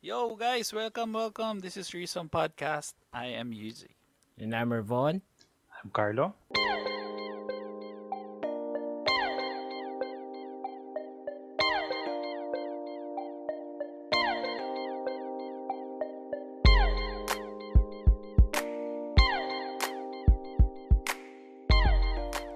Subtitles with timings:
[0.00, 1.58] Yo, guys, welcome, welcome.
[1.58, 2.94] This is Threesome Podcast.
[3.10, 3.98] I am Yuzi.
[4.38, 5.22] And I'm Vaughn.
[5.74, 6.38] I'm Carlo.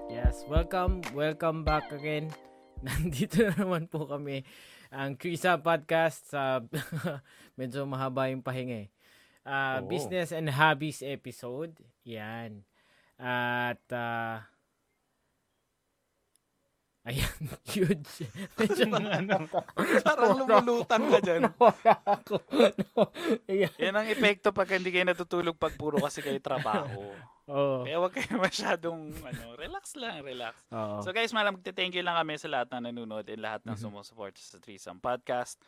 [0.07, 2.31] Yes, welcome, welcome back again.
[2.87, 4.47] Nandito na naman po kami
[4.93, 6.61] ang Krisa Podcast sa
[7.59, 8.89] medyo mahaba yung pahinga eh.
[9.43, 9.89] Ah, Oo.
[9.89, 11.75] Business and Hobbies episode.
[12.05, 12.63] Yan.
[13.17, 14.53] At ah,
[17.03, 17.35] Ayan,
[17.75, 18.31] huge.
[18.55, 19.51] Medyo ano?
[20.07, 21.51] Parang lumulutang ka dyan.
[21.51, 22.39] nawala ako.
[22.95, 23.11] No.
[23.51, 23.75] Ayan.
[23.75, 27.11] Yan ang epekto pag hindi kayo natutulog pag puro kasi kayo trabaho.
[27.45, 27.83] Oh.
[27.83, 30.55] Kaya huwag kayo masyadong, ano, relax lang, relax.
[30.71, 31.03] Oo.
[31.03, 33.83] So guys, malam magte-thank you lang kami sa lahat ng nanonood and lahat ng Mhm.
[33.83, 35.59] sumusuporta sa Threesome Podcast.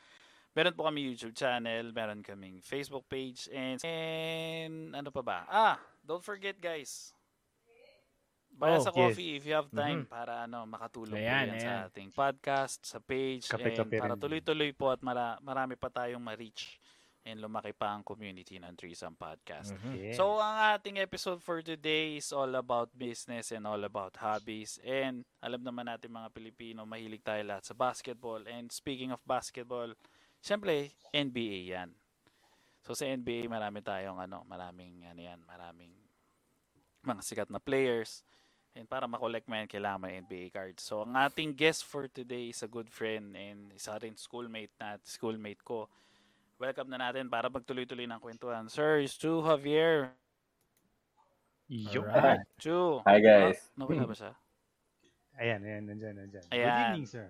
[0.55, 5.38] Meron po kami YouTube channel, meron kaming Facebook page, and, and ano pa ba?
[5.45, 7.10] Ah, don't forget guys.
[8.48, 8.98] Baya Oh, sa yes.
[9.10, 10.09] coffee if you have time Mhm.
[10.09, 11.82] para ano makatulong Ayan, po yan sa ayan.
[11.91, 14.23] ating podcast, sa page, Kape-kape and para rin.
[14.23, 16.79] tuloy-tuloy po at mara- marami pa tayong ma-reach
[17.24, 19.72] and lumaki pa ang community ng Threesome Podcast.
[19.72, 19.92] Mhm.
[19.96, 20.16] Yeah.
[20.16, 24.76] So, ang ating episode for today is all about business and all about hobbies.
[24.84, 28.45] And alam naman natin mga Pilipino, mahilig tayo lahat sa basketball.
[28.45, 29.96] And speaking of basketball,
[30.45, 31.90] syempre, NBA yan.
[32.84, 35.96] So, sa NBA, marami tayong ano, maraming, ano yan, maraming
[37.00, 38.20] mga sikat na players.
[38.76, 40.84] And para makollect mo yan, kailangan mo NBA cards.
[40.84, 45.00] So, ang ating guest for today is a good friend and isa rin schoolmate na,
[45.00, 45.88] schoolmate ko.
[46.55, 48.71] Welcome na natin para magtuloy-tuloy ng kwentuhan.
[48.71, 50.15] Sir, it's Stu Javier.
[51.66, 52.07] Yo.
[52.07, 52.47] Alright.
[52.63, 53.02] Chu.
[53.02, 53.59] Hi guys.
[53.74, 54.33] Ah, nawala ba siya?
[55.35, 56.45] Ayan, ayan, nandyan, nandyan.
[56.47, 56.79] Good Ayan.
[56.95, 57.27] evening, sir.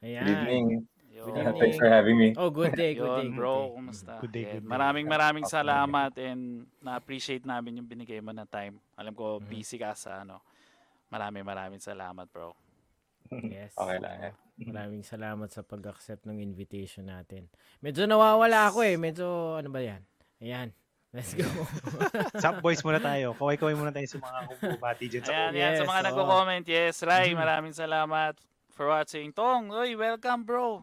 [0.00, 0.24] Ayan.
[0.24, 0.66] Good evening.
[1.12, 1.22] Yo.
[1.28, 1.60] Good evening.
[1.60, 2.28] thanks for having me.
[2.40, 3.28] Oh, good day, good day.
[3.28, 3.68] Yun, good bro, day.
[3.76, 4.12] kumusta?
[4.24, 4.70] Good day, good day.
[4.72, 5.56] Maraming maraming Okay.
[5.60, 6.42] salamat and
[6.80, 8.80] na-appreciate namin yung binigay mo na time.
[8.96, 9.44] Alam ko, Mhm.
[9.44, 10.40] busy ka sa ano.
[11.12, 12.56] Maraming maraming salamat, bro.
[13.28, 13.76] Yes.
[13.76, 14.34] Okay lang eh.
[14.56, 17.50] Maraming salamat sa pag-accept ng invitation natin.
[17.80, 18.94] Medyo nawawala ako eh.
[18.94, 19.98] Medyo, ano ba yan?
[20.38, 20.70] Ayan.
[21.10, 21.46] Let's go.
[22.42, 23.34] Sup, boys muna tayo.
[23.34, 26.06] Kaway-kaway muna tayo sa mga kumubati dyan sa Ayan, yan, sa Yes, mga oo.
[26.06, 26.64] nagko-comment.
[26.66, 27.38] Yes, Rai, Mhm.
[27.38, 28.34] maraming salamat
[28.68, 29.30] for watching.
[29.30, 30.82] Tong, uy, welcome, bro.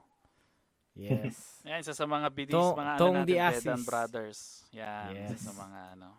[0.93, 1.59] yes.
[1.63, 4.39] Yan, isa sa mga bidis, Tong- mga Tong ano the natin, Brothers.
[4.71, 5.39] Yan, isa Yes.
[5.43, 6.09] sa mga ano.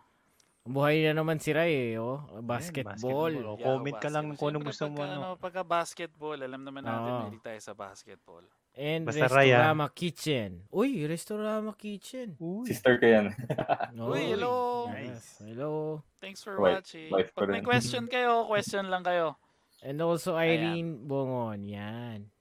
[0.63, 2.23] Buhay na naman si Ray eh, oh.
[2.39, 2.95] Basketball.
[2.95, 3.33] basketball.
[3.35, 4.39] Oh, Yeah, comment ka lang basketball.
[4.39, 5.27] kung anong Siyempre, gusto mo, pagka, ano.
[5.35, 7.19] Pagka basketball, alam naman natin, Oo.
[7.27, 8.43] mahilig tayo sa basketball.
[8.73, 9.29] And Basta ah.
[9.29, 10.49] Restorama Kitchen.
[10.71, 12.27] Uy, Restorama Kitchen.
[12.39, 12.63] Uy.
[12.65, 13.25] Sister ko yan.
[13.99, 14.87] Uy, hello.
[14.89, 15.43] Yes.
[15.43, 15.99] Hello.
[16.23, 17.11] Thanks for Wife- watching.
[17.11, 17.67] Pag may rin.
[17.67, 19.35] question kayo, question lang kayo.
[19.83, 21.59] And also Irene Bongon.
[21.67, 22.31] Yan.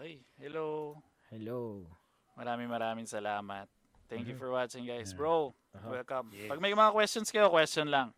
[0.00, 0.96] Ay, hello.
[1.28, 1.84] Hello.
[2.32, 3.68] Maraming maraming salamat.
[4.08, 4.40] Thank you Mhm.
[4.40, 5.12] for watching, guys.
[5.12, 5.20] Yeah.
[5.20, 5.88] Bro, Aha.
[5.92, 6.26] welcome.
[6.30, 6.46] Yes.
[6.46, 8.10] Pag may mga questions kayo, question lang.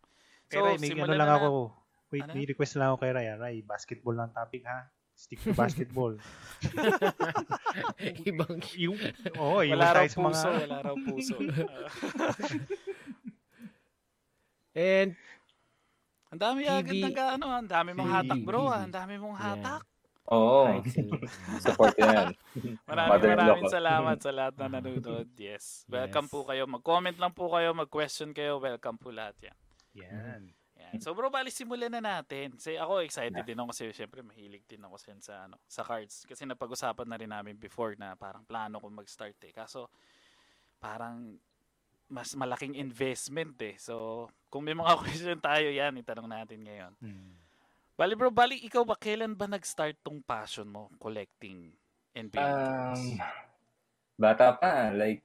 [0.46, 1.48] Kay Ray, may ano lang ako.
[2.08, 2.32] Wait, Ano?
[2.32, 3.26] may request lang ako kay Ray.
[3.26, 3.38] ah.
[3.38, 4.90] Ray, basketball lang topic ha.
[5.12, 6.16] Stick to basketball.
[8.24, 8.96] Ibang yung,
[9.36, 10.32] oo, yung Wala raw tayo sa mga...
[10.32, 11.34] puso, wala raw puso.
[14.72, 15.10] And
[16.30, 16.70] ang dami TV.
[16.72, 18.70] agad nag ano, ang dami mong hatak, bro.
[18.70, 18.80] ah.
[18.80, 19.44] Ang dami mong Yeah.
[19.52, 19.82] hatak.
[20.30, 20.78] Oo.
[21.66, 22.30] Support yan.
[22.88, 25.26] Maraming Mother-in-law maraming salamat sa lahat na nanonood.
[25.34, 25.82] Yes.
[25.90, 26.32] Welcome Yes.
[26.32, 26.62] po kayo.
[26.70, 28.62] Mag-comment lang po kayo, mag-question kayo.
[28.62, 29.56] Welcome po lahat yan.
[30.06, 30.42] Yan.
[30.78, 30.94] Yan.
[31.02, 32.54] So bro, bali simulan na natin.
[32.54, 36.46] Kasi ako excited din ako kasi syempre mahilig din ako sa ano, sa cards kasi
[36.46, 39.52] napag-usapan na rin namin before na parang plano ko mag-start eh.
[39.52, 39.90] Kaso
[40.78, 41.34] parang
[42.10, 43.74] mas malaking investment eh.
[43.82, 46.92] So kung may mga question tayo yan, itanong natin ngayon.
[47.02, 47.34] Hmm.
[48.00, 51.68] Bali bro, bali ikaw ba kailan ba nag-start tong passion mo collecting
[52.16, 53.20] NBA Um,
[54.16, 55.20] bata pa, like,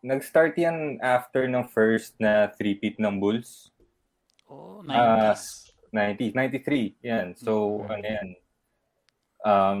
[0.00, 3.68] nag-start yan after ng first na three-peat ng Bulls.
[4.48, 5.68] Oh, ah, 90s.
[5.92, 7.36] 90s, 93, yan.
[7.36, 7.92] So, Mhm.
[7.92, 8.28] ano yan.
[9.44, 9.78] Um,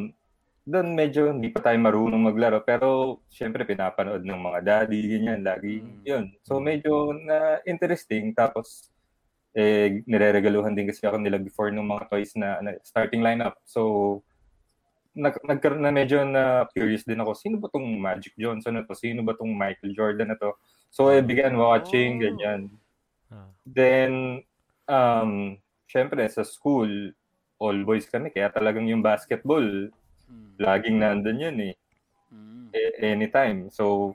[0.68, 5.80] doon medyo hindi pa tayo marunong maglaro pero syempre pinapanood ng mga daddy ganyan lagi
[5.80, 6.04] Mm.
[6.04, 8.92] yun so medyo na interesting tapos
[9.52, 14.20] eh nireregaluhan din kasi ako nila before ng mga toys na, na starting lineup so
[15.12, 18.94] nag, nagkaroon na medyo na curious din ako sino ba tong Magic Johnson na to
[18.94, 20.52] sino ba tong Michael Jordan na to
[20.88, 22.22] so I began watching Oh.
[22.24, 22.60] ganyan
[23.28, 23.48] Ah.
[23.68, 24.40] then
[24.88, 27.12] um syempre sa school
[27.58, 29.64] all boys kami kaya talagang yung basketball
[30.28, 30.52] Hmm.
[30.60, 31.74] laging nandun yun eh.
[32.28, 32.68] Hmm.
[32.68, 33.72] A- Anytime.
[33.72, 34.12] So,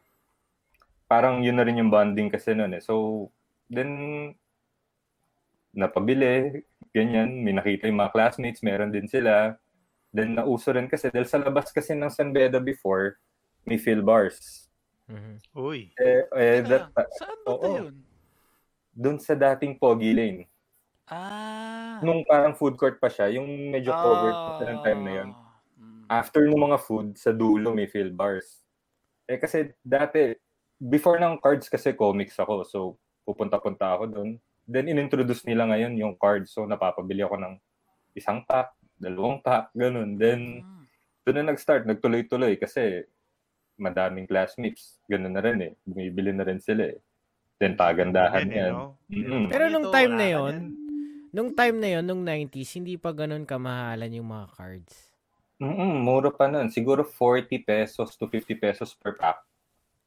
[1.10, 2.86] parang yun na rin yung bonding kasi nun eh.
[2.86, 3.28] So,
[3.66, 3.90] then,
[5.74, 6.62] napabili,
[6.94, 9.58] ganyan, may nakita yung mga classmates, meron din sila.
[10.14, 13.18] Then, nauso rin kasi, dahil sa labas kasi ng San Beda before,
[13.66, 14.70] may fill bars.
[15.10, 15.36] Mhm.
[15.58, 15.92] Uy.
[16.00, 17.90] Eh, eh that, saan ba oo.
[17.90, 17.98] yun?
[18.94, 20.46] dun sa dating Pogi Lane.
[21.10, 22.00] Ah.
[22.06, 25.30] Nung parang food court pa siya, yung medyo covered pa siya ng time na yun.
[25.82, 26.04] Mm.
[26.08, 28.62] After ng mga food, sa dulo may fill bars.
[29.28, 30.38] Eh kasi dati,
[30.78, 32.64] before ng cards kasi comics ako.
[32.64, 32.80] So,
[33.28, 34.30] pupunta-punta ako doon.
[34.64, 36.52] Then, inintroduce nila ngayon yung cards.
[36.52, 37.54] So, napapabili ako ng
[38.14, 40.16] isang pack, dalawang pack, ganun.
[40.16, 40.84] Then, Mm.
[41.24, 43.04] doon na nag-start, nagtuloy-tuloy kasi
[43.76, 45.02] madaming classmates.
[45.10, 45.74] Ganun na rin eh.
[45.84, 47.00] Bumibili na rin sila eh.
[47.58, 48.74] Then, pagandahan Yan eh, yan.
[48.74, 48.88] no?
[49.10, 49.44] Mm-mm.
[49.50, 50.54] Pero nung time na yon,
[51.32, 54.96] nung time na yon, nung 90s, hindi pa ganun kamahalan yung mga cards.
[55.58, 56.68] Mm-mm, mura pa nun.
[56.68, 59.40] Siguro 40 pesos to 50 pesos per pack.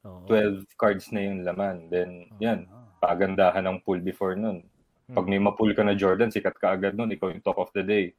[0.05, 0.23] Oo.
[0.25, 1.89] 12 cards na yung laman.
[1.89, 2.86] Then, yan, Ah.
[2.97, 4.65] Pagandahan ng pool before nun.
[5.07, 7.07] Pag may mapool ka na Jordan, sikat ka agad nun.
[7.07, 8.11] Ikaw yung talk of the day.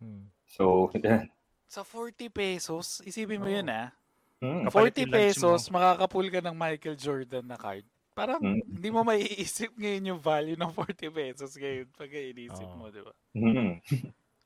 [0.00, 0.32] Hmm.
[0.48, 1.28] So, yan.
[1.68, 3.54] Sa 40 pesos, isipin mo Oo.
[3.54, 3.92] yun ah.
[4.40, 4.66] Mm.
[4.66, 5.12] Kapalit 40 yung lunch mo.
[5.20, 7.84] pesos, makakapul ka ng Michael Jordan na card.
[8.10, 8.64] Parang Mm.
[8.66, 12.74] hindi mo maiisip ngayon yung value ng 40 pesos ngayon pag inisip Oo.
[12.74, 13.12] mo, di ba?
[13.36, 13.72] Mm.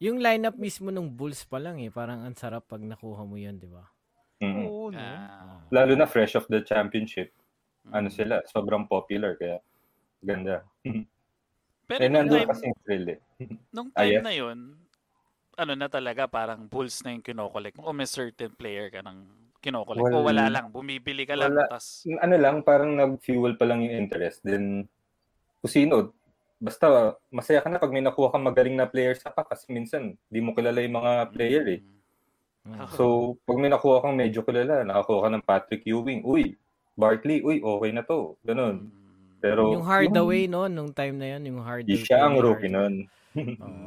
[0.02, 3.56] Yung lineup mismo nung Bulls pa lang eh, parang ang sarap pag nakuha mo yun,
[3.56, 3.86] di ba?
[4.42, 4.66] Mm.
[4.66, 4.98] Oo, no?
[4.98, 5.62] Ah.
[5.70, 7.30] Lalo na fresh of the championship.
[7.88, 8.12] Ano Mm.
[8.12, 9.38] sila, sobrang popular.
[9.38, 9.62] Kaya,
[10.24, 10.64] ganda.
[11.88, 13.18] Pero eh, nandun time, kasing thrill eh.
[13.68, 14.24] nung Ah, time yes.
[14.24, 14.58] na yun,
[15.54, 19.28] ano na talaga, parang Bulls na yung kinokolek mo o may certain player ka ng
[19.60, 21.68] kinokolek o Wal- wala lang, bumibili ka lang, Wala.
[21.68, 24.40] tas ano lang, parang nag-fuel pa lang yung interest.
[24.40, 24.88] Then,
[25.60, 26.16] kung sino,
[26.56, 30.16] basta masaya ka na pag may nakuha kang magaling na player sa pack kasi minsan
[30.32, 31.80] di mo kilala yung mga player eh.
[32.64, 32.88] Mm.
[32.96, 36.56] So, pag may nakuha kang medyo kilala, nakakuha ka ng Patrick Ewing, uy,
[36.96, 38.40] Barkley, uy, okay na to.
[38.40, 38.88] Ganun.
[39.44, 42.00] Pero, yung Hardaway no, nung time na yun, yung Hardaway.
[42.00, 42.72] Siya ang rookie.
[42.72, 42.88] Oo,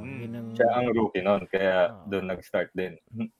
[0.06, 2.06] yun ang siya ang rookie nun, kaya Ah.
[2.06, 2.94] doon nag-start din.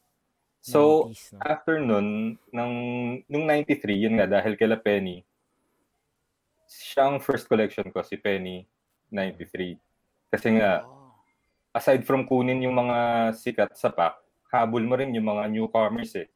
[0.68, 1.40] So, 90s, no?
[1.48, 2.08] after nun,
[2.52, 2.74] ng,
[3.30, 5.24] nung 93, yun nga, dahil kila Penny,
[6.68, 8.68] siyang first collection ko, si Penny,
[9.08, 9.80] 93.
[10.28, 11.16] Kasi nga, oh.
[11.72, 14.20] aside from kunin yung mga sikat sa pack,
[14.52, 16.28] habol mo rin yung mga newcomers eh.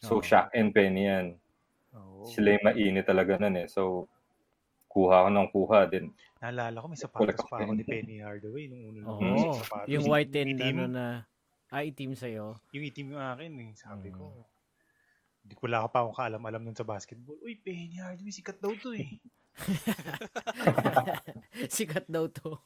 [0.00, 0.24] So, Oo.
[0.24, 1.36] Shaq and Penny yan.
[1.92, 2.24] Oo.
[2.24, 3.68] Sila yung mainit talaga nun eh.
[3.68, 4.08] So,
[4.88, 6.10] kuha ko ng kuha din.
[6.40, 9.88] Naalala ko, may sapatos pa ako ni Penny Hardaway nung una lang yung sapatos.
[9.92, 11.06] yung white and itim, ano na,
[11.68, 12.56] ah, itim sa'yo.
[12.72, 13.70] Yung itim yung akin eh.
[13.76, 14.44] Sabi ko, Mm.
[15.44, 17.36] hindi ko wala ka pa akong kaalam-alam nun sa basketball.
[17.40, 19.20] Uy, Penny Hardaway, sikat daw to eh.
[21.72, 22.56] Sikat daw to.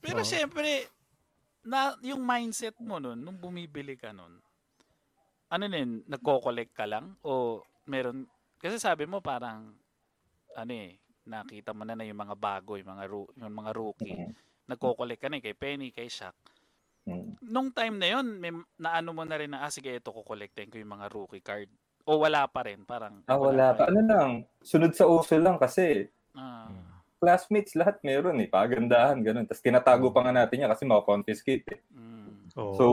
[0.00, 0.26] Pero Oo.
[0.26, 0.88] syempre,
[1.62, 4.40] na, yung mindset mo nun, nung bumibili ka nun,
[5.52, 7.12] ano nun, nagko-collect ka lang?
[7.20, 8.24] O meron,
[8.56, 9.76] kasi sabi mo parang,
[10.56, 14.18] ano eh, nakita mo na na yung mga bago, yung mga, ru- yung mga rookie.
[14.66, 16.34] Nagko-collect ka na eh, kay Penny, kay Shaq.
[17.02, 17.34] Mm.
[17.42, 20.78] Nung time na yun, may, naano mo na rin na, ah, sige, ito kukolektin ko
[20.78, 21.66] yung mga rookie card.
[22.06, 23.22] O wala pa rin, parang.
[23.26, 23.90] Ah, wala pa.
[23.90, 24.30] Ano lang,
[24.62, 26.72] sunod sa uso lang kasi Ah,
[27.20, 29.44] classmates lahat meron eh, pagandahan, ganun.
[29.46, 31.80] Tapos tinatago pa nga natin yan kasi makakonfiscate eh.
[31.92, 32.56] mm.
[32.58, 32.74] Oo.
[32.74, 32.84] So,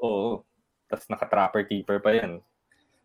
[0.00, 0.42] oo.
[0.90, 2.42] Tapos naka-trapper keeper pa yan.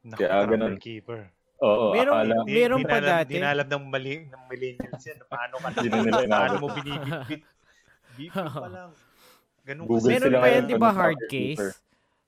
[0.01, 0.73] Naku, kaya trapper ganun.
[0.81, 1.21] keeper.
[1.65, 3.33] Oo, Meron- akala, Di- Meron pa dinalam- dati.
[3.33, 5.17] Dinalam ng, mali, ng millennials yan.
[5.25, 7.41] Paano ka Hindi na nila Paano mo binibitbit?
[8.15, 8.91] Bibit pa lang.
[9.65, 10.07] Ganun Google.
[10.07, 11.65] Meron pa yan, di ba, hard case?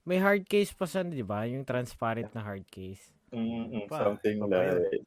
[0.01, 1.45] May hard case pa sa, di ba?
[1.45, 3.13] Yung transparent na hard case.
[3.29, 5.03] Mm, Pa, something pa like,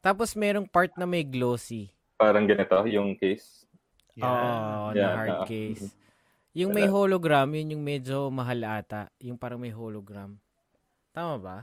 [0.00, 1.92] Tapos merong part na may glossy.
[2.16, 3.62] parang ganito yung case.
[4.14, 4.24] Yan.
[4.24, 5.84] Oo, na Yan, hard case.
[6.52, 9.08] Yung may hologram, yun yung medyo mahal ata.
[9.18, 10.36] Yung parang may hologram.
[11.10, 11.58] Tama ba?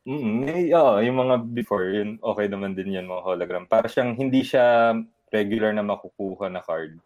[0.00, 3.64] Mm, may, oo, yung mga before, yun, okay naman din yan mga hologram.
[3.64, 4.96] Para siyang hindi siya
[5.28, 6.96] regular na makukuha na card,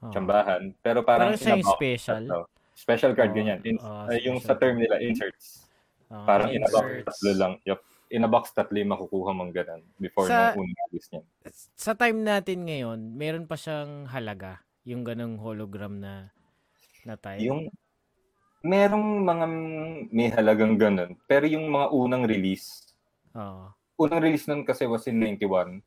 [0.00, 0.08] Oo.
[0.10, 0.72] tsambahan.
[0.80, 2.22] Pero parang, Parang siya yung in-a-box special.
[2.24, 2.40] tatlo.
[2.72, 3.60] Special card, Oo, ganyan.
[3.62, 5.68] In, oo, ay, yung sa term nila, inserts.
[6.08, 7.06] Oo, Parang in a box, inserts.
[7.06, 7.52] tatlo lang.
[7.62, 7.80] Yup.
[8.08, 11.22] In a box, tatlo yung makukuha mong ganun before Sa- nung unang release niya.
[11.76, 14.64] Sa time natin ngayon, meron pa siyang halaga.
[14.82, 16.32] Yung ganong hologram na
[17.04, 17.44] na type.
[17.44, 17.68] Yung,
[18.60, 19.46] merong mga
[20.08, 21.14] may halagang ganun.
[21.24, 22.94] Pero yung mga unang release,
[23.32, 23.70] Oo.
[23.98, 25.80] unang release nun kasi was in 91.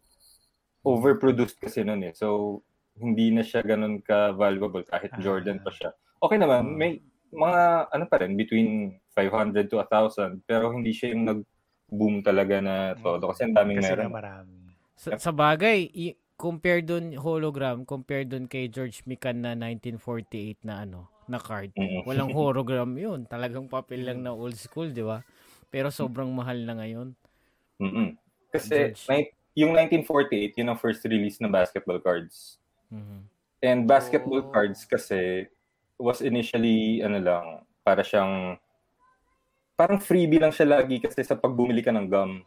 [0.82, 2.14] Overproduced kasi nun eh.
[2.14, 2.60] So,
[2.96, 5.20] hindi na siya ganun ka-valuable kahit Ah.
[5.20, 5.94] Jordan pa siya.
[6.18, 6.76] Okay naman, Ah.
[6.76, 6.92] may
[7.30, 8.70] mga ano pa rin, between
[9.10, 10.42] 500 to 1,000.
[10.42, 13.30] Pero hindi siya yung nag-boom talaga na todo.
[13.30, 14.06] Kasi ang daming Kasi meron.
[14.06, 14.56] nga marami.
[14.96, 20.82] Sa, sa bagay, i- compare dun hologram, compare dun kay George Mikan na 1948 na
[20.82, 21.72] ano, na card.
[21.80, 22.04] Mm.
[22.04, 23.24] Walang hologram yun.
[23.24, 25.24] Talagang papel lang na old school, di ba?
[25.72, 27.16] Pero sobrang mahal na ngayon.
[27.80, 28.20] Mm-mm.
[28.52, 29.08] Kasi George.
[29.08, 32.60] may, yung 1948, yun ang first release ng basketball cards.
[32.92, 33.20] Mhm.
[33.64, 34.52] And basketball Oh.
[34.52, 35.48] cards kasi
[35.96, 37.46] was initially ano lang,
[37.86, 38.60] para siyang
[39.80, 42.44] parang freebie lang siya lagi kasi sa pag bumili ka ng gum.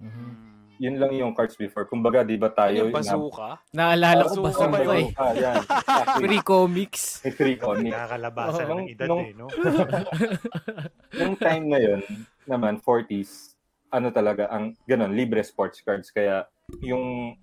[0.00, 0.49] Mhm.
[0.80, 1.84] Yun lang yung cards before.
[1.84, 2.72] Kumbaga, di ba tayo...
[2.80, 3.60] Yung bazooka?
[3.68, 4.96] Naalala ko Bazooka ba yun?
[4.96, 5.08] eh.
[5.12, 5.60] Ah, yan.
[5.60, 6.20] Exactly.
[6.24, 7.02] Free comics.
[7.20, 7.92] May three comics.
[7.92, 8.72] Nakakalabasan Oo.
[8.72, 9.46] ng edad Nung- eh, no?
[11.20, 12.00] Yung time na yun,
[12.44, 13.52] naman, 40s,
[13.88, 16.08] ano talaga, ang ganun, libre sports cards.
[16.08, 16.48] Kaya,
[16.80, 17.36] yung,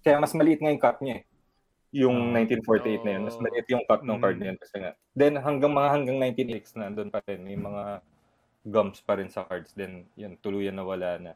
[0.00, 1.24] kaya mas maliit nga yung cut niya eh.
[1.92, 2.40] Yung Ah.
[2.40, 4.40] 1948 na yun, mas maliit yung cut ng card Mm.
[4.40, 4.58] na yun.
[4.58, 8.00] Kasi nga, then hanggang mga hanggang 1986 na, doon pa rin, may mga
[8.62, 9.74] gums pa rin sa cards.
[9.74, 11.32] Then, yun, tuluyan na wala na.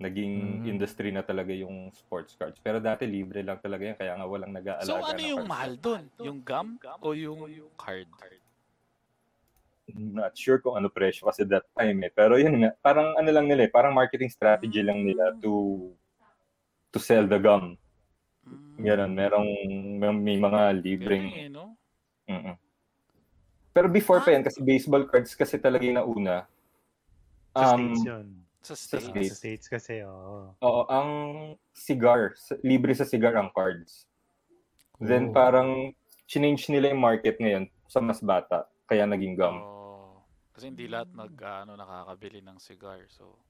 [0.00, 0.70] Naging Mm.
[0.72, 2.56] industry na talaga yung sports cards.
[2.56, 5.52] Pero dati, libre lang talaga yan, kaya nga walang nag-aalaga So ano ng yung cards.
[5.52, 6.02] mahal dun?
[6.24, 6.68] Yung gum
[7.04, 7.40] o yung
[7.76, 8.08] card?
[9.90, 12.12] not sure kung ano presyo kasi that time eh.
[12.14, 15.90] Pero yun nga, parang ano lang nila eh, parang marketing strategy lang nila to
[16.94, 17.74] to sell the gum.
[18.46, 18.78] Mm.
[18.80, 19.48] Ganun, merong
[20.00, 21.74] may, may mga libreng Galing eh, no?
[22.24, 22.56] mm
[23.70, 26.46] Pero before pa yan, kasi baseball cards kasi talaga yung nauna.
[27.54, 28.26] Sa Um, States yun.
[28.60, 29.32] Sa Sa States.
[29.32, 30.52] Sa States kasi, oo.
[30.60, 31.10] Oo, ang
[31.72, 34.04] cigar, libre sa cigar ang cards.
[35.00, 35.08] Oh.
[35.08, 35.96] Then parang
[36.28, 39.58] change nila yung market ngayon sa mas bata, kaya naging gum.
[39.58, 40.22] Oh.
[40.52, 43.00] Kasi hindi lahat nag, ano, nakakabili ng cigar.
[43.08, 43.40] So,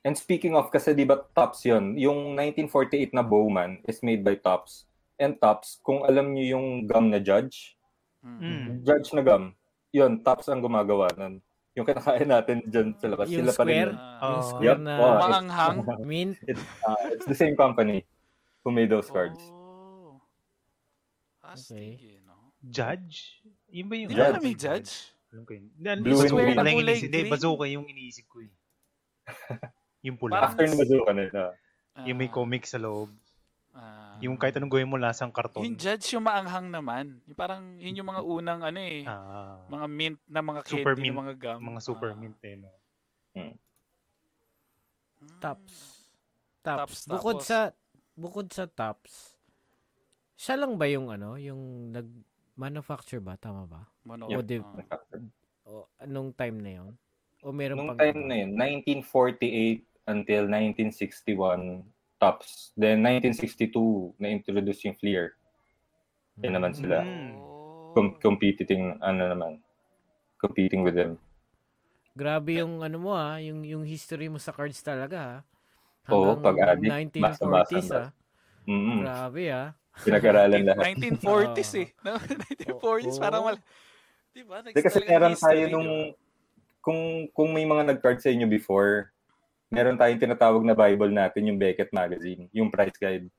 [0.00, 4.32] And speaking of, kasi di ba Tops yun, yung 1948 na Bowman is made by
[4.32, 4.88] Tops.
[5.20, 7.76] And Tops, kung alam niyo yung gum na Judge,
[8.24, 8.40] mm.
[8.40, 8.66] Mm.
[8.80, 9.52] Judge na gum,
[9.92, 11.44] yun, Tops ang gumagawa nun.
[11.80, 13.92] Yung kinakain natin dyan sa labas, Yung sila pa rin square?
[13.96, 14.46] Ah, Yung Oh.
[14.46, 14.78] square Yup.
[14.78, 15.76] na Oh, it's- Maanghang?
[16.10, 16.36] mint.
[16.44, 18.04] It's, uh, it's the same company
[18.60, 19.40] who made those cards.
[19.48, 20.20] Oh.
[21.42, 22.52] Astig eh, no?
[22.60, 23.40] Judge?
[23.68, 24.08] Yun ba yung...
[24.08, 24.34] Di Judge.
[24.34, 24.90] ba may judge?
[25.30, 25.66] Alam ko yun.
[26.02, 26.54] Blue and green.
[26.54, 27.06] Kulay inisip.
[27.06, 28.52] Hindi, bazooka yung inisip ko eh.
[30.02, 30.32] yung pula.
[30.36, 31.40] Parang- After na bazooka nila.
[32.02, 33.10] yung may comic sa loob.
[33.70, 34.18] Ah.
[34.18, 35.62] Yung kahit anong gawin mo, lasang karton.
[35.62, 37.22] Yung judge yung maanghang naman.
[37.24, 39.02] Yung parang, yun yung mga unang ano eh.
[39.04, 41.16] Ah, Mga mint na mga candy Super na mint.
[41.16, 41.58] mga gum.
[41.64, 42.18] mga super Ah.
[42.18, 42.70] mint eh, no?
[43.32, 43.54] Mm.
[45.38, 45.76] Tops.
[46.60, 46.76] Tops.
[46.80, 47.58] Tops, Bukod tapos- sa
[48.14, 49.12] bukod sa tops,
[50.34, 51.60] siya lang ba yung ano, yung
[51.90, 52.08] nag
[52.54, 53.88] manufacture ba tama ba?
[54.02, 54.28] Mono.
[54.28, 55.00] O di- Ah.
[55.64, 56.92] O anong time na yon?
[57.40, 61.80] O meron Nung pang time na yun, 1948 until 1961
[62.20, 62.76] Tops.
[62.76, 65.40] Then 1962, na-introduce yung Fleer.
[66.44, 67.00] Yun naman sila.
[67.00, 67.40] Mm.
[67.40, 67.96] Oh.
[67.96, 69.52] Com- competing, ano naman,
[70.36, 71.16] competing with them.
[72.14, 75.38] Grabe yung ano mo ah, yung yung history mo sa cards talaga ah.
[76.12, 77.98] Oo, Hanggang pag-addict, 1940s basa-basa.
[77.98, 78.08] ah.
[78.68, 79.68] Mm Grabe ah.
[80.00, 80.84] Pinag-aralan lahat.
[80.96, 81.88] 1940s eh.
[82.06, 82.14] No?
[82.20, 83.22] 1940s, Oo.
[83.24, 83.58] parang wala.
[84.30, 84.62] Di ba?
[84.62, 85.90] Hindi kasi meron tayo nung,
[86.80, 87.00] kung,
[87.34, 89.10] kung may mga nag-card sa inyo before,
[89.70, 93.30] meron tayong tinatawag na Bible natin, yung Beckett Magazine, yung price guide.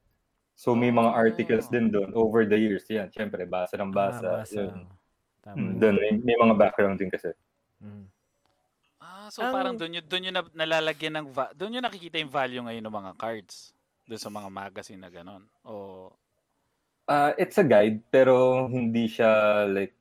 [0.55, 1.19] So may mga Oh.
[1.19, 2.87] articles din doon over the years.
[2.87, 4.23] Yan, syempre, basa ng basa.
[4.23, 4.61] Ah, basa.
[4.71, 4.87] Yun.
[5.41, 5.55] Tama.
[5.57, 7.35] Mm, doon, may, may mga background din kasi.
[7.83, 8.05] Mm.
[9.01, 12.21] Ah, so Ang- parang doon yun, doon yun na, nalalagyan ng, va- doon yun nakikita
[12.21, 13.73] yung value ngayon ng mga cards.
[14.05, 15.43] Doon sa mga magazine na gano'n.
[15.67, 16.09] O,
[17.09, 19.27] Ah, it's a guide, pero hindi siya
[19.67, 19.91] like,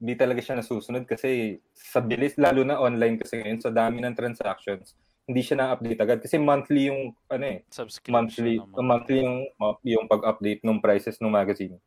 [0.00, 4.16] hindi talaga siya nasusunod kasi sa bilis, lalo na online kasi ngayon, sa dami ng
[4.16, 8.14] transactions, hindi siya na-update agad kasi monthly yung, ano eh, subscription.
[8.14, 9.38] monthly, mga- monthly yung,
[9.82, 11.82] yung pag-update ng prices ng magazine.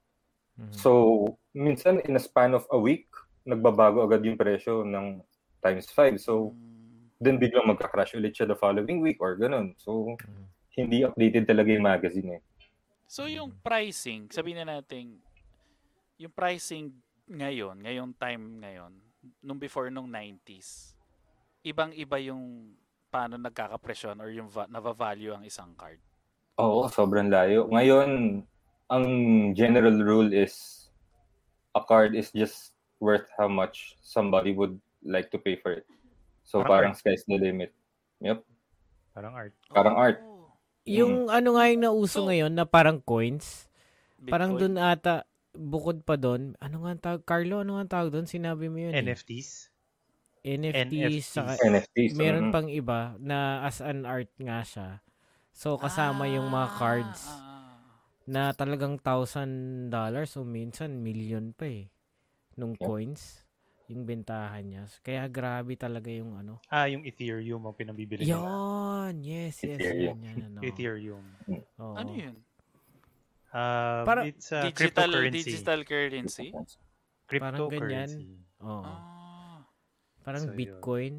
[0.60, 0.76] Mhm.
[0.76, 0.92] So,
[1.56, 3.08] minsan in a span of a week,
[3.48, 5.24] nagbabago agad yung presyo ng
[5.64, 6.20] times 5.
[6.20, 7.16] So, Mm.
[7.20, 9.72] then biglang magka-crash ulit siya the following week or ganun.
[9.80, 10.44] So, Mhm.
[10.76, 12.42] hindi updated talaga yung magazine eh.
[13.10, 15.18] So yung pricing, sabihin na natin,
[16.22, 16.94] yung pricing
[17.26, 18.94] ngayon, ngayong time ngayon,
[19.42, 20.94] nung before nung 90s,
[21.66, 22.76] ibang-iba yung
[23.10, 25.98] paano nagkakapresyon or yung va- nava-value ang isang card.
[26.56, 27.66] Oo, sobrang layo.
[27.68, 28.42] Ngayon,
[28.88, 29.06] ang
[29.54, 30.88] general rule is
[31.72, 35.86] a card is just worth how much somebody would like to pay for it.
[36.44, 37.72] So, Parang parang sky's the limit.
[38.20, 38.42] Yep.
[39.14, 39.54] Parang art.
[39.70, 40.18] Parang art.
[40.20, 40.50] Oh,
[40.84, 43.70] Yung ano nga yung nauso So, ngayon na parang coins,
[44.26, 44.74] parang Bitcoin.
[44.74, 45.24] doon ata
[45.54, 48.26] bukod pa doon, ano nga ang tawag Carlo, ano nga ang tawag doon?
[48.26, 48.92] Sinabi mo yun.
[48.92, 48.98] eh.
[50.44, 50.88] NFTs?
[50.88, 52.14] NFTs, saka NFTs.
[52.16, 52.54] meron mhm.
[52.56, 54.90] pang iba na as an art nga siya.
[55.52, 57.76] So kasama yung mga cards Ah, ah.
[58.30, 61.92] na talagang thousand dollars o minsan million pa eh
[62.56, 62.84] nung Yep.
[62.88, 63.44] coins
[63.90, 64.84] yung bentahan niya.
[65.02, 66.62] Kaya grabe talaga yung ano.
[66.70, 68.38] Ah, yung Ethereum ang pinabibili nila.
[68.38, 70.18] Yon, yes, yes, Ethereum.
[70.22, 70.60] yan, yan, ano.
[70.62, 71.26] Ethereum.
[71.82, 71.96] Oo.
[71.98, 72.38] Ano yun?
[73.50, 75.42] Um, Parang it's a digital cryptocurrency.
[75.42, 76.48] digital currency?
[76.54, 77.26] Parang ganyan.
[77.26, 78.30] Cryptocurrency.
[78.62, 78.86] Oo.
[78.86, 79.19] Ah.
[80.22, 80.58] Parang So, yun.
[80.58, 81.14] Bitcoin.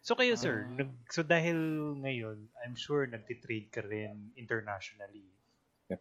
[0.00, 0.80] So kayo sir, Ah.
[0.80, 1.56] nag, so dahil
[1.98, 5.28] ngayon, I'm sure nagtitrade ka rin internationally.
[5.86, 6.00] Yeah.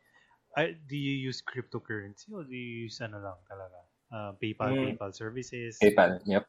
[0.56, 3.80] Ah, do you use cryptocurrency or do you use ano lang talaga?
[4.10, 4.84] Ah, PayPal, Mm.
[4.96, 5.76] PayPal services?
[5.78, 6.24] PayPal.
[6.24, 6.44] Yep.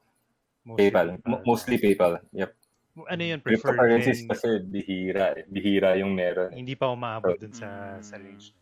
[0.62, 1.09] Mostly PayPal.
[1.26, 2.14] Mo- Mostly PayPal.
[2.32, 2.50] Yep.
[3.00, 4.28] ano yun, preferred Cryptocurrencies din.
[4.28, 5.44] kasi bihira eh.
[5.49, 6.52] Bihira yung meron.
[6.52, 8.02] Hindi pa umaabot dun sa, Mm.
[8.02, 8.52] sa range.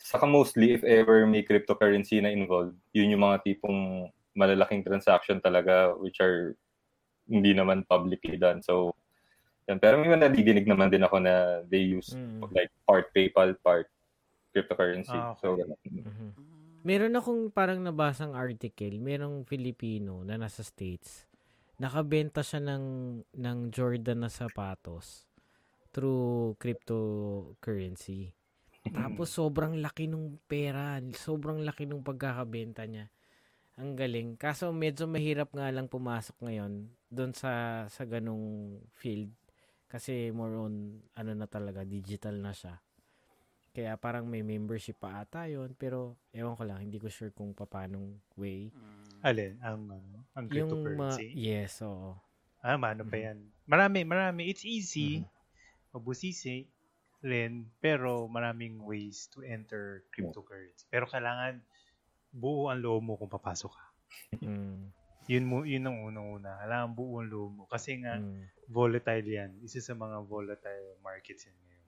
[0.00, 4.08] Saka mostly, if ever may cryptocurrency na involved, yun yung mga tipong
[4.40, 6.56] malalaking transaction talaga which are
[7.28, 8.64] hindi naman publicly done.
[8.64, 8.96] So,
[9.68, 9.78] yan.
[9.78, 12.48] Pero may mga nadidinig naman din ako na they use Mm.
[12.50, 13.86] like part PayPal, part
[14.50, 15.14] cryptocurrency.
[15.14, 15.40] Ah, okay.
[15.44, 15.78] So, ganun.
[15.86, 16.28] Mhm.
[16.80, 21.28] Meron akong parang nabasang article, merong Filipino na nasa States.
[21.76, 22.84] Nakabenta siya ng
[23.36, 25.28] ng Jordan na sapatos
[25.92, 28.32] through cryptocurrency.
[28.96, 33.12] Tapos sobrang laki nung pera, sobrang laki nung pagkakabenta niya.
[33.80, 34.36] Ang galing.
[34.36, 39.32] Kaso medyo mahirap nga lang pumasok ngayon doon sa sa ganung field
[39.88, 42.76] kasi more on ano na talaga digital na siya.
[43.72, 45.72] Kaya parang may membership pa ata yun.
[45.78, 48.68] Pero, ewan ko lang, hindi ko sure kung paanong way.
[48.68, 49.18] Mm.
[49.22, 49.52] Alin?
[49.62, 51.30] Ang, ano, ang Yung ma- cryptocurrency?
[51.32, 52.18] yes, oo.
[52.60, 53.24] Ah, mano pa Mhm.
[53.24, 53.38] yan.
[53.64, 54.50] Marami, marami.
[54.50, 55.22] It's easy.
[55.22, 55.30] Mhm.
[55.94, 56.66] Mabusisi
[57.22, 57.70] rin.
[57.78, 60.90] Pero maraming ways to enter cryptocurrency.
[60.90, 61.62] Pero kailangan
[62.30, 63.86] buo ang loob mo kung papasok ka.
[64.42, 64.94] Mm,
[65.30, 66.58] Yun mo, yun ang unang-una.
[66.58, 67.64] Kailangan buo ang loob mo.
[67.70, 68.66] Kasi nga, mm.
[68.66, 69.50] volatile yan.
[69.62, 71.86] Isa sa mga volatile markets yan ngayon.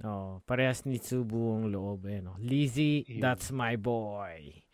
[0.00, 2.08] Oh, parehas ni Tsubu ang loob.
[2.08, 2.34] Eh, no?
[2.40, 3.20] Lizzy, Yun.
[3.20, 4.64] that's my boy.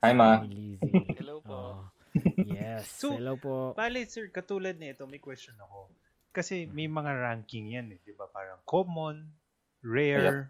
[0.00, 0.40] Hi, ma.
[0.46, 0.94] Ni Lizzy.
[1.20, 1.52] Hello po.
[1.52, 1.80] Oh.
[2.48, 2.88] Yes.
[2.88, 3.76] So, Hello po.
[3.76, 5.92] Bale, sir, katulad nito, may question ako.
[6.32, 8.24] Kasi may mga ranking yan eh, di ba?
[8.24, 9.20] Parang common,
[9.84, 10.48] rare,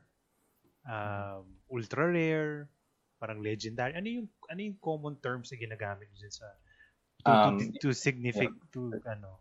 [0.87, 2.71] um, ultra rare,
[3.17, 3.93] parang legendary.
[3.93, 6.47] Ano yung ano yung common terms na ginagamit dyan sa
[7.19, 9.41] to, Um, to, to significant to ano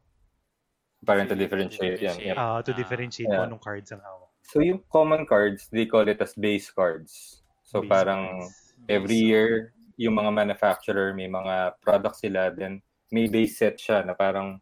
[1.01, 2.17] Parang to differentiate yan.
[2.17, 2.33] Differentiate.
[2.33, 2.39] Yeah.
[2.39, 2.75] ah to Ah.
[2.75, 3.37] differentiate Yeah.
[3.37, 4.31] kung anong cards ang hawak.
[4.45, 7.41] So, yung common cards, they call it as base cards.
[7.61, 8.73] So, Base parang cards.
[8.87, 14.13] every year, yung mga manufacturer, may mga products sila, then may base set siya na
[14.13, 14.57] parang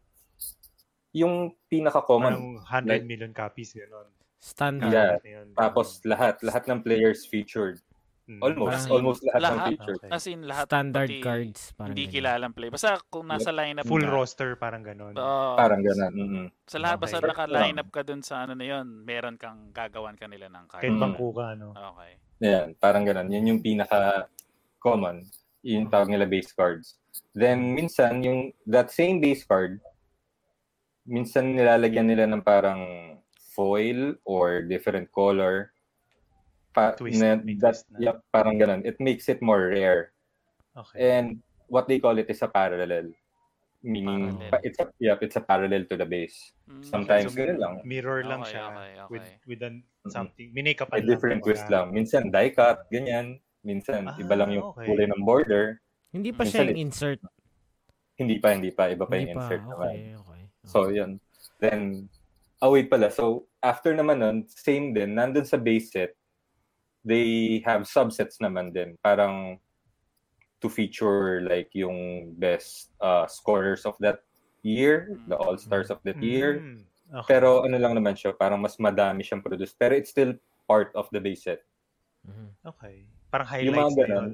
[1.12, 2.32] yung pinaka-common.
[2.32, 4.08] Parang 100 like- million copies gano'n.
[4.36, 4.92] Standard.
[4.92, 5.16] Yeah.
[5.24, 5.48] Yun.
[5.54, 7.80] Tapos lahat, lahat ng players featured.
[8.24, 8.40] Mm.
[8.40, 9.68] Almost, Parang- almost lahat, ng Lahat.
[9.68, 9.98] featured.
[10.00, 10.08] Okay.
[10.08, 10.64] As in, lahat.
[10.64, 11.60] Standard pati cards.
[11.76, 12.68] Parang Hindi kilalang play.
[12.72, 14.08] Basta kung nasa lineup full ka.
[14.08, 15.12] roster parang gano'n.
[15.12, 15.52] Oo.
[15.54, 16.12] Parang ganun.
[16.14, 17.02] mm Sa lahat, Okay.
[17.04, 20.80] basta naka-line up ka dun sa ano na yun, meron kang gagawan kanila ng card.
[20.80, 21.02] Kahit Mm.
[21.04, 21.68] bangko ka, no?
[21.76, 22.12] Okay.
[22.40, 23.28] Yan, parang ganun.
[23.28, 25.16] Yun yung pinaka-common.
[25.60, 26.96] Yung tawag nila base cards.
[27.30, 29.84] Then, minsan, yung that same base card,
[31.04, 32.80] minsan nilalagyan nila ng parang
[33.50, 35.73] foil or different color.
[36.74, 37.98] Pa, Twist, na, that, twist na.
[38.02, 38.82] yeah, parang ganun.
[38.82, 40.10] It makes it more rare.
[40.74, 40.98] Okay.
[40.98, 41.38] And
[41.70, 43.14] what they call it is a parallel.
[43.78, 44.50] Meaning, Parallel.
[44.50, 46.56] pa- it's a, yeah, it's a parallel to the base.
[46.66, 46.82] Mm.
[46.82, 47.74] Sometimes So, ganun lang.
[47.84, 49.08] Mirror lang Okay, siya okay, okay.
[49.12, 49.74] with with an
[50.08, 50.48] something.
[50.50, 51.92] May Minikapan different twist lang.
[51.92, 53.38] Minsan die cut, ganyan.
[53.60, 54.88] Minsan, Ah, iba lang yung okay.
[54.88, 55.78] kulay ng border.
[56.10, 57.20] Hindi pa Minsan siya yung insert.
[58.16, 58.88] Hindi pa, hindi pa.
[58.88, 59.40] Iba pa Hindi yung pa.
[59.44, 59.92] insert naman.
[59.92, 60.40] Okay, okay.
[60.64, 61.10] So, yun.
[61.60, 62.08] Then,
[62.58, 63.12] oh wait pala.
[63.12, 65.12] So, after naman nun, same din.
[65.12, 66.16] Nandun sa base set,
[67.04, 68.96] they have subsets naman din.
[69.04, 69.60] Parang
[70.64, 74.24] to feature like yung best uh, scorers of that
[74.64, 76.64] year, the all-stars of that year.
[76.64, 76.88] Mm,
[77.20, 77.36] okay.
[77.36, 79.76] Pero ano lang naman siya, parang mas madami siyang produce.
[79.76, 80.32] Pero it's still
[80.64, 81.60] part of the base set.
[82.24, 82.48] Mhm.
[82.64, 83.04] okay.
[83.28, 84.32] Parang Yung mga highlights na ganun, yun.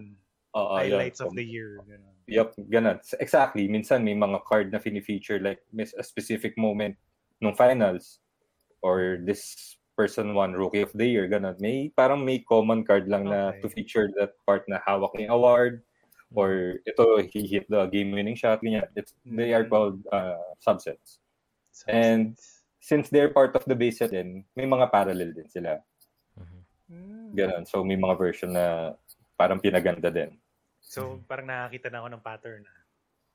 [0.54, 0.78] Oo, yun.
[0.78, 1.82] highlights So, of the year.
[1.82, 2.14] Ganun.
[2.30, 2.98] Yup, ganun.
[3.18, 3.66] Exactly.
[3.66, 6.94] Minsan may mga card na fini-feature like miss a specific moment
[7.42, 8.22] nung finals
[8.86, 11.60] or this person won rookie of the year, ganun.
[11.60, 13.60] May parang may common card lang na Okay.
[13.60, 15.84] to feature that part na hawak yung award
[16.32, 18.88] or ito he hit the game winning shot ganyan.
[18.96, 19.72] It's they are Mm.
[19.72, 21.20] called uh, subsets.
[21.84, 22.32] And-
[22.80, 25.84] Since they're part of the base set din, may mga parallel din sila.
[26.32, 26.60] Mhm.
[26.88, 27.28] Mm.
[27.36, 27.62] Ganun.
[27.68, 28.96] So may mga version na
[29.36, 30.40] parang pinaganda din.
[30.80, 32.62] So, parang nakakita na ako ng pattern.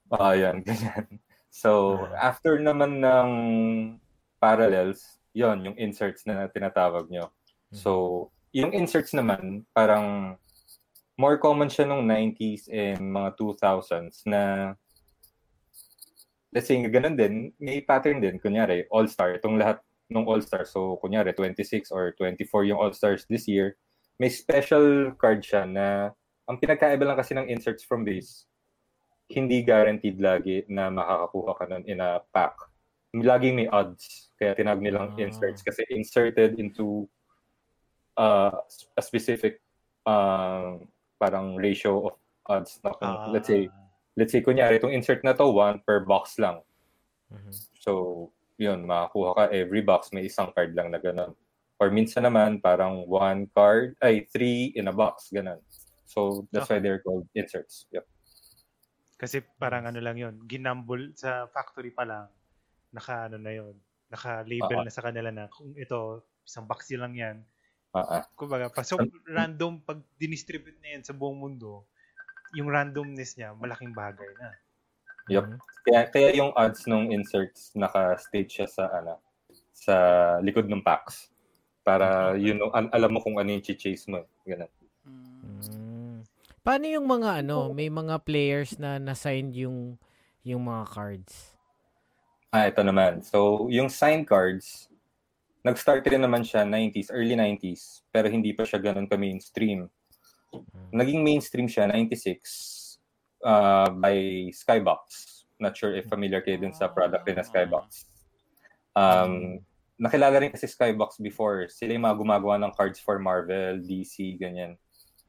[0.09, 0.17] ah.
[0.17, 1.21] Ah, yan, ganyan.
[1.53, 2.33] So, Ah.
[2.33, 3.29] after naman ng
[4.41, 7.35] parallels, yon yung inserts na tinatawag nyo.
[7.75, 10.39] So, yung inserts naman, parang
[11.19, 14.73] more common siya nung 90s and mga 2000s na
[16.55, 18.39] let's say, ganun din, may pattern din.
[18.39, 20.63] Kunyari, All-Star, itong lahat ng All-Star.
[20.63, 23.75] So, kunyari, 26 or 24 yung All-Stars this year.
[24.15, 26.15] May special card siya na
[26.47, 28.47] ang pinagkaiba lang kasi ng inserts from base,
[29.27, 32.55] hindi guaranteed lagi na makakakuha ka nun in a pack.
[33.11, 34.24] Laging may odds.
[34.35, 35.19] Kaya tinawag nilang Ah.
[35.23, 37.07] inserts kasi inserted into
[38.15, 38.51] uh,
[38.95, 39.59] a specific
[40.03, 40.79] uh,
[41.17, 42.79] parang ratio of odds.
[42.83, 43.67] Na kung, Ah, let's say,
[44.15, 46.61] let's say, kunyari, itong insert na to, one per box lang.
[47.31, 47.51] Mhm.
[47.81, 47.91] So,
[48.55, 51.35] yun, makakuha ka every box, may isang card lang na ganun.
[51.75, 55.59] Or minsan naman, parang one card, ay, three in a box, ganun.
[56.07, 56.83] So, that's why Okay.
[56.87, 57.89] they're called inserts.
[57.91, 58.05] Yep.
[59.15, 62.27] Kasi parang ano lang yun, ginambol sa factory pa lang,
[62.91, 63.75] naka ano na yun,
[64.15, 64.85] naka-label Oo.
[64.87, 67.37] na sa kanila na kung ito, isang box lang yan.
[67.95, 68.27] Ah.
[68.35, 71.87] Kumbaga, pa, so random, pag dinistribute na yan sa buong mundo,
[72.55, 74.49] yung randomness niya, malaking bagay na.
[75.31, 75.47] Yup.
[75.47, 75.59] Mhm.
[75.85, 79.21] Kaya, kaya yung odds nung inserts naka-state siya sa ano
[79.75, 79.95] sa
[80.41, 81.29] likod ng packs.
[81.85, 84.21] Para you know, al- alam mo kung ano yung chase mo.
[84.21, 84.27] eh.
[84.49, 84.71] Ganun.
[85.05, 85.61] Mm.
[85.61, 86.17] Mm.
[86.65, 90.01] Paano yung mga ano, may mga players na na-sign yung
[90.41, 91.54] yung mga cards?
[92.55, 93.19] Ah, ito naman.
[93.19, 94.87] So, yung sign cards,
[95.59, 99.91] nag-start rin naman siya 90s, early 90s, pero hindi pa siya ganun ka-mainstream.
[100.95, 102.95] Naging mainstream siya 96
[103.43, 105.03] uh, by Skybox.
[105.59, 108.07] Not sure if familiar kayo dun sa product rin na Skybox.
[108.95, 109.59] Um,
[109.99, 111.67] nakilala rin kasi Skybox before.
[111.67, 114.79] Sila yung mga gumagawa ng cards for Marvel, DC, ganyan.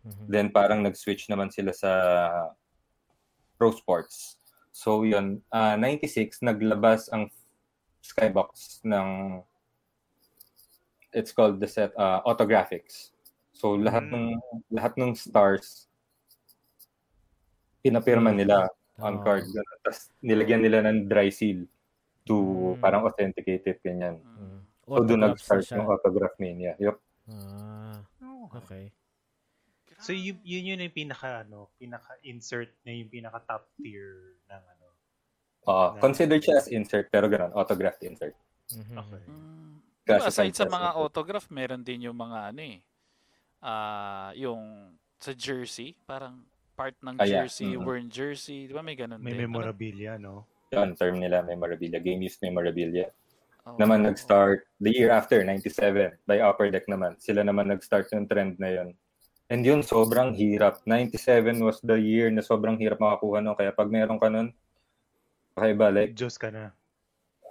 [0.07, 0.31] Mhm.
[0.31, 1.91] Then parang nag-switch naman sila sa
[3.59, 4.36] pro sports.
[4.77, 7.33] So yun, ah, 96 naglabas ang
[8.05, 9.41] Skybox ng
[11.17, 13.17] it's called the set uh, Autographics.
[13.57, 14.13] So lahat Mm.
[14.13, 14.27] ng
[14.69, 15.89] lahat ng stars
[17.81, 18.69] pinapirma nila
[19.01, 19.25] on Oo.
[19.25, 19.49] card.
[19.81, 21.65] Tapos nilagyan nila ng dry seal
[22.29, 22.37] to
[22.77, 22.85] Mm.
[22.85, 24.21] parang authenticate it ganyan.
[24.21, 24.61] Mm.
[24.93, 26.77] So doon nag-start yung autograph mania.
[26.77, 27.01] Yup.
[27.33, 28.05] Ah,
[28.61, 28.93] okay.
[29.99, 34.87] So yun, yun yun yung pinaka ano, pinaka-insert na yung pinaka top tier ng ano.
[35.67, 35.87] Oo.
[35.95, 38.37] Na- considered siya as insert pero ganun, autographed insert.
[38.71, 38.95] Mhm.
[38.95, 39.23] Okay.
[39.25, 39.75] Mm.
[40.07, 41.01] Diba, Classified aside sa mga insert.
[41.01, 42.79] autograph, meron din yung mga ano eh.
[43.59, 46.45] Ah, yung sa jersey, parang
[46.77, 47.43] part ng Ah, yeah.
[47.43, 47.83] jersey, Mhm.
[47.83, 49.49] worn jersey, di ba may ganun May din?
[49.49, 50.45] memorabilia, no?
[50.69, 51.97] Yun, term nila, memorabilia.
[51.97, 53.09] Game use memorabilia.
[53.65, 53.75] Ano?
[53.75, 53.79] Oo.
[53.81, 57.17] Naman nag-start the year after, 97, by Upper Deck naman.
[57.17, 58.89] Sila naman nag-start yung trend na yun.
[59.47, 60.83] And yun, sobrang hirap.
[60.83, 63.55] 97 was the year na sobrang hirap makakuha nun.
[63.55, 64.51] Kaya pag meron ka nun,
[65.55, 65.95] kakaiba.
[65.95, 66.75] Like, Diyos ka na.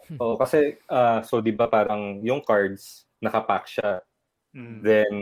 [0.21, 4.03] oh, kasi, ah, so di ba parang yung cards, nakapack siya.
[4.51, 4.77] Mm.
[4.83, 5.13] Then,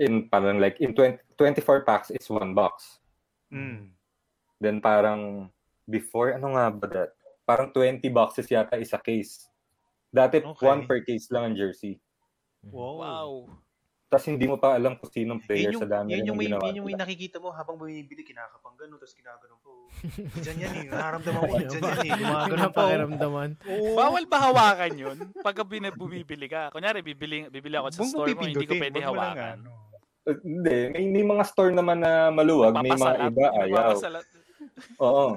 [0.00, 2.98] in parang like, in 20, 24 packs is one box.
[3.52, 3.92] Mm.
[4.62, 5.52] Then parang
[5.84, 7.10] before, ano nga ba that?
[7.44, 9.50] Parang 20 boxes yata isa case.
[10.08, 10.64] Dati Okay.
[10.64, 12.00] one per case lang ang jersey.
[12.64, 12.96] Wow.
[13.02, 13.32] Wow.
[14.12, 16.36] Tapos hindi mo pa alam kung sinong player Yun yung, sa dami yun yung, ng
[16.36, 19.70] may, ginawa yun yung may nakikita mo habang bumibili, kinakapang gano'n, tapos kinagano'n po.
[20.36, 20.86] Diyan yan eh.
[20.92, 22.12] Nararamdaman ko, diyan yan eh.
[22.20, 22.60] Gumagano'n po.
[22.60, 23.50] Napakiramdaman.
[23.72, 23.96] Oo.
[23.96, 25.16] Bawal ba hawakan yun?
[25.72, 26.68] Bin- bumibili ka.
[26.68, 29.56] Kunyari, bibili, bibili ako sa mo store mo, hindi ko pwede hawakan.
[30.22, 33.96] Uh, Hindi, may, may mga store naman na maluwag, may mga iba ayaw.
[35.02, 35.34] Oo.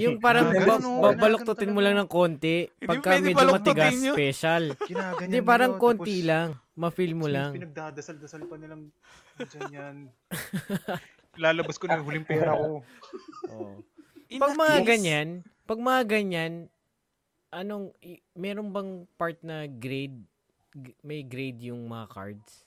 [0.00, 2.70] Yung parang ba- ganun, babaluktutin mo lang ng konti.
[2.78, 4.78] Pagka medyo matigas, special.
[5.18, 6.62] Hindi, parang konti lang.
[6.74, 7.54] Ma-feel mo lang.
[7.54, 8.90] Pinagdadasal-dasal pa nilang
[9.38, 9.96] dyan yan.
[11.42, 12.82] Lalabas ko na yung huling pera ko.
[14.26, 15.28] In Pag mga case, ganyan,
[15.64, 16.52] pag mga ganyan,
[17.50, 20.18] anong, i- meron bang part na grade,
[20.72, 22.66] g- may grade yung mga cards?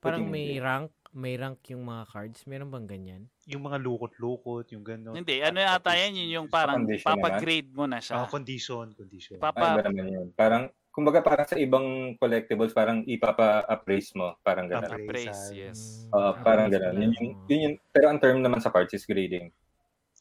[0.00, 2.44] Parang may rank, may rank yung mga cards.
[2.44, 3.22] Meron bang ganyan?
[3.44, 5.16] Yung mga lukot-lukot, yung gano'n.
[5.16, 8.28] Hindi, ano yata yan, yun yung parang Condition papagrade mo na Ah, siya.
[8.28, 9.36] condition, condition.
[9.36, 10.28] Ay, Papa, ba naman yun?
[10.32, 14.38] Parang, kumbaga parang sa ibang collectibles, parang ipapa-appraise mo.
[14.46, 14.86] Parang gano'n.
[14.86, 15.10] Appraise.
[15.10, 15.58] praise, Appraisal.
[15.58, 15.78] yes.
[16.14, 16.94] Oo, parang gano'n.
[16.94, 19.50] Yun, yung, yun yung, pero ang term naman sa cards is grading.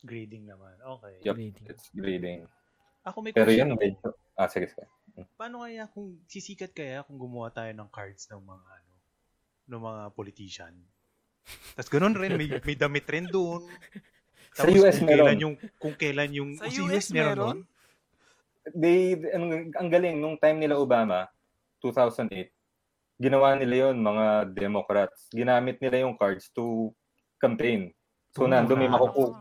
[0.01, 0.73] Grading naman.
[0.81, 1.13] Okay.
[1.21, 1.37] Yup.
[1.37, 1.65] Grading.
[1.69, 2.39] It's grading.
[3.05, 3.69] Ako may Pero question.
[3.69, 4.89] yun, medyo, ah, sige, sige.
[5.37, 8.93] Paano kaya kung sisikat kaya kung gumawa tayo ng cards ng mga ano,
[9.69, 10.73] ng mga politician?
[11.77, 13.61] Tapos ganun rin, may, may damit rin doon.
[14.57, 15.25] Sa US kung meron.
[15.29, 16.49] Kailan yung, kung kailan yung...
[16.57, 17.37] Sa oh, US meron?
[17.37, 17.59] nun?
[18.69, 21.27] They, ang, ang galing, nung time nila Obama,
[21.79, 22.47] 2008,
[23.19, 25.27] ginawa nila yon mga Democrats.
[25.29, 26.95] Ginamit nila yung cards to
[27.37, 27.91] campaign.
[28.31, 29.31] So, Oo, nando may na- makukuha.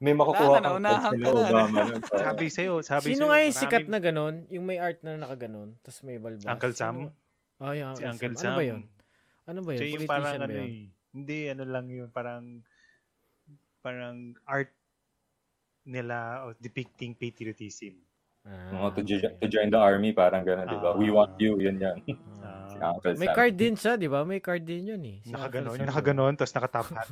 [0.00, 1.50] may makukuha na, kang naunahan cards nila na.
[1.50, 1.80] Obama.
[2.00, 4.34] So, Sabi sa'yo, sabi Sino sa'yo, nga yung sikat na ganon?
[4.48, 6.46] Yung may art na nakaganon, tapos may balbas.
[6.46, 7.10] Uncle Sam?
[7.58, 8.38] Oh, yung Si Uncle, Sam.
[8.38, 8.48] Sam.
[8.48, 8.80] Ano ba yun?
[9.46, 9.78] Ano ba yun?
[9.78, 10.64] Siya yung Politician parang ba ano yun?
[10.64, 10.84] eh.
[11.12, 12.08] Hindi, ano lang yun.
[12.10, 12.44] Parang
[13.80, 14.72] parang art
[15.86, 17.94] nila of depicting patriotism.
[18.46, 20.94] Ah, mga to, jo- to join the army, parang gano'n, di ba?
[20.94, 21.98] We want you, yun yan.
[22.42, 22.66] Ah.
[22.66, 23.36] Si Uncle May Sam.
[23.38, 24.20] card din siya, di ba?
[24.22, 25.18] May card din yun eh.
[25.22, 25.74] Si Nakaganon.
[25.80, 27.08] Yung nakaganon, tapos nakatop hat.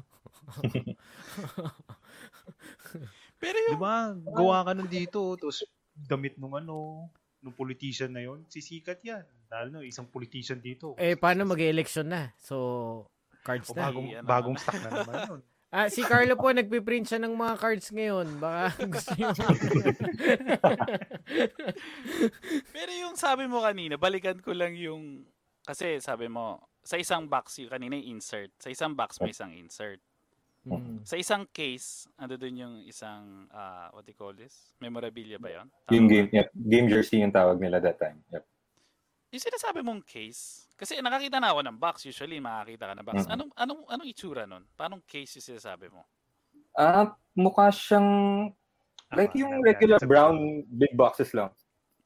[3.39, 4.13] Pero Di yung, ba?
[4.15, 7.07] Gawa ka nun dito, tapos damit nung ano,
[7.39, 9.25] nung politician na yon sisikat yan.
[9.47, 10.97] Dahil no, isang politician dito.
[10.97, 12.33] Eh, paano mag-election na?
[12.41, 13.07] So,
[13.45, 13.89] cards o na.
[13.91, 15.41] bagong, Ano bagong stock na naman yun.
[15.75, 18.39] Ah, si Carlo po, nagpiprint siya ng mga cards ngayon.
[18.39, 19.35] Baka gusto niyo.
[22.71, 25.27] pero yung sabi mo kanina, balikan ko lang yung,
[25.67, 28.55] kasi sabi mo, sa isang box yung kanina yung insert.
[28.63, 29.99] Sa isang box may isang insert.
[30.63, 31.03] Mm.
[31.03, 34.79] Sa isang case, ano dun yung isang, ah, what do you call this?
[34.79, 35.67] Memorabilia ba yun?
[35.91, 38.23] Tama Yung game, yep, game jersey yung tawag nila that time.
[38.31, 38.47] Yep.
[39.35, 43.27] Yung sinasabi mong case, kasi nakakita na ako ng box, usually makakita ka ng box.
[43.27, 43.33] Mhm.
[43.35, 44.63] Anong, anong, anong itsura nun?
[44.79, 46.07] Paano case yung sinasabi mo?
[46.71, 48.07] Ah, mukha siyang
[49.11, 49.67] like Ah, yung ko yan.
[49.67, 50.37] regular brown
[50.71, 51.51] big boxes lang.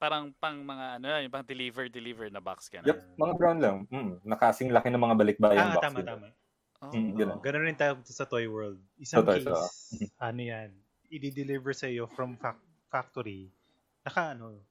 [0.01, 2.88] Parang pang mga, ano, yung pang deliver-deliver na box ka na.
[2.88, 3.77] Yep, mga brown lang.
[3.93, 5.85] Mm, nakasing laki ng mga balikbayan Ah, box.
[5.85, 6.09] tama, yun.
[6.09, 6.27] tama.
[6.81, 6.93] Oh.
[6.95, 7.38] Mm, lang.
[7.45, 8.81] Ganun rin tayo sa Toy World.
[8.97, 9.69] Isang Sa Toys, case, oo.
[10.17, 10.71] ano yan,
[11.11, 13.53] i-deliver sa iyo from fac- factory,
[14.01, 14.62] naka ano,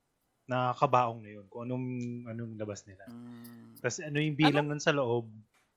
[0.48, 1.86] nakakabaong na yun kung anong
[2.26, 3.04] anong labas nila.
[3.12, 5.28] Mm, Tapos ano yung bilang nun sa loob,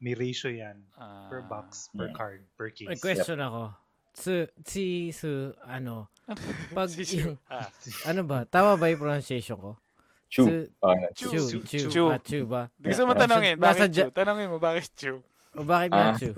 [0.01, 2.17] may ratio yan ah, per box, per yeah.
[2.17, 2.89] card, per case.
[2.89, 3.75] May question ako.
[4.11, 6.11] Su, si, su, ano,
[6.75, 7.71] pag yung, Ah,
[8.07, 9.73] ano ba, tama ba yung pronunciation ko?
[10.31, 10.47] Chew.
[10.47, 11.11] Su, Ah, yan.
[11.15, 11.27] Chu.
[11.29, 11.59] Chu, Chu.
[11.63, 12.03] Chu, Chu.
[12.09, 12.63] ah, Chu ba?
[12.75, 14.15] gusto mo tanongin, bakit Ja- Chu?
[14.15, 15.19] Tanongin mo, bakit Chu?
[15.55, 16.15] O bakit Ah.
[16.15, 16.31] nga Chu?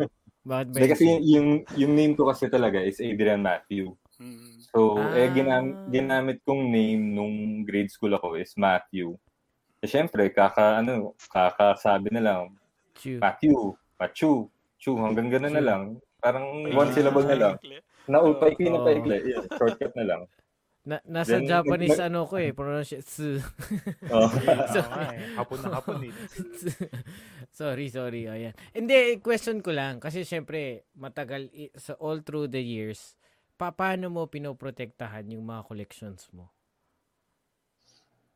[0.43, 1.17] Bakit ba Hindi, yung kasi Chu?
[1.23, 3.93] yung, yung name ko kasi talaga is Adrian Matthew.
[4.23, 4.63] Mm.
[4.71, 4.79] So,
[5.13, 5.29] eh, Ah.
[5.29, 9.19] ginam- ginamit kong name nung grade school ako is Matthew.
[9.79, 12.43] Eh, syempre, kaka, ano, kakasabi na lang,
[12.95, 13.19] Chu.
[13.19, 14.47] Matthew, Machu,
[14.79, 15.83] Chu, hanggang gano'n na lang.
[16.17, 16.73] Parang Paikli.
[16.73, 17.55] one syllable na lang.
[17.59, 17.79] Paikli.
[18.05, 18.87] Naupaikli na Oo.
[18.87, 19.17] paikli.
[19.25, 20.23] Yeah, shortcut na lang.
[20.83, 23.39] Na, nasa Then, Japanese nag- ano ko eh, pronunciation.
[24.09, 24.27] Oh.
[24.75, 26.15] So, eh, hapon na hapon eh.
[27.53, 28.27] sorry, sorry.
[28.27, 28.55] Ayan.
[28.73, 29.99] Hindi, question ko lang.
[29.99, 33.15] Kasi syempre, matagal, i- sa all through the years,
[33.63, 36.51] pa paano mo pinoprotektahan yung mga collections mo?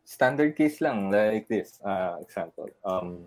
[0.06, 1.82] Standard case lang, like this.
[1.82, 2.70] Uh, example.
[2.86, 3.26] Um,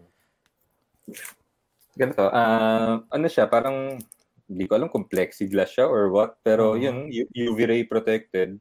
[1.99, 2.23] ganito.
[2.31, 3.99] Uh, ano siya, parang,
[4.47, 6.39] hindi ko alam kung plexiglass siya or what.
[6.39, 6.79] Pero Oo.
[6.79, 8.55] yun, UV ray protected.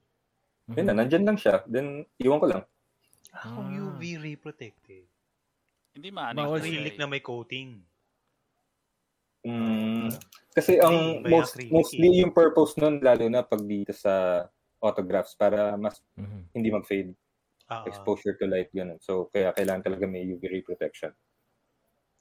[0.74, 1.62] Yun na, nandyan lang siya.
[1.70, 2.62] Then, iwan ko lang.
[3.31, 3.79] Ah, kung Ah.
[3.87, 5.07] UV ray protected.
[5.94, 6.59] Hindi maano.
[6.59, 7.87] Acrylic na may coating.
[9.40, 10.11] Mm,
[10.51, 12.18] kasi ang May most, mostly eh.
[12.20, 14.44] yung purpose nun, lalo na pag dito sa
[14.79, 16.40] autographs, para mas Mhm.
[16.53, 17.11] hindi mag-fade.
[17.64, 18.96] Ah, Exposure to light, ganun.
[18.98, 21.12] So, kaya kailangan talaga may UV ray protection.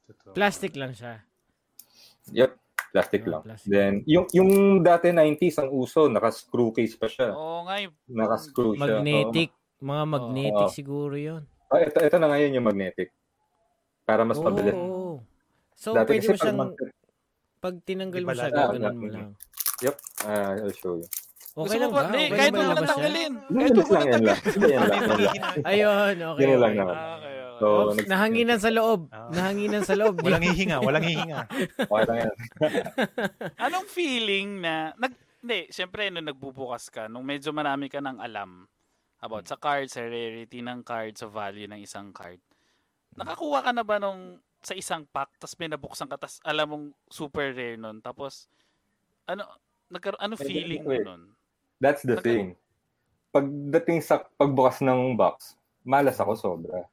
[0.05, 0.31] totoo.
[0.31, 1.19] Plastic lang siya.
[2.29, 2.51] Yep,
[2.91, 3.41] plastic Ah, lang.
[3.43, 3.67] plastic.
[3.67, 7.31] Then, yung, yung dati 90s, ang uso, naka-screw case pa siya.
[7.31, 7.91] Oo nga eh.
[8.05, 9.03] Naka-screw siya.
[9.03, 9.51] Magnetic.
[9.77, 10.71] Mga magnetic Oo.
[10.71, 11.43] siguro yon.
[11.43, 11.69] Oo.
[11.69, 13.11] Ah, ito, ito na ngayon yung magnetic.
[14.01, 14.71] Para mas mabilis.
[14.73, 15.19] Oo.
[15.75, 16.79] So, Dati pwede kasi mo siyang, pag mag-
[17.57, 19.29] pag tinanggal mo siya, gaganon mo lang.
[19.81, 21.07] Yep, ah, I'll show you.
[21.57, 22.05] Okay lang ba?
[22.05, 22.85] Hindi, Okay kahit siya?
[22.85, 23.33] tanggalin.
[23.49, 24.39] Kahit yan lang.
[25.73, 26.41] Ayun, okay.
[26.45, 26.81] Yun lang okay.
[26.85, 26.97] naman.
[26.97, 27.17] Ah.
[27.57, 29.09] So, Oops, nahanginan sa loob.
[29.09, 29.33] Ah.
[29.33, 30.21] Nahanginan sa loob.
[30.25, 31.49] Walang hihinga, walang hihinga.
[31.89, 32.35] Okay lang yan.
[33.57, 38.69] Anong feeling na, nag, hindi, syempre, nung nagbubukas ka, nung medyo marami ka ng alam
[39.25, 42.37] about sa cards, sa rarity ng card, sa value ng isang card,
[43.17, 46.85] nakakuha ka na ba nung sa isang pack, tapos may nabuksan ka, tapos alam mong
[47.07, 48.49] super rare nun, tapos,
[49.29, 49.45] ano,
[49.87, 51.21] nagkaroon, ano feeling mo nun?
[51.77, 52.47] That's the Nag- thing.
[53.29, 55.53] Pagdating sa pagbukas ng box,
[55.85, 56.87] malas ako sobra.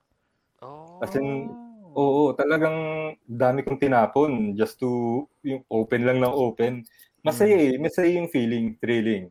[0.60, 1.00] Oh.
[1.00, 1.48] As in,
[1.94, 6.82] Oo, talagang dami kong tinapon just to yung open lang ng open.
[7.22, 9.30] Masaya eh, masaya yung feeling, thrilling.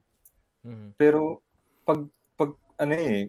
[0.63, 0.95] Mhm.
[0.95, 1.43] Pero
[1.83, 2.07] pag
[2.39, 3.27] pag ano eh,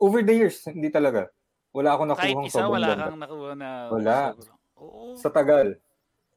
[0.00, 1.28] over the years hindi talaga.
[1.70, 3.04] Wala ako Kahit nakuhang isa, sobrang wala ganda.
[3.06, 3.70] kang nakuha na.
[3.88, 4.16] Wala.
[4.76, 5.14] Oo.
[5.14, 5.68] Sa tagal.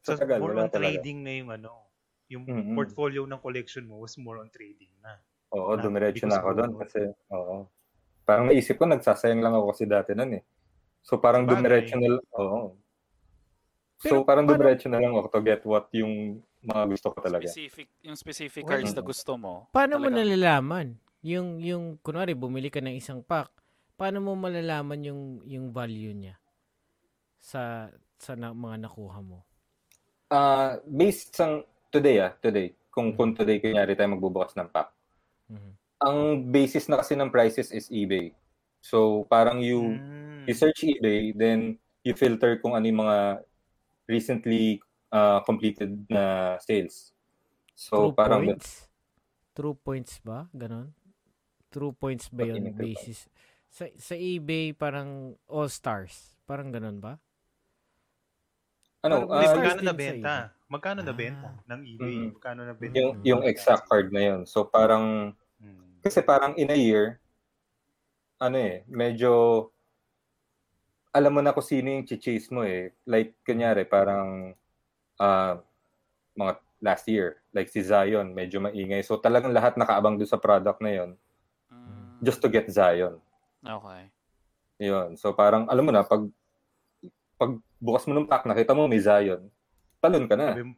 [0.03, 0.93] So, Sa tagal, more wala on talaga.
[0.93, 1.71] trading na yung ano,
[2.29, 2.75] yung Mm-mm.
[2.75, 5.17] portfolio ng collection mo was more on trading na.
[5.53, 7.65] Oo, Na- dumiretso na ako doon kasi oo.
[8.23, 10.43] Parang naisip ko nagsasayang lang ako kasi dati noon eh.
[11.03, 11.55] So parang Sabagay.
[11.59, 12.25] dumiretso na lang.
[12.37, 12.59] Oo.
[13.99, 17.47] So Pero parang dumiretso na lang ako to get what yung mga gusto ko talaga.
[17.47, 19.07] Specific, yung specific Well, cards na mm.
[19.07, 19.53] gusto mo.
[19.71, 20.19] Paano mo talaga.
[20.23, 20.87] nalalaman?
[21.23, 23.47] Yung, yung, kunwari, bumili ka ng isang pack,
[24.03, 26.35] paano mo malalaman yung, yung value niya
[27.39, 27.87] sa,
[28.19, 29.47] sa na, mga nakuha mo?
[30.27, 32.75] Ah, based sa today ah, today.
[32.91, 34.91] Kung kung today kunyari tayo magbubukas ng pack.
[35.47, 35.71] Mhm.
[36.03, 36.17] Ang
[36.51, 38.35] basis na kasi ng prices is eBay.
[38.83, 40.51] So parang you Mm.
[40.51, 43.39] you search eBay then you filter kung ano yung mga
[44.11, 44.83] recently
[45.15, 47.15] uh, completed na sales.
[47.71, 48.91] So True parang points?
[49.55, 50.51] True points ba?
[50.51, 50.91] Ganon?
[51.71, 53.31] True points ba yun basis?
[53.73, 56.37] Sa, sa eBay, parang all stars.
[56.45, 57.17] Parang ganon ba?
[59.03, 60.35] ano Parang stars magkano na benta?
[60.69, 61.17] Magkano na Ah.
[61.17, 62.15] benta ng eBay?
[62.15, 62.29] Mm.
[62.37, 62.95] Magkano na benta?
[63.01, 64.41] yung ng yung exact card na yun.
[64.45, 66.05] So parang Mm.
[66.05, 67.17] kasi parang in a year
[68.37, 69.67] ano eh, medyo
[71.09, 72.89] alam mo na kung sino yung chase mo eh.
[73.05, 74.53] Like, kunyari, parang
[75.17, 75.57] ah
[76.37, 79.01] mga last year, like si Zion, medyo maingay.
[79.01, 81.11] So talagang lahat nakaabang doon sa product na yon
[81.73, 83.17] Mm, just to get Zion.
[83.63, 84.01] Okay.
[84.79, 85.15] Yun.
[85.15, 86.27] So parang, alam mo na, pag
[87.35, 89.47] pag bukas mo ng pack, nakita mo may Zion,
[89.99, 90.53] talon ka na.
[90.55, 90.73] Sabi mo,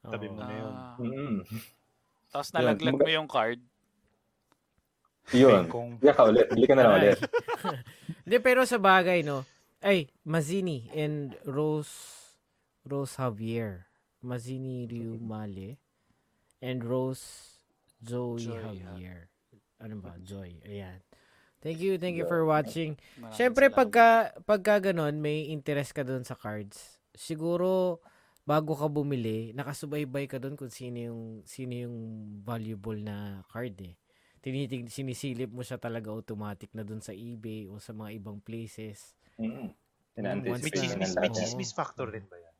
[0.00, 0.72] Tabi mo na yun.
[0.72, 1.38] Ah, Mm.
[2.32, 3.60] tapos nalaglag mo yung card.
[5.36, 5.68] Yun.
[5.68, 6.46] Kung Bili ka ulit.
[6.50, 7.18] Bili ka na lang ulit.
[8.24, 9.44] Hindi, pero sa bagay, no?
[9.80, 11.92] Ay, Mazini and Rose
[12.82, 13.86] Rose Javier.
[14.20, 15.80] Mazini Ryu Male
[16.60, 17.56] and Rose
[18.04, 19.28] Joey, Joy, Javier.
[19.80, 20.12] Ano ba?
[20.20, 20.60] Joy.
[20.64, 21.00] Ayan.
[21.60, 22.96] Thank you, thank you for watching.
[23.20, 23.80] Maraming Siyempre, salamat.
[23.84, 24.08] pagka,
[24.48, 27.04] pagka ganun, may interest ka doon sa cards.
[27.12, 28.00] Siguro,
[28.48, 31.96] bago ka bumili, nakasubaybay ka doon kung sino yung, sino yung
[32.40, 33.94] valuable na card eh.
[34.40, 39.12] Tinitig, sinisilip mo siya talaga automatic na doon sa eBay o sa mga ibang places.
[39.36, 39.68] Mm.
[40.48, 41.28] Once may chismis, na may.
[41.28, 41.36] Oo.
[41.36, 42.54] chismis factor din ba yan?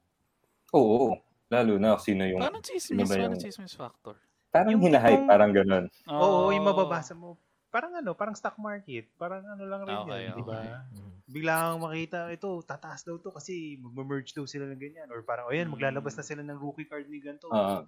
[0.77, 1.17] Oo.
[1.49, 2.37] Lalo na kung sino yung...
[2.37, 3.09] Paano chismis?
[3.09, 4.21] Paano yung- chismis factor?
[4.53, 5.85] Parang Yung hinahype, parang ganun.
[6.11, 7.41] Oo, yung mababasa mo.
[7.71, 9.07] Parang ano, parang stock market.
[9.15, 10.59] Parang ano lang rin Okay, yan, di ba?
[10.91, 11.11] Mhm.
[11.25, 15.07] Bigla kang makita, ito, tataas daw to kasi mag-merge daw sila ng ganyan.
[15.09, 15.79] Or parang, oh yan, Mm.
[15.79, 17.47] maglalabas na sila ng rookie card ni ganito.
[17.47, 17.87] Mm.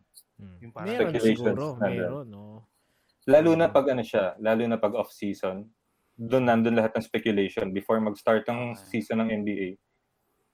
[0.62, 2.71] Yung parang Meron siguro, meron, no.
[3.25, 5.66] Lalo na pag ano siya, lalo na pag off-season,
[6.14, 7.71] doon nandun lahat ng speculation.
[7.71, 8.99] Before mag-start ang Okay.
[8.99, 9.75] season ng NBA,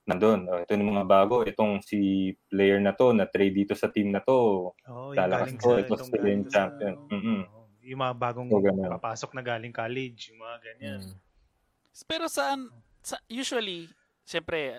[0.05, 0.49] nandun.
[0.49, 1.45] Oh, ito yung mga bago.
[1.45, 1.97] Itong si
[2.47, 4.73] player na to, na trade dito sa team na to.
[4.87, 6.09] Yung Lalakas galing to, sa, ito sa-
[6.49, 6.93] champion.
[7.05, 7.41] Mm-mm.
[7.45, 7.58] Oo,
[7.89, 8.93] yung mga bagong So, ganun.
[9.01, 11.01] papasok na galing college, yung mga ganyan.
[11.09, 11.17] Mm.
[12.05, 12.69] Pero saan,
[13.01, 13.89] sa, usually,
[14.21, 14.77] siyempre,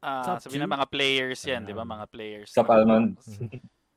[0.00, 0.74] ah Top sabi na two?
[0.76, 1.84] mga players yan, di ba?
[1.84, 2.50] Mga players.
[2.52, 3.16] Sa Almond.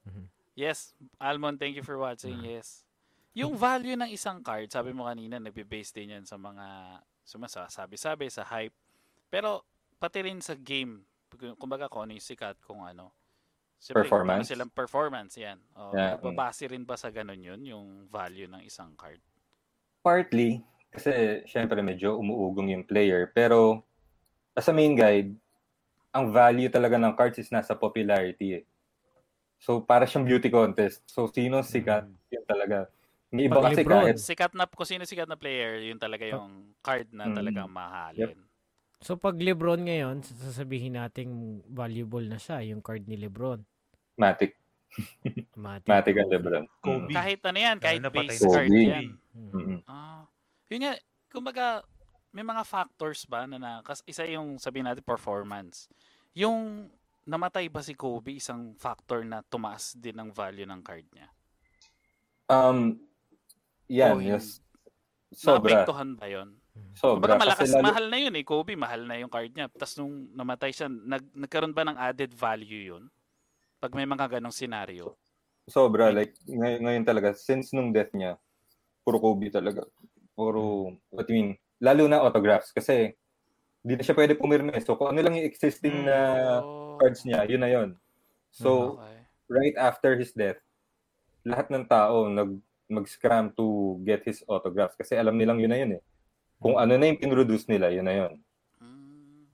[0.08, 0.24] Mhm.
[0.56, 2.40] Yes, Almond, thank you for watching.
[2.40, 2.88] Yes.
[3.36, 6.64] Yung value ng isang card, sabi mo kanina, nagbe-base din yan sa mga
[7.28, 8.72] sumasabi-sabi, sa hype.
[9.28, 9.68] Pero,
[10.00, 11.04] pati rin sa game,
[11.60, 13.12] kumbaga kung ano yung sikat, kung ano.
[13.82, 14.50] Siyempre, Performance?
[14.50, 15.62] silang performance, yan.
[15.78, 16.18] O, Yeah.
[16.18, 19.22] nagbabase rin ba sa ganun yun, yung value ng isang card?
[20.06, 20.62] Partly,
[20.94, 23.30] kasi syempre medyo umuugong yung player.
[23.34, 23.82] Pero,
[24.58, 25.36] as a main guide,
[26.14, 28.66] ang value talaga ng cards is nasa popularity eh.
[29.60, 31.04] So, para siyang beauty contest.
[31.10, 32.90] So, sino sikat, yun talaga.
[33.34, 33.88] May iba Pag kasi Lebron.
[33.88, 37.32] kahit Sikat na, kung sino sikat na player, yun talaga yung card na Mm.
[37.32, 38.47] talagang mahalin.
[38.98, 43.62] So, pag Lebron ngayon, sasabihin nating valuable na siya, yung card ni Lebron.
[44.18, 44.58] Matic.
[45.54, 45.86] Matic.
[45.90, 46.66] Matic ang Lebron.
[46.82, 47.14] Kobe.
[47.14, 48.82] Kahit ano yan, kahit patay base na card Kobe.
[48.90, 49.06] yan.
[49.38, 49.50] Mm.
[49.54, 49.80] Mm-mm.
[49.86, 50.26] Ah,
[50.74, 50.94] yun nga,
[51.30, 51.66] kumbaga,
[52.34, 55.86] may mga factors ba na, na kas, isa yung sabihin natin performance.
[56.34, 56.90] Yung
[57.22, 61.30] namatay ba si Kobe isang factor na tumaas din ang value ng card niya?
[62.50, 62.98] Um,
[63.86, 64.58] yan, Oh, yes.
[65.30, 65.86] Sobra.
[65.86, 66.56] Naapektuhan ba yun?
[66.98, 67.38] Sobra.
[67.38, 68.44] Kumbaga malakas, lalo- mahal na yun eh.
[68.44, 69.70] Kobe, mahal na yung card niya.
[69.70, 73.04] Tapos nung namatay siya, nag, nagkaroon ba ng added value yun?
[73.78, 75.14] Pag may mga ganong senaryo.
[75.70, 76.10] Sobra.
[76.10, 78.40] Like, ngay- ngayon talaga, since nung death niya,
[79.06, 79.86] puro Kobe talaga.
[80.34, 82.74] Puro, what I mean, lalo na autographs.
[82.74, 83.14] Kasi,
[83.86, 84.74] hindi na siya pwede pumirme.
[84.82, 86.18] So, kung ano lang yung existing na
[86.66, 87.90] Oh, cards niya, yun na yun.
[88.50, 89.18] So, okay.
[89.48, 90.58] right after his death,
[91.46, 95.92] lahat ng tao nag mag-scram to get his autographs kasi alam nilang yun na yun
[96.00, 96.02] eh.
[96.58, 98.34] Kung ano na yung pinroduce nila, yun na yun.
[98.80, 99.46] Mm,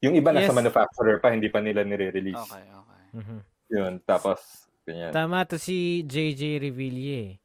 [0.00, 0.54] Yung iba nasa Yes.
[0.56, 2.38] manufacturer pa, hindi pa nila nire-release.
[2.40, 3.00] okay, okay.
[3.12, 3.38] Mhm.
[3.68, 4.38] Yun, tapos,
[4.82, 5.10] ganyan.
[5.10, 7.42] Tama to si JJ Reville.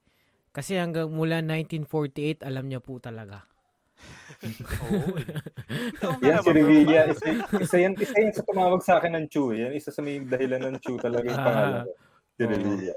[0.51, 1.89] Kasi hanggang mula 1948,
[2.41, 3.41] alam niya po talaga.
[6.21, 7.25] Nga Yan si Revilla, isa,
[7.57, 9.49] isa, yan, isa yan sa tumawag sa akin ng Chu.
[9.49, 9.65] eh.
[9.65, 11.47] Yan, isa sa may dahilan ng Chu talaga yung Ah.
[11.47, 11.85] pangalan.
[12.39, 12.93] Revilla.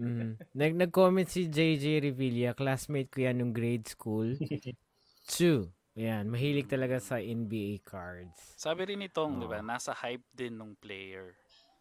[0.00, 0.36] Mhm.
[0.56, 4.36] Nag nag-comment si JJ Revilla, classmate ko yan nung grade school.
[5.32, 5.68] Chu.
[5.98, 8.54] Yan, mahilig talaga sa NBA cards.
[8.56, 9.40] Sabi rin itong, Oo.
[9.42, 11.34] di ba, nasa hype din ng player.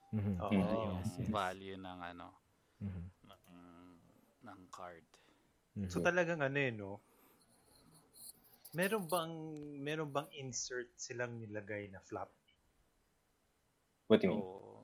[0.09, 0.33] Mhm.
[0.41, 0.51] Oo.
[0.51, 1.29] yung Yes, yes.
[1.29, 2.27] value ng ano,
[2.81, 3.03] Mhm.
[3.29, 3.43] ng,
[4.49, 5.05] ng card.
[5.77, 5.89] Mhm.
[5.93, 6.97] So talagang ano eh, no?
[8.73, 9.33] Meron bang
[9.81, 12.29] meron bang insert silang nilagay na flap?
[14.09, 14.41] What do you mean?
[14.45, 14.78] Oo.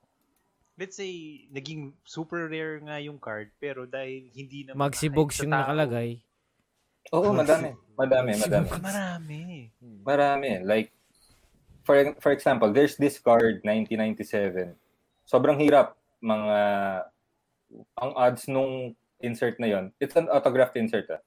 [0.76, 5.72] Let's say naging super rare nga yung card pero dahil hindi na Magsibogs yung tao-
[5.72, 6.20] nakalagay.
[7.16, 7.72] Oo, madami.
[7.96, 8.68] Madami, madami.
[8.82, 9.42] Marami.
[10.04, 10.52] Marami.
[10.66, 10.92] Like,
[11.86, 14.74] for for example, there's this card, 1997.
[15.24, 15.96] Sobrang hirap.
[16.20, 16.58] Mga,
[17.96, 21.08] ang odds nung insert na yon it's an autographed insert.
[21.08, 21.22] Ah.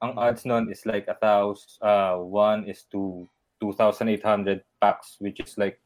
[0.00, 3.28] Ang odds nun is like a thousand, uh, one is to
[3.60, 5.76] 2,800 packs, which is like,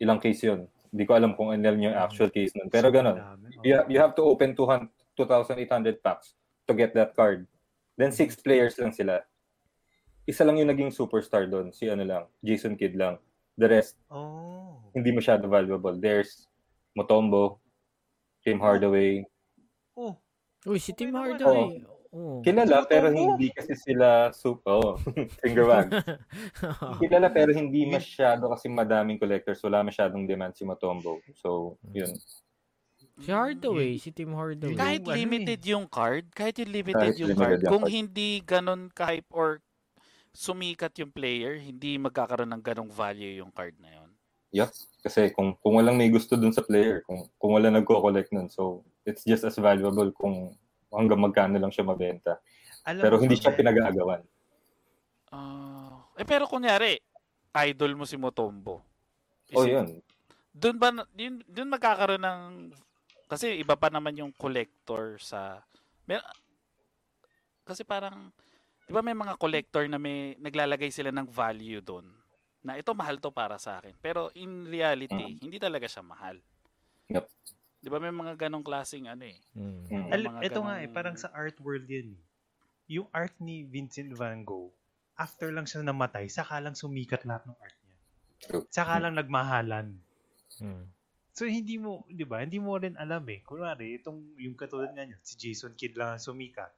[0.00, 0.64] ilang case yun.
[0.88, 2.72] Hindi ko alam kung ilan yung actual case nun.
[2.72, 3.16] Pero ganun.
[3.20, 3.60] Marami.
[3.64, 6.38] You, you have to open 200 2,800 packs
[6.70, 7.42] to get that card.
[7.98, 9.26] Then six players lang sila.
[10.30, 11.74] Isa lang yung naging superstar doon.
[11.74, 13.18] Si ano lang, Jason Kidd lang.
[13.58, 14.78] The rest, Oh.
[14.94, 15.98] hindi masyado valuable.
[15.98, 16.46] There's
[16.94, 17.58] Motombo,
[18.46, 19.26] Tim Hardaway.
[19.98, 20.14] Oh.
[20.62, 21.10] Uy, si Tim.
[21.10, 21.82] Hardaway.
[22.16, 22.40] Oo.
[22.40, 24.72] Kilala pero hindi kasi sila super.
[24.80, 24.96] Oh,
[25.44, 25.92] finger wag.
[27.00, 29.60] Kilala pero hindi masyado kasi madaming collectors.
[29.60, 31.20] Wala masyadong demand si Motombo.
[31.36, 32.16] So, yun.
[33.18, 34.78] si Hardaway, si Tim Hardaway.
[34.78, 35.18] Kahit ano eh.
[35.20, 37.92] limited yung card, kahit yung limited Kahit yung limited card, yung kung card.
[37.92, 39.58] hindi ganun ka-hype or
[40.32, 44.10] sumikat yung player, hindi magkakaroon ng ganong value yung card na yun.
[44.54, 44.70] Yup.
[45.02, 48.86] Kasi kung kung walang may gusto dun sa player, kung kung wala nagko-collect nun, so
[49.04, 50.56] it's just as valuable kung
[50.92, 52.40] hanggang magkano lang siya mabenta.
[52.88, 54.22] Alam Pero hindi siya pinag-aagawan.
[55.28, 56.96] Ah, eh pero kunyari,
[57.68, 58.80] idol mo si Motombo.
[59.52, 59.88] Oh, Isip- yun.
[60.58, 62.40] Doon ba yun, doon magkakaroon ng
[63.28, 65.60] kasi iba pa naman yung collector sa
[66.08, 66.16] may,
[67.68, 68.32] kasi parang
[68.88, 72.08] 'di ba may mga collector na may naglalagay sila ng value doon
[72.64, 73.94] na ito mahal to para sa akin.
[74.02, 76.40] Pero in reality, hindi talaga siya mahal.
[77.08, 77.28] Yup.
[77.78, 79.38] 'Di ba may mga ganong klaseng ano eh.
[79.54, 80.10] Mm.
[80.10, 82.22] Al- mga ito nga ganong- eh, parang sa art world yan eh.
[82.90, 84.72] Yung art ni Vincent Van Gogh,
[85.14, 87.98] after lang siya namatay, saka lang sumikat lahat ng art niya.
[88.72, 89.94] Saka lang nagmahalan.
[90.58, 90.84] Mm.
[91.30, 92.42] So hindi mo, 'di ba?
[92.42, 93.38] Hindi mo rin alam eh.
[93.46, 96.74] Kunwari, itong yung katulad nga niya, si Jason Kidd lang ang sumikat.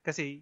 [0.00, 0.40] Kasi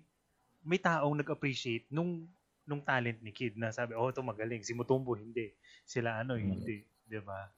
[0.63, 2.31] may taong nag-appreciate nung
[2.69, 5.51] nung talent ni Kidd na sabi, "Oh, ito magaling." Si Mutombo hindi.
[5.83, 6.45] Sila ano, Mm.
[6.45, 6.77] hindi,
[7.09, 7.51] 'di ba?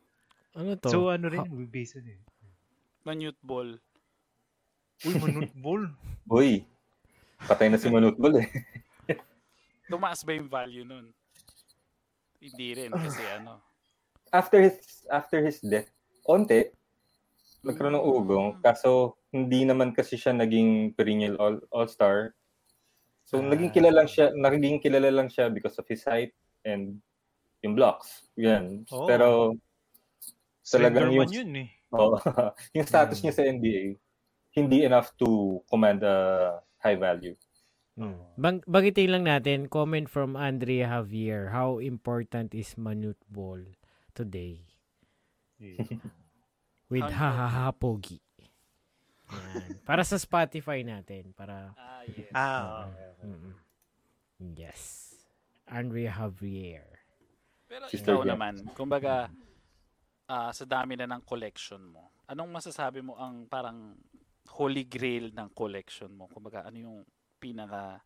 [0.55, 0.89] Ano to?
[0.91, 2.21] So ano rin, Ha- we base it eh.
[3.03, 3.79] Manute ball.
[5.01, 5.85] Uy, manut ball.
[6.29, 6.67] Uy,
[7.41, 8.49] patay na si Manutbol eh.
[9.91, 11.09] Tumaas ba yung value nun?
[12.37, 13.65] Hindi rin kasi ano.
[14.31, 14.77] After his
[15.09, 15.89] after his death,
[16.23, 16.71] onte,
[17.65, 18.49] nagkaroon ng ugong.
[18.61, 22.37] Kaso, hindi naman kasi siya naging perennial all, all-star.
[23.25, 23.47] So, Ah.
[23.47, 26.99] naging kilala lang siya, naging kilala lang siya because of his height and
[27.61, 28.29] yung blocks.
[28.37, 28.85] Yan.
[28.91, 29.07] Oo.
[29.07, 29.29] Pero,
[30.73, 31.69] Talagang yung- yun eh.
[31.91, 32.15] oh,
[32.77, 33.23] yung status Mm.
[33.23, 33.85] niya sa NBA,
[34.53, 35.29] hindi enough to
[35.67, 36.17] command a
[36.79, 37.35] high value.
[37.95, 38.17] Mm.
[38.35, 41.51] Bang bagitin lang natin, comment from Andrea Javier.
[41.51, 43.67] How important is Manute Ball
[44.11, 44.65] today?
[45.59, 45.85] Yeah.
[46.91, 48.19] With How ha ha ha pogi.
[49.31, 49.79] Yan.
[49.85, 51.31] Para sa Spotify natin.
[51.31, 52.33] Para, Ah, yes.
[52.33, 53.29] Ah, okay.
[53.29, 53.53] mm
[54.57, 55.15] yes.
[55.65, 56.83] Andrea Javier.
[57.71, 58.31] Pero Sister ikaw Jen.
[58.33, 59.31] naman, kumbaga,
[60.31, 63.99] ah, sa dami na ng collection mo, anong masasabi mo ang parang
[64.55, 66.31] holy grail ng collection mo?
[66.31, 66.99] Kumbaga, ano yung
[67.43, 67.99] pinaka...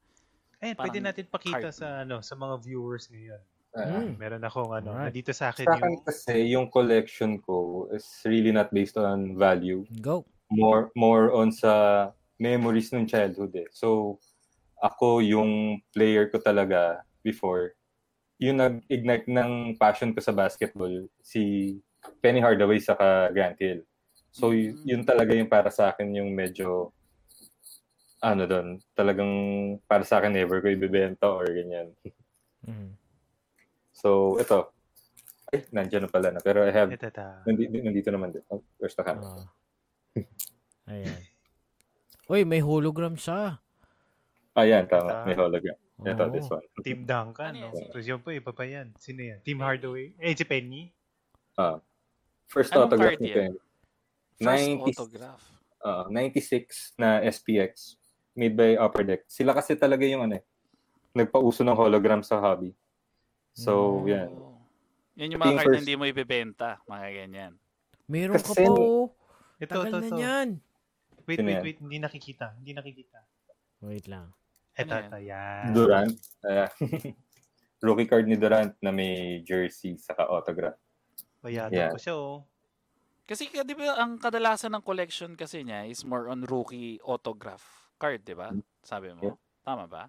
[0.64, 1.76] Eh, Parang pwede natin pakita card.
[1.76, 3.42] sa ano sa mga viewers ngayon.
[3.74, 4.14] Uh, Mm.
[4.16, 5.10] Meron akong ano, Alright.
[5.10, 9.34] nandito sa akin Sa akin yung kasi, yung collection ko is really not based on
[9.34, 9.82] value.
[10.00, 10.22] Go.
[10.48, 12.08] more more on sa
[12.38, 13.66] memories ng childhood eh.
[13.74, 14.16] So
[14.78, 17.74] ako yung player ko talaga before
[18.38, 21.74] yung nag-ignite ng passion ko sa basketball si
[22.18, 22.96] Penny Hardaway sa
[23.30, 23.84] Grant Hill.
[24.30, 24.82] So y- Mm.
[24.84, 26.90] yun talaga yung para sa akin yung medyo
[28.18, 29.32] ano doon, talagang
[29.84, 31.92] para sa akin never ko ibebenta or ganyan.
[32.64, 32.96] Mm.
[33.92, 34.72] So ito.
[35.52, 36.40] Ay, nandiyan na pala na.
[36.40, 37.06] Pero I have, ito
[37.46, 38.42] nandito, nandito naman din.
[38.48, 39.28] Oh, where's the camera?
[39.28, 39.46] Ah.
[40.90, 41.20] Ayan.
[42.26, 43.60] Uy, may hologram siya.
[44.56, 45.12] Ayan, tama.
[45.12, 45.26] Ito.
[45.28, 45.78] May hologram.
[46.00, 46.32] Ito, Oo.
[46.32, 46.64] this one.
[46.82, 47.92] Team Duncan, Ano no?
[47.92, 48.96] So, yun po, iba pa yan.
[48.98, 49.38] Sino yan?
[49.44, 50.16] Team Hardaway?
[50.18, 50.90] Eh, si Penny?
[51.54, 51.78] Ah.
[52.46, 53.30] First Anong autograph ni?
[53.30, 53.58] Penny.
[54.34, 55.42] First 90 autograph.
[55.80, 57.96] ah, 96 na SPX
[58.32, 59.22] made by Upper Deck.
[59.26, 60.44] Sila kasi talaga yung ano eh,
[61.12, 62.74] nagpauso ng hologram sa hobby.
[63.52, 64.06] So, Mm.
[64.06, 64.30] yan.
[65.14, 66.70] Yan yung mga card na first- hindi mo ibebenta.
[66.84, 67.52] Mga ganyan.
[68.04, 69.14] Meron ka Kasi- pa oh.
[69.56, 70.18] Ito, Tagal ito, na ito.
[70.18, 70.48] yan.
[71.24, 71.78] Wait, wait, wait.
[71.78, 72.52] Hindi nakikita.
[72.58, 73.22] Hindi nakikita.
[73.80, 74.34] Wait lang.
[74.74, 75.18] Ito, Ano ito.
[75.22, 75.64] Yan.
[75.70, 76.16] Durant.
[76.42, 76.70] Ayan.
[77.80, 80.74] Rookie card ni Durant na may jersey saka autograph.
[81.44, 81.92] Bayado Yeah.
[81.92, 82.40] ko siya, oh.
[83.24, 87.60] Kasi ka- di ba ang kadalasan ng collection kasi niya is more on rookie autograph
[87.94, 88.48] card, di ba?
[88.80, 89.20] Sabi mo.
[89.22, 89.36] Yep.
[89.60, 90.04] Tama ba?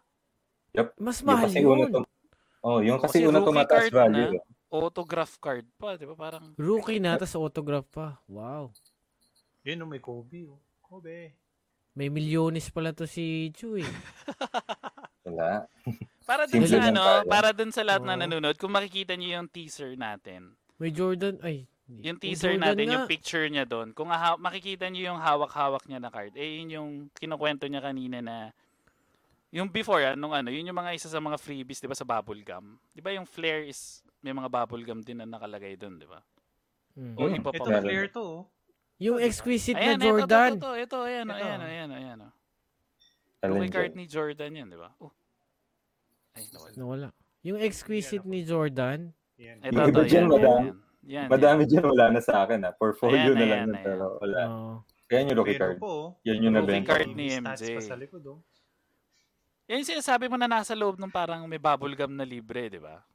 [0.95, 1.91] Mas Yung mahal kasi una yun.
[1.91, 1.99] to,
[2.61, 4.31] oh, yung kasi, Kasi una tumataas card value.
[4.33, 4.43] na.
[4.67, 6.15] Autograph card pa, di ba?
[6.15, 8.19] Parang Rookie na, tas autograph pa.
[8.25, 8.71] Wow.
[9.63, 10.59] Yun, oh, may Kobe, oh.
[10.81, 11.31] Kobe.
[11.93, 13.87] May milyones pala to si Chu eh.
[15.25, 15.63] Wala.
[16.21, 18.21] para dun Simple sa ano, para dun sa lahat na Oo.
[18.21, 21.67] nanonood, kung makikita niyo yung teaser natin, May Jordan, ay.
[21.87, 22.93] yung may teaser Jordan natin, nga.
[22.99, 26.69] yung picture niya doon, kung ha- makikita niyo yung hawak-hawak niya na card, eh yun
[26.71, 28.35] yung kinukwento niya kanina na
[29.55, 32.03] yung before, ah, nung ano, yun yung mga isa sa mga freebies, di ba, sa
[32.03, 32.75] bubble gum.
[32.91, 36.19] Di ba yung flare is, may mga bubble gum din na nakalagay doon, di ba?
[36.99, 37.15] Mm.
[37.15, 38.43] O iba pa Ito, flare to, oh.
[38.99, 40.51] Yung exquisite Ayan, na Jordan.
[40.55, 41.35] ito, ito, ito, ayan, Ito.
[41.35, 42.33] ayan, ayan, ayan, oh.
[43.39, 43.61] Challenger.
[43.61, 44.89] Rookie card ni Jordan yan, di ba?
[44.99, 45.13] Oh.
[46.35, 46.73] Ay, nawala.
[46.75, 47.07] Nawala.
[47.45, 49.13] Yung exquisite ni Jordan.
[49.37, 49.57] Yan.
[49.59, 50.47] Ito, Yung ito, iba dyan, yan, madami.
[50.57, 50.83] yan, yan.
[51.05, 52.59] Yan, Madami dyan wala na sa akin.
[52.61, 52.69] Ha.
[52.73, 53.83] Portfolio Ayan, na lang ayan, ayan.
[53.83, 54.37] pero wala.
[54.43, 54.73] Oo.
[55.05, 55.77] Yan yung rookie Pero card.
[55.77, 56.07] po, oh.
[56.25, 56.89] Yan yung Rookie nabenta.
[56.89, 57.13] card ko.
[57.13, 57.69] ni stats MJ.
[57.69, 58.39] pa sa likod, oh.
[59.65, 63.05] Yan yung sinasabi mo na nasa loob ng parang may bubblegum na libre, di ba?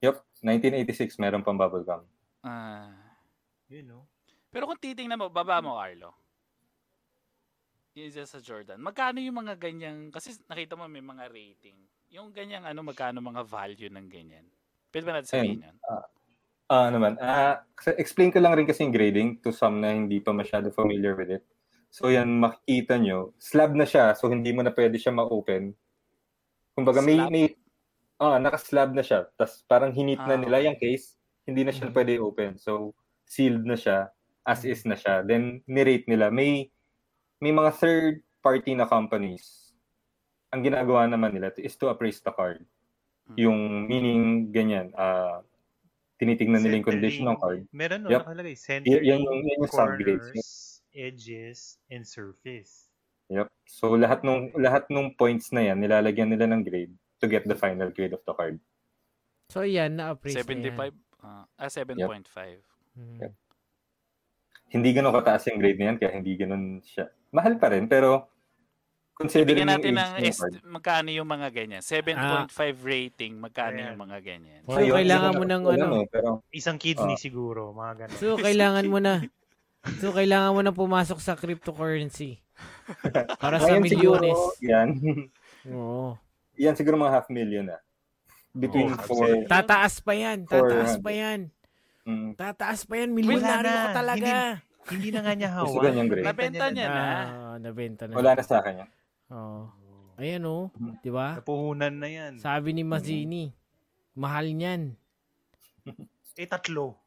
[0.00, 2.00] Yup, 1986, meron pang bubblegum.
[2.40, 2.88] Ah.
[3.68, 4.04] Yun, oh.
[4.48, 6.16] Pero kung titingnan mo, baba mo, Carlo.
[7.92, 8.80] Yung isa sa Jordan.
[8.80, 11.76] Magkano yung mga ganyang, kasi nakita mo may mga rating.
[12.08, 14.46] Yung ganyang ano, magkano mga value ng ganyan.
[14.94, 15.76] Pwede ba natin sabihin yun?
[16.70, 17.18] Ah, naman.
[17.20, 20.70] Ah, kasi explain ko lang rin kasi yung grading to some na hindi pa masyado
[20.72, 21.44] familiar with it.
[21.92, 25.74] So yan, makikita nyo, slab na siya, so hindi mo na pwede siya ma-open.
[26.74, 27.30] Kumbaga may, Slab?
[27.30, 27.44] may
[28.18, 29.30] ah, naka-slab na siya.
[29.38, 30.66] Tapos parang hinit na Ah, nila okay.
[30.66, 31.94] yung case, hindi na siya Mhm.
[31.94, 32.52] pwede open.
[32.58, 32.94] So
[33.28, 34.10] sealed na siya,
[34.42, 35.22] as is na siya.
[35.22, 36.32] Then nirate nila.
[36.34, 36.70] May
[37.38, 39.76] may mga third party na companies.
[40.50, 42.64] Ang ginagawa naman nila is to appraise the card.
[43.24, 43.36] Hmm.
[43.40, 43.58] Yung
[43.88, 45.40] meaning ganyan, ah
[46.20, 47.62] tinitingnan nila yung condition ng card.
[47.74, 48.20] Meron, no, Yep.
[48.22, 48.54] nakalagay.
[48.54, 50.26] Y- Centering, yan yung, yan yung corners,
[50.94, 52.88] edges, and surface.
[53.32, 53.48] Yep.
[53.66, 57.56] So lahat nung lahat nung points na yan nilalagyan nila ng grade to get the
[57.56, 58.60] final grade of the card.
[59.52, 60.92] So, yan, na 75?
[61.20, 61.96] Ah, ah, 7.5.
[62.96, 63.20] yan.
[63.20, 63.32] Yep.
[64.72, 67.06] Hindi ganoon kataas yung grade na yan kaya hindi ganoon siya.
[67.30, 68.33] Mahal pa rin pero
[69.14, 71.80] considering Bigyan natin yung ng age ng est- magkano yung mga ganyan.
[71.80, 72.50] 7.5
[72.82, 73.86] rating, magkano Ayan.
[73.88, 74.60] yung mga ganyan.
[74.64, 75.86] O, Ayun, kailangan hindi mo ng ano.
[75.96, 77.20] eh, pero Isang kidney Ah.
[77.20, 78.18] siguro, mga ganun.
[78.18, 79.22] So, kailangan mo na.
[79.98, 82.42] So, kailangan mo na pumasok sa cryptocurrency.
[83.36, 84.38] Para sa milyones.
[84.60, 84.98] yan.
[85.70, 86.18] Oo.
[86.54, 87.78] yan siguro mga half million na.
[88.50, 89.46] Between Oh, four.
[89.46, 90.44] Tataas pa yan.
[90.44, 91.22] Tataas pa 400.
[91.22, 91.40] yan.
[92.04, 93.10] Mm, Tataas pa yan.
[93.10, 93.80] Milyonaryo na.
[93.80, 94.32] ka talaga.
[94.84, 95.84] Hindi na nga niya Gusto hawak.
[95.86, 96.26] ganyang grade.
[96.26, 97.02] Nabenta niya na.
[97.02, 98.14] Ah, nabenta na.
[98.14, 98.88] wala na sa akin yan.
[99.34, 99.66] Oo.
[100.14, 100.70] Ayan oh.
[101.02, 101.42] Di ba?
[101.42, 102.38] Napuhunan na yan.
[102.38, 103.50] Sabi ni Mazzini,
[104.14, 104.94] mahal niyan.
[106.34, 106.98] Eh, tatlo.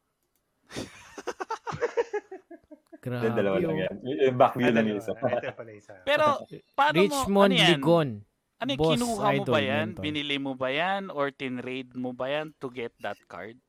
[3.04, 3.28] Grabe.
[3.28, 3.84] Yung dalawa lang oh.
[3.84, 3.92] yan.
[3.92, 5.00] Ah, lang yung dalawa.
[5.00, 5.12] isa.
[5.20, 5.94] Ah, Ito pala isa.
[6.08, 6.26] Pero,
[6.80, 7.70] paano mo, Richmond ano yan?
[7.76, 8.10] Ligon.
[8.58, 9.88] Ano yung Boss kinuha mo ba yan?
[9.92, 10.04] mentor.
[10.08, 11.12] Binili mo ba yan?
[11.12, 13.60] Or tinrade mo ba yan to get that card?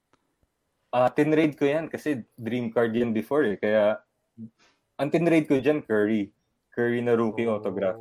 [0.95, 3.59] Ah, tinrade ko yan kasi dream card yan before eh.
[3.59, 3.99] Kaya,
[4.95, 6.31] ang tinrade ko dyan, Curry.
[6.71, 7.59] Curry na rookie Oh.
[7.59, 7.99] autograph.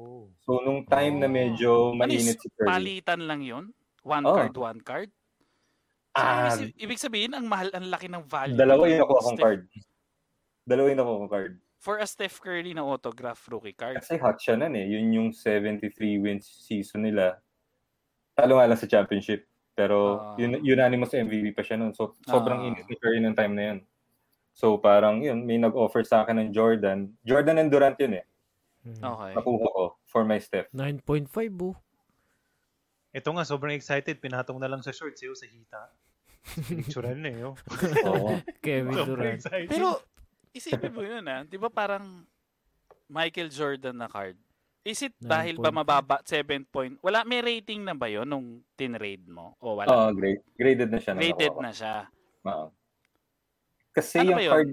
[0.47, 2.63] So, nung time na medyo Ano mainit si Curry.
[2.65, 3.75] palitan lang yun?
[4.01, 4.39] One Oh.
[4.39, 5.11] card, one card?
[6.15, 6.55] So, Ah.
[6.55, 8.55] ibig, ibig sabihin, ang mahal, ang laki ng value.
[8.55, 9.61] Dalawa ng yung nakuha kong card.
[10.63, 11.53] Dalawa yung nakuha kong card.
[11.77, 13.99] For a Steph Curry na autograph rookie card.
[13.99, 14.87] Kasi hot siya nun eh.
[14.87, 17.43] Yun yung 73 wins season nila.
[18.33, 19.45] Talo nga lang sa championship.
[19.75, 21.91] Pero yun, unanimous MVP pa siya nun.
[21.91, 22.67] So, sobrang Ah.
[22.71, 23.79] init ni Curry nung time na yun.
[24.55, 27.13] So, parang yun, may nag-offer sa akin ng Jordan.
[27.21, 28.25] Jordan and Durant yun eh.
[28.87, 29.03] Hmm.
[29.03, 29.33] Okay.
[29.35, 30.71] Nakuha ko for my Steph.
[30.71, 31.27] 9.5
[31.59, 31.75] oh.
[33.11, 34.21] Ito nga, sobrang excited.
[34.21, 35.81] Pinatong na lang sa shorts, eh, oh, sa hita.
[36.69, 37.51] Picturean na.
[37.51, 37.55] Oh.
[38.13, 38.39] Oo.
[38.63, 39.41] Kevin Durant.
[39.67, 39.99] Pero,
[40.55, 41.43] isipin mo yun ah.
[41.43, 42.23] Di ba parang
[43.11, 44.37] Michael Jordan na card?
[44.87, 45.79] Is it dahil ba 9.5?
[45.83, 46.95] mababa 7 point?
[47.03, 49.59] Wala, may rating na ba yon nung tinrade mo?
[49.59, 49.91] O wala?
[49.91, 51.11] Oo, grade, graded na siya.
[51.11, 51.59] nakuha ko.
[51.59, 51.95] na siya.
[52.47, 52.67] Oo.
[53.91, 54.53] Kasi Ano yung yun?
[54.53, 54.71] card,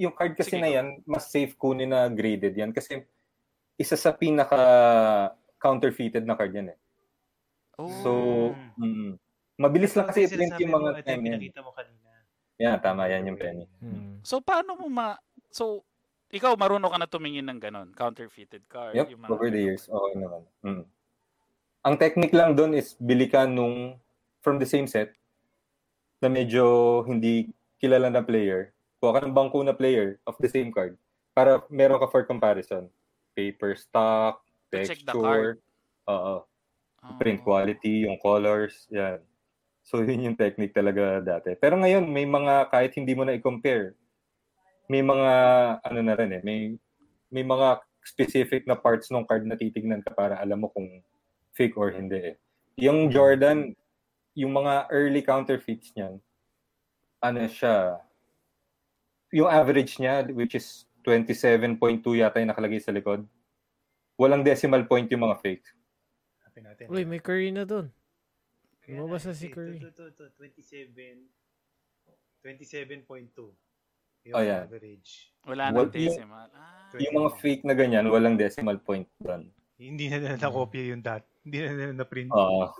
[0.00, 2.72] yung card kasi Sige, na yan, mas safe kunin na graded yan.
[2.72, 3.04] Kasi
[3.82, 4.62] isa sa pinaka
[5.58, 6.78] counterfeited na card yan eh.
[7.82, 7.90] Oh.
[8.02, 8.10] So,
[8.78, 9.18] mm,
[9.58, 11.26] mabilis lang kasi i-print yung mga Ito time yan.
[11.34, 12.08] pinakita mo kanina.
[12.62, 13.66] Yan, tama yan yung penny.
[13.82, 14.22] Hmm.
[14.22, 15.18] So, paano mo ma...
[15.50, 15.82] So,
[16.30, 18.94] ikaw, marunong ka na tumingin ng ganon, counterfeited card.
[18.94, 19.84] Yep, yung mga over the years.
[19.90, 20.42] Okay naman.
[20.64, 20.84] Mm.
[21.82, 23.98] Ang technique lang doon is bili ka nung
[24.40, 25.12] from the same set
[26.22, 27.50] na medyo hindi
[27.82, 28.72] kilala na player.
[29.02, 30.94] Kuha ka ng bangko na player of the same card
[31.34, 32.86] para meron ka for comparison.
[33.34, 35.60] Paper stock, To texture,
[36.08, 36.46] oo,
[37.02, 37.18] Oh.
[37.18, 39.18] print quality, yung colors, yan.
[39.82, 41.58] So yun yung technique talaga dati.
[41.58, 43.98] Pero ngayon may mga kahit hindi mo na i-compare,
[44.86, 45.32] may mga
[45.82, 46.58] ano na rin eh, may
[47.34, 51.02] may mga specific na parts ng card na titignan ka para alam mo kung
[51.54, 52.36] fake or hindi eh.
[52.78, 53.74] Yung Jordan,
[54.38, 56.22] yung mga early counterfeits niyan,
[57.18, 57.98] ano siya,
[59.34, 61.68] yung average niya, which is 27.2
[62.16, 63.26] yata yung nakalagay sa likod,
[64.14, 65.66] walang decimal point yung mga fake.
[66.40, 66.84] Hanapin natin.
[66.88, 67.90] Uy, may Curry na dun.
[68.80, 69.78] Kaya lumabas na si Curry.
[69.78, 71.26] Ito, ito, ito, 27.
[72.40, 73.54] 27.2.
[74.22, 74.62] Yung Oh, yan.
[74.64, 75.34] average.
[75.42, 76.46] Wala Well, nang decimal.
[76.54, 76.90] Ah.
[76.94, 79.50] Yung mga fake na ganyan, walang decimal point doon.
[79.74, 81.26] Hindi na nila na-copy yung dat.
[81.42, 82.30] Hindi na nila na-print.
[82.30, 82.70] Oo.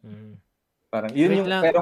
[0.00, 0.32] Hmm.
[0.92, 1.62] Parang yun Wait yung lang.
[1.62, 1.80] pero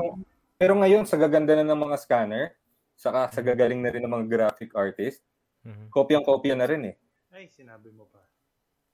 [0.58, 2.57] pero ngayon sa gaganda na ng mga scanner,
[2.98, 5.22] saka sa gagaling na rin ng mga graphic artist,
[5.58, 5.86] Hmm.
[5.88, 6.96] kopyang-kopya na rin eh.
[7.30, 8.22] Ay, sinabi mo pa.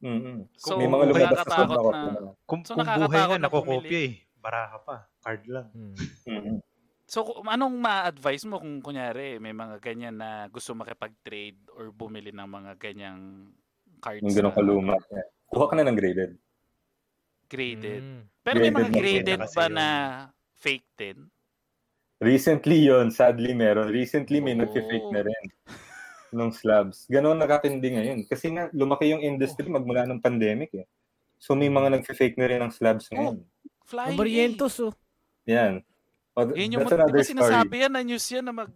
[0.01, 2.31] mm So, May mga lumabas na sobrang na- kopya na.
[2.45, 4.13] Kung, So, kung buhay nga, na nakokopya eh.
[4.37, 4.97] Baraha pa.
[5.19, 5.67] Card lang.
[5.73, 5.95] Hmm.
[6.27, 6.57] Mm-mm.
[7.05, 12.29] So, kung- anong ma-advise mo kung kunyari may mga ganyan na gusto makipag-trade or bumili
[12.29, 13.49] ng mga ganyang
[13.99, 14.95] cards Yung ganun na kaluma.
[15.09, 15.29] Yeah.
[15.49, 16.33] Kuha ka na ng graded.
[17.47, 18.03] graded?
[18.03, 18.23] Mm.
[18.43, 19.87] Pero may mga Graded na graded ba na
[20.55, 21.19] fake din?
[22.25, 23.93] Recently yon sadly meron.
[23.93, 24.65] Recently may Oo.
[24.65, 25.45] nag-fake na rin
[26.35, 27.05] nung slabs.
[27.07, 28.19] Ganon nakatindi ngayon.
[28.27, 30.89] Kasi nga, lumaki yung industry magmula ng pandemic eh.
[31.39, 33.45] So may mga nag-fake na rin ng slabs ngayon.
[33.85, 34.97] Flying Ang Barrientos, oh.
[35.45, 35.85] Yan.
[36.35, 36.57] O, A.
[36.57, 37.31] Yun yung, that's another story.
[37.37, 38.73] sinasabi yan na news yan na mag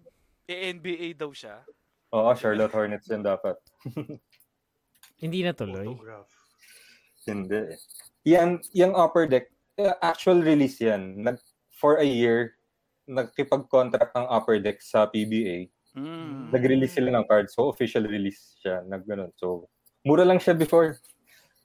[0.47, 1.65] NBA daw siya?
[2.13, 3.57] Oo, Charlotte Hornets yan dapat.
[5.23, 5.89] Hindi natuloy.
[5.89, 6.31] Photograph.
[7.27, 7.61] Hindi.
[8.29, 11.25] Yan, yung upper deck, eh, actual release yan.
[11.25, 11.41] Nag,
[11.75, 12.58] for a year,
[13.09, 15.73] nagkipag-contract ang upper deck sa PBA.
[15.97, 16.53] Mm.
[16.53, 17.57] Nag-release sila ng cards.
[17.57, 18.85] So, official release siya.
[18.85, 19.33] Nag, ganun.
[19.35, 19.67] So,
[20.05, 21.01] mura lang siya before.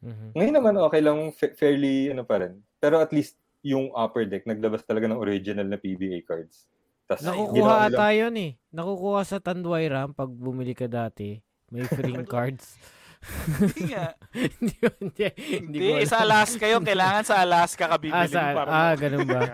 [0.04, 0.36] Mhm.
[0.36, 1.32] Ngayon naman, okay lang.
[1.32, 2.60] fa- fairly, ano pa rin.
[2.80, 6.68] Pero at least, yung upper deck, naglabas talaga ng original na PBA cards.
[7.08, 8.52] Tas, Nakukuha ata yun eh.
[8.72, 11.40] Nakukuha sa Tanduay Ram pag bumili ka dati.
[11.72, 12.76] May free cards.
[13.24, 14.12] Hindi nga.
[14.60, 16.84] hindi, hindi, hindi, Hindi, sa Alaska yun.
[16.84, 19.42] Kailangan sa Alaska ka bibili Ah, sa, para ah, ganun ba?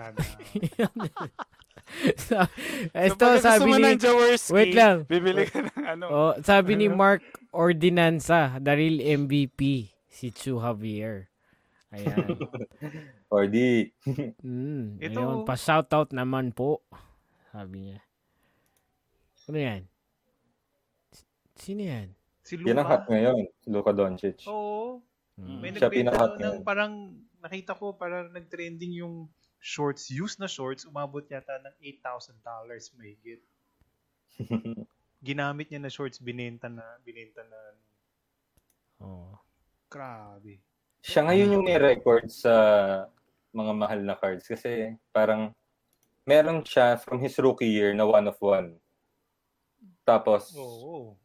[3.06, 3.96] Ito, gusto sabi ni...
[3.96, 5.04] Jaworski, Wait lang.
[5.04, 6.04] Bibili ka ng ano.
[6.06, 6.96] Oh, sabi ni Ano?
[6.96, 9.60] Mark Ordinanza, the real MVP,
[10.06, 11.26] si Chu Javier.
[11.90, 12.38] Ayan.
[13.32, 13.90] Or di,
[14.40, 16.82] Mm, Ito- ayun, pa-shoutout naman po.
[17.50, 18.00] Sabi niya.
[19.44, 19.82] Ano yan?
[21.10, 21.26] S-
[21.56, 22.14] Sino yan?
[22.40, 23.10] Si yan ang hot Luka.
[23.10, 23.38] ngayon.
[23.58, 24.38] Si Luka Doncic.
[24.46, 25.02] Oo.
[25.34, 25.58] Mm.
[25.58, 26.92] May pinaka-hot ng parang
[27.40, 29.26] nakita ko parang nag-trending yung
[29.60, 33.40] shorts, used na shorts, umabot yata ng $8,000 mahigit.
[35.28, 37.60] Ginamit niya na shorts, binenta na, binenta na.
[39.04, 39.36] Oh.
[39.92, 40.64] Grabe.
[41.04, 42.52] Siya ngayon yung may record sa
[43.52, 45.52] mga mahal na cards kasi parang
[46.24, 48.80] meron siya from his rookie year na one of one.
[50.06, 51.18] Tapos, Oo.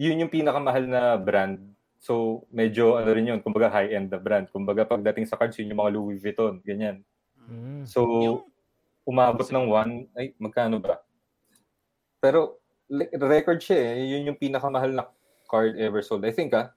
[0.00, 1.75] yun yung pinakamahal na brand.
[2.06, 4.46] So, medyo ano rin yun, kumbaga high-end na brand.
[4.54, 7.02] Kumbaga pagdating sa cards, yun yung mga Louis Vuitton, ganyan.
[7.50, 7.82] Mm.
[7.82, 8.06] So,
[9.02, 11.02] umabot ng one, ay, magkano ba?
[12.22, 12.62] Pero,
[13.18, 14.06] record siya eh.
[14.14, 15.10] Yun yung pinakamahal na
[15.50, 16.22] card ever sold.
[16.22, 16.70] I think ah,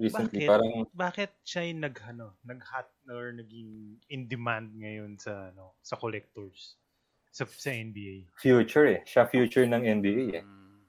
[0.00, 0.48] recently.
[0.48, 0.48] Bakit?
[0.48, 6.00] Parang, Bakit siya yung nag, ano, nag-hot or naging in demand ngayon sa ano sa
[6.00, 6.80] collectors
[7.28, 8.32] sa, sa NBA?
[8.40, 9.00] future eh.
[9.04, 10.44] Siya future ng NBA eh.
[10.44, 10.80] Mm.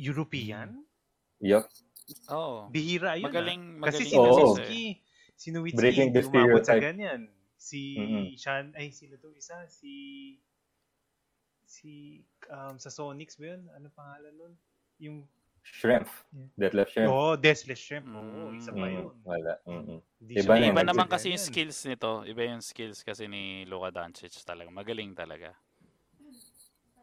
[0.00, 0.88] European?
[1.44, 1.68] Yup.
[2.30, 2.68] Oo.
[2.68, 3.28] Bihira yun.
[3.28, 3.88] Magaling, ah.
[3.88, 4.26] Kasi magaling si Oo.
[4.26, 4.82] Nowitzki,
[5.36, 7.20] si Nowitzki, Breaking the hindi umabot sa ganyan.
[7.58, 8.24] Si Mhm.
[8.38, 9.66] Sean, ay sino to isa?
[9.66, 9.92] Si
[11.68, 13.68] si um, sa Sonics ba yun?
[13.76, 14.52] Ano pangalan nun?
[14.98, 15.16] Yung
[15.68, 16.08] Shrimp.
[16.32, 16.48] Yeah.
[16.56, 17.10] Detlef Shrimp.
[17.12, 18.08] Oh, Deathless Shrimp.
[18.08, 18.56] Oo, Mm.
[18.56, 19.06] isa pa Mm, yun.
[19.20, 19.52] wala.
[19.68, 20.00] Mm-mm.
[20.16, 20.64] Hindi Iba na.
[20.72, 22.24] Iba naman kasi yung skills nito.
[22.24, 24.72] Iba yung skills kasi ni Luka Doncic talaga.
[24.72, 25.52] Magaling talaga.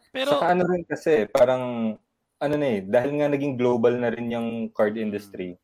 [0.09, 1.93] Pero, Saka ano rin kasi, parang,
[2.41, 5.55] ano na eh, dahil nga naging global na rin yung card industry,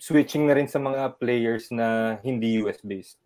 [0.00, 3.20] switching na rin sa mga players na hindi US-based.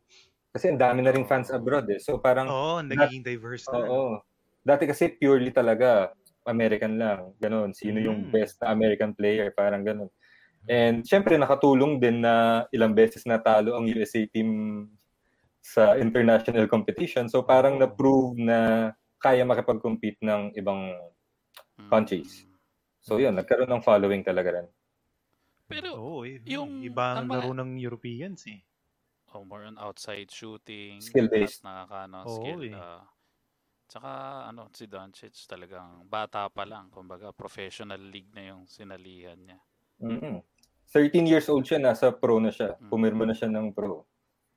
[0.55, 2.01] Kasi ang dami na rin fans abroad eh.
[2.03, 3.79] So parang, Oo, nagiging diverse na.
[3.87, 4.19] oo.
[4.65, 6.13] Dati kasi purely talaga,
[6.45, 7.33] American lang.
[7.41, 7.73] Ganon.
[7.73, 8.33] Sino yung Mm.
[8.33, 9.53] best na American player?
[9.55, 10.11] Parang ganon.
[10.69, 14.89] And syempre nakatulong din na ilang beses natalo ang USA team
[15.65, 17.29] sa international competition.
[17.29, 18.93] So parang na-prove na
[19.25, 20.93] kaya makipag-compete ng ibang
[21.81, 21.89] mm.
[21.89, 22.45] countries.
[23.01, 24.69] So yun, nagkaroon ng following talaga rin.
[25.65, 28.61] Pero, Oo, eh, yung- iba ang mga- laro ng Europeans eh.
[29.33, 31.01] oh, more on outside shooting.
[31.01, 31.65] Skill-based.
[31.65, 32.61] Tapos Nakakano, Oo, skill.
[32.69, 32.77] eh.
[32.77, 33.03] ah.
[33.85, 34.11] tsaka,
[34.49, 36.89] ano, si Doncic talagang bata pa lang.
[36.93, 39.59] Kumbaga, professional league na yung sinalihan niya.
[40.01, 40.39] mm
[40.95, 42.79] 13 years old siya, nasa pro na siya.
[42.79, 42.89] Mm.
[42.93, 44.07] Pumirma na siya ng pro.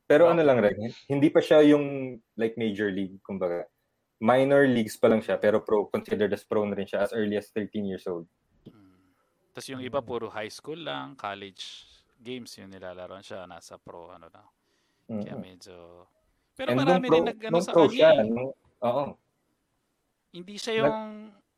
[0.06, 0.38] Pero Wow.
[0.38, 3.66] ano lang rin, hindi pa siya yung like major league, kumbaga.
[4.18, 7.38] Minor leagues pa lang siya, pero pro, considered as pro na rin siya as early
[7.38, 8.26] as 13 years old.
[8.66, 8.98] Mm.
[9.54, 11.86] Tapos yung iba, puro high school lang, college
[12.18, 13.46] games yung nilalaroan siya.
[13.46, 14.44] Nasa pro, ano na.
[15.10, 15.22] Mm.
[15.22, 15.76] Kaya medyo...
[16.58, 17.94] Pero And marami pro, rin nag, ano, nung sa kanya.
[17.94, 18.26] siya, eh.
[18.26, 18.52] nung,
[18.82, 19.06] oo.
[20.34, 20.98] Hindi siya yung...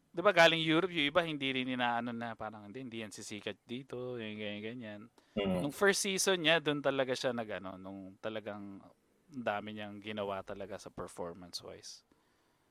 [0.10, 3.56] Di ba galing Europe, yung iba hindi rin inaano na parang hindi, hindi yan sisikat
[3.64, 5.02] dito, yung ganyan, ganyan.
[5.38, 5.64] Mm.
[5.64, 8.84] Nung first season niya, doon talaga siya nag ano, nung talagang
[9.30, 12.09] ang dami niyang ginawa talaga sa performance-wise.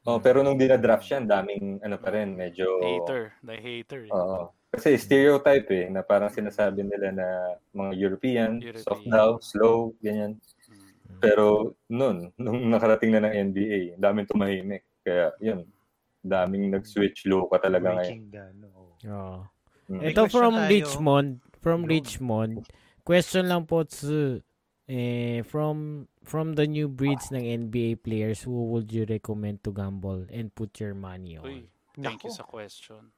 [0.07, 2.81] Oh, pero nung dinadraft siya, ang daming ano pa rin, medyo...
[2.81, 4.01] Hater, the hater.
[4.07, 4.13] eh.
[4.15, 4.55] Oo.
[4.69, 7.29] Kasi stereotype eh, na parang sinasabi nila na
[7.73, 8.85] mga European, European.
[8.85, 10.37] soft daw, slow, ganyan.
[10.69, 11.19] Mm.
[11.25, 14.85] Pero nun, nung nakarating na ng NBA, daming tumahimik.
[15.01, 15.65] Kaya yun,
[16.21, 18.29] daming nag-switch low ka talaga ngayon.
[18.29, 18.93] Breaking the, ano, oo.
[19.09, 19.39] Oo.
[19.89, 20.01] Mm.
[20.05, 20.69] Ito from tayo.
[20.69, 21.31] Richmond.
[21.65, 21.81] From.
[21.89, 22.55] Richmond.
[23.09, 24.45] Question lang po, Tsu.
[24.89, 30.25] Eh, from from the new breeds ng NBA players, who would you recommend to gamble
[30.33, 31.45] and put your money on?
[31.45, 31.69] Uy,
[32.01, 32.41] thank you Nako.
[32.41, 33.13] sa question.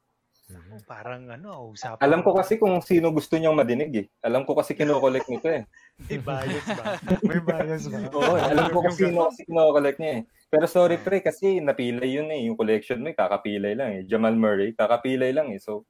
[0.51, 0.83] Mhm.
[0.83, 2.03] Parang ano, usapan.
[2.03, 4.05] Alam ko kasi kung sino gusto niyang madinig eh.
[4.19, 5.63] Alam ko kasi kinokollect nito eh.
[6.11, 6.83] May bias ba?
[7.31, 7.99] May bias ba?
[8.19, 10.21] Oo, alam ko kung sino kasi kinokollect niya eh.
[10.51, 12.51] Pero sorry pre, kasi napilay yun eh.
[12.51, 14.01] Yung collection mo, eh, kakapilay lang eh.
[14.03, 15.59] Jamal Murray, kakapilay lang eh.
[15.63, 15.87] So,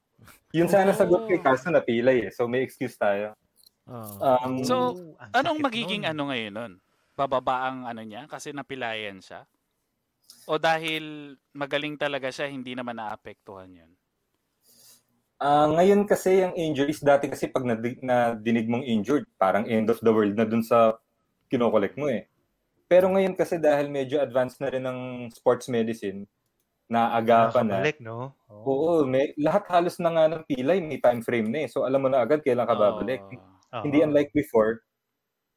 [0.53, 2.31] yun sana sagot kay Carson napilay eh.
[2.31, 3.33] So, may excuse tayo.
[3.91, 4.23] Oo.
[4.23, 4.75] Um, So,
[5.19, 6.11] ang Anong magiging nun.
[6.15, 6.73] ano ngayon nun?
[7.11, 9.43] Bababa ang ano niya kasi napilayan siya?
[10.47, 13.91] O dahil magaling talaga siya, hindi naman naapektuhan yun?
[15.41, 19.97] Ah, ngayon kasi yung injuries, dati kasi pag nadi- nadinig mong injured, parang end of
[19.99, 20.95] the world na dun sa
[21.49, 22.29] kinokollect mo eh.
[22.85, 24.99] Pero ngayon kasi dahil medyo advanced na rin ng
[25.33, 26.29] sports medicine,
[26.91, 27.81] naagapan na.
[27.81, 28.37] Nakakabalik, no?
[28.51, 28.63] Oo.
[28.67, 31.69] Oo, may, lahat halos na nga ng pilay, may time frame na eh.
[31.71, 33.23] So alam mo na agad kailan ka babalik.
[33.25, 33.60] Oo.
[33.71, 33.83] Oo.
[33.83, 34.83] Hindi unlike before,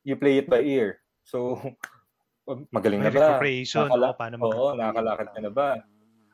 [0.02, 1.02] you play it by ear.
[1.24, 1.58] So,
[2.74, 3.26] magaling May na ba?
[3.34, 3.88] recuperation.
[3.88, 5.68] Nakala- o, paano Oo, nakakalakad ka na ba?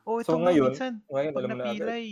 [0.03, 2.05] Oh, ito So, nga, ngayon, minsan, Ngayon, pag mo na napilay,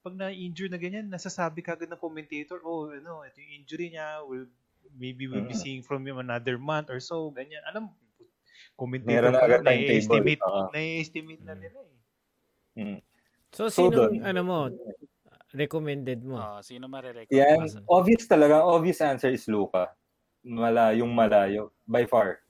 [0.00, 4.20] pag na-injure na ganyan, nasasabi ka agad ng commentator, oh, ano, ito yung injury niya,
[4.24, 4.48] will,
[4.96, 7.60] maybe we'll be seeing from him another month or so, ganyan.
[7.68, 7.92] Alam,
[8.76, 10.36] commentator Meron na pa agad timetable.
[10.40, 10.64] Oo.
[10.72, 11.60] nai-estimate na Mm.
[11.60, 11.98] nila eh.
[12.76, 12.98] Mm.
[13.50, 14.58] So, So, sinong, dun- ano mo,
[15.52, 16.38] recommended mo?
[16.38, 17.34] Oo, sino marirecommend?
[17.34, 17.86] Yan, Awesome.
[17.90, 18.62] obvious talaga.
[18.62, 19.92] Obvious answer is Luka.
[20.46, 21.74] Malayong malayo.
[21.84, 22.40] By far.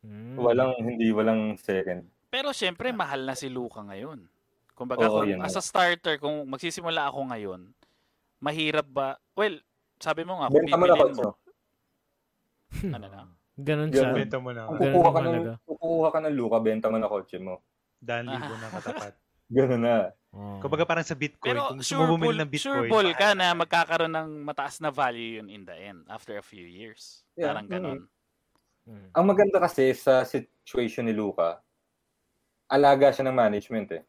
[0.00, 0.36] Mm.
[0.40, 2.08] Walang, hindi, walang second.
[2.30, 4.24] Pero syempre, mahal na si Luka ngayon.
[4.72, 7.60] Kumbaga, Oo, kung, yun as a starter, kung magsisimula ako ngayon,
[8.40, 9.20] mahirap ba?
[9.36, 9.60] Well,
[10.00, 11.28] sabi mo nga, kung Benta mo mo,
[12.96, 13.22] ano na?
[13.60, 13.92] Ganun Ganun.
[13.92, 14.08] siya.
[14.16, 14.62] Benta mo na.
[14.70, 15.36] Kung Ganun kukuha ka, ng,
[15.68, 17.60] kukuha ka ng Luka, benta mo na kotse mo.
[18.00, 19.12] Dahil libo na katapat.
[19.56, 19.94] Ganun na.
[20.30, 20.62] Oo.
[20.62, 24.14] Kumbaga parang sa Bitcoin, Pero kung sure bumili ng Bitcoin, sure ball ka na magkakaroon
[24.14, 27.26] ng mataas na value yun in the end after a few years.
[27.34, 27.98] Yeah, Parang ganon.
[28.86, 29.10] Mm.
[29.10, 31.58] Ang maganda kasi sa situation ni Luka,
[32.70, 34.02] alaga siya ng management eh.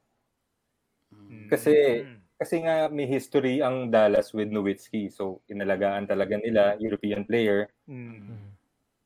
[1.09, 1.49] Mm.
[1.49, 2.17] Kasi- Mm.
[2.41, 5.13] Kasi nga may history ang Dallas with Nowitzki.
[5.13, 8.17] So, inalagaan talaga nila, European player, Mm.
[8.17, 8.49] Mm.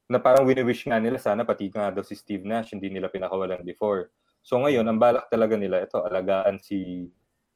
[0.08, 3.60] na parang wini-wish nga nila sana pati nga daw si Steve Nash, hindi nila pinakawalan
[3.68, 4.08] before.
[4.46, 7.10] So ngayon, ang balak talaga nila, ito, alagaan si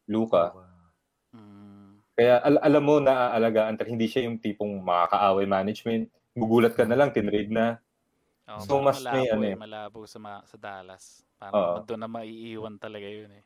[0.09, 0.49] Luka.
[1.29, 2.01] Mm.
[2.17, 6.09] Kaya al- alam mo na aalagaan talaga, hindi siya yung tipong makakaaway management.
[6.33, 7.77] Gugulat ka na lang, tinrade na.
[8.49, 9.55] Oo, So, mas may malabo ano eh, eh.
[9.55, 11.21] malabo sa, ma- sa Dallas.
[11.37, 13.45] Parang doon na maiiwan talaga yun eh.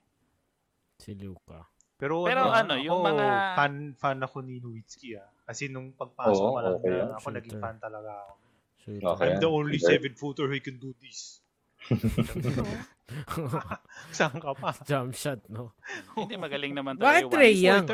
[1.04, 1.68] Si Luka.
[2.00, 5.28] Pero, Pero ano, ano, yung ako, mga- fan, fan ako ni Nowitzki ah.
[5.44, 7.64] Kasi nung pagpasok Oo, ko lang okay na, ako naging Shooter.
[7.68, 8.34] fan talaga ako.
[8.80, 9.08] Shooter.
[9.12, 9.24] Okay.
[9.28, 11.43] I'm the only seven-footer who can do this.
[14.16, 14.72] Saan ka pa?
[14.90, 15.72] Jump shot, no?
[16.16, 17.08] Hindi, magaling naman talaga.
[17.10, 17.86] Bakit Trey Young?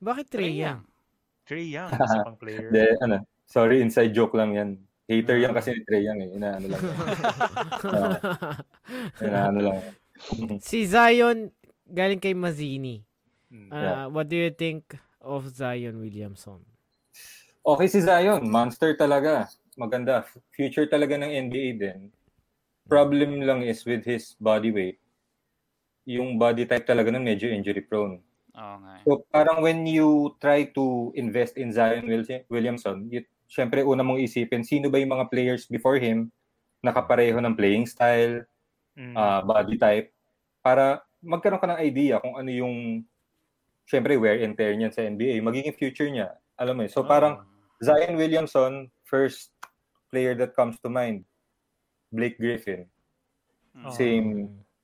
[0.00, 0.80] Bakit Trey Young?
[1.42, 2.68] Trey Young, isa pang player.
[2.70, 4.70] De, ano, sorry, inside joke lang yan.
[5.06, 5.56] Hater yan Ah.
[5.58, 6.28] kasi ni Trey Young eh.
[6.32, 6.80] Inaano lang.
[6.80, 6.96] yan.
[9.20, 9.78] Inaano lang.
[10.62, 11.50] si Zion,
[11.84, 13.02] galing kay Mazzini.
[13.68, 14.02] Ah, Yeah.
[14.08, 16.62] What do you think of Zion Williamson?
[17.62, 19.46] Okay si Zion, monster talaga.
[19.74, 20.22] Maganda.
[20.50, 21.98] Future talaga ng NBA din.
[22.92, 25.00] Problem lang is with his body weight.
[26.04, 28.20] Yung body type talaga nun medyo injury prone.
[28.52, 28.92] Nga.
[29.00, 29.00] eh.
[29.08, 34.20] So parang when you try to invest in Zion Wil- Williamson, you, syempre una mong
[34.20, 36.28] isipin sino ba yung mga players before him
[36.84, 38.44] nakapareho ng playing style,
[38.92, 39.16] Mm.
[39.16, 40.12] ah, body type
[40.60, 43.00] para magkaroon ka ng idea kung ano yung
[43.88, 46.36] syempre wear and tear niyan sa NBA, magiging future niya.
[46.60, 46.92] Alam mo yun.
[46.92, 47.40] So parang
[47.80, 49.48] Zion Williamson, first
[50.12, 51.24] player that comes to mind.
[52.12, 52.86] Blake Griffin.
[53.74, 53.90] Mm.
[53.96, 54.30] Same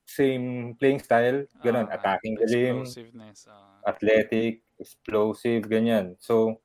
[0.08, 0.46] same
[0.80, 3.44] playing style, ganun, Ah, attacking the rim, Explosiveness.
[3.46, 3.76] ah.
[3.84, 6.16] athletic, explosive, ganyan.
[6.18, 6.64] So,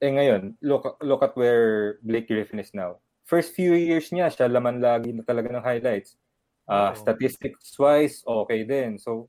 [0.00, 2.98] eh ngayon, look, look at where Blake Griffin is now.
[3.24, 6.16] First few years niya, siya laman lagi na talaga ng highlights.
[6.64, 6.96] Ah, Oo.
[6.96, 8.96] Statistics-wise, okay din.
[8.96, 9.28] So,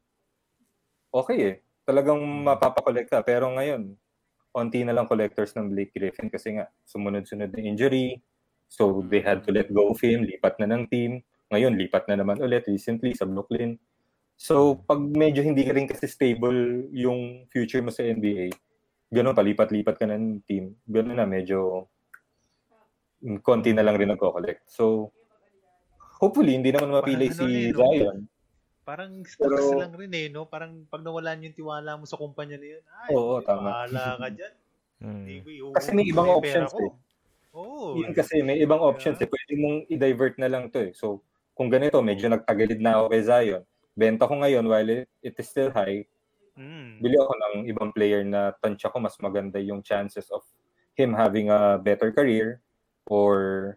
[1.12, 1.56] okay eh.
[1.86, 3.20] Talagang mapapakolect ka.
[3.24, 3.94] Pero ngayon,
[4.56, 8.20] onti na lang collectors ng Blake Griffin kasi nga, sumunod-sunod na injury.
[8.76, 10.28] So, they had to let go of him.
[10.28, 11.24] Lipat na ng team.
[11.48, 13.80] Ngayon, lipat na naman ulit recently sa Brooklyn.
[14.36, 18.52] So, pag medyo hindi ka rin kasi stable yung future mo sa NBA,
[19.08, 21.88] ganun, palipat-lipat ka ng team, ganun na, medyo
[23.40, 24.68] konti na lang rin nagko-collect.
[24.68, 25.16] So,
[26.20, 27.80] hopefully, hindi naman mapili ano si eh, no?
[27.80, 28.18] Zion.
[28.84, 30.46] Parang stocks Pero- lang rin eh, no?
[30.46, 33.88] Parang pag nawalan yung tiwala mo sa kumpanya na yun, ay, Oo, tama.
[33.88, 34.54] bahala ka dyan.
[34.96, 35.28] Mm.
[35.28, 36.80] Iuwi Kasi may ibang options ko.
[36.80, 36.92] eh.
[37.56, 38.04] Oo.
[38.04, 39.30] Yun kasi, may ibang options eh.
[39.32, 40.92] Pwede mong i-divert na lang to eh.
[40.92, 41.24] So,
[41.56, 43.64] kung ganito, medyo nagtagilid na ako kay Zion,
[43.96, 46.04] benta ko ngayon while it, it is still high,
[46.56, 47.04] Mm.
[47.04, 50.40] bili ako ng ibang player na tansya ko mas maganda yung chances of
[50.96, 52.64] him having a better career.
[53.06, 53.76] or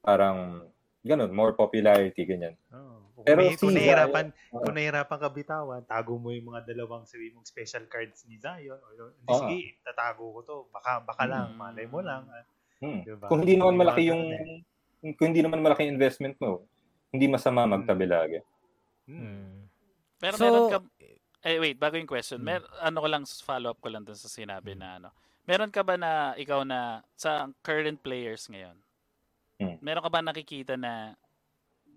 [0.00, 0.66] parang
[1.00, 2.58] ganun, more popularity, ganyan.
[2.72, 2.98] Oh.
[3.14, 6.66] Kung, Pero may, kung si nahihirapan, Zion, kung nahihirapan ka bitawan, tago mo yung mga
[6.66, 8.74] dalawang sabi mong special cards ni Zion.
[8.74, 9.38] O, hindi, Oo.
[9.46, 10.56] sige, tatago ko to.
[10.74, 12.26] Baka, baka lang, malay mo lang.
[12.26, 12.42] ah.
[12.82, 13.00] Hmm.
[13.06, 13.26] Diba?
[13.30, 14.64] Kung hindi naman malaki yung ganun
[15.12, 16.64] kung hindi naman malaki yung investment mo,
[17.12, 18.38] hindi masama magtabi lagi.
[19.04, 19.20] Hmm.
[19.20, 19.60] Mm.
[20.16, 20.78] Pero So- meron ka
[21.44, 22.40] eh wait, bago yung question.
[22.40, 22.56] Hmm.
[22.56, 25.12] Mer ano ko lang follow up ko lang dun sa sinabi na ano.
[25.44, 28.80] Meron ka ba na ikaw na sa current players ngayon?
[29.60, 29.76] Hmm.
[29.84, 31.12] Meron ka ba nakikita na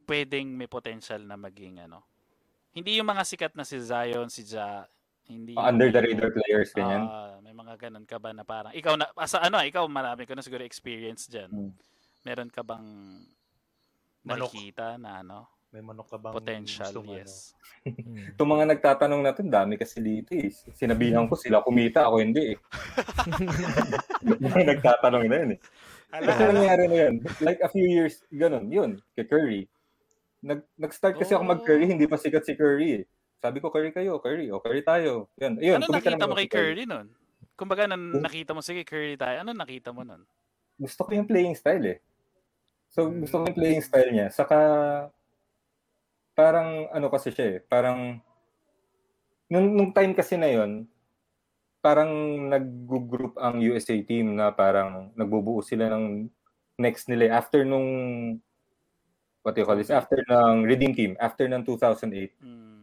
[0.04, 2.04] pwedeng may potential na maging ano?
[2.76, 4.84] Hindi yung mga sikat na si Zion, si Ja,
[5.28, 7.04] hindi Under the radar players, ganyan.
[7.04, 10.34] Ah, may mga ganun ka ba na parang ikaw na asa ano, ikaw marami ka
[10.34, 11.52] na siguro experience diyan.
[11.52, 11.72] Hmm.
[12.24, 12.84] Meron ka bang
[14.24, 14.52] Manok.
[14.52, 17.52] nakikita na ano, May manok ka bang potential, gustong, yes.
[17.84, 18.36] Mm.
[18.40, 20.48] Itong mga nagtatanong na to, dami kasi dito eh.
[20.72, 22.58] Sinabihan ko sila kumita, ako hindi eh.
[24.48, 25.60] Mga nagtatanong na yun eh.
[26.08, 27.16] Kasi nangyari na yun.
[27.44, 29.62] Like a few years, ganun, yun, kay Curry.
[30.40, 31.52] Nag, nag-start kasi ako Oh.
[31.52, 33.06] mag-Curry, hindi pa sikat si Curry eh.
[33.38, 35.30] Sabi ko, Curry kayo, Curry, o Curry tayo.
[35.38, 37.08] Yun, yun, ano nakita mo kay si Curry nun?
[37.54, 38.22] Kumbaga, nan, Hmm?
[38.22, 39.42] nakita mo, sige, Curry tayo.
[39.42, 40.26] Ano nakita mo nun?
[40.78, 41.98] gusto ko yung playing style eh.
[42.94, 44.30] So, gusto ko yung playing style niya.
[44.30, 44.58] Saka,
[46.34, 48.22] parang, ano kasi siya eh, parang,
[49.50, 50.86] nung, nung time kasi na yon
[51.80, 52.14] parang
[52.46, 56.30] nag-group ang USA team na parang nagbubuo sila ng
[56.78, 57.34] next nila eh.
[57.34, 57.88] after nung
[59.42, 59.90] what do you call this?
[59.90, 62.77] After ng Redeem Team, after ng 2008, Hmm.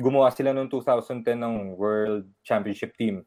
[0.00, 3.20] Gumawa sila noong 2010 ng World Championship team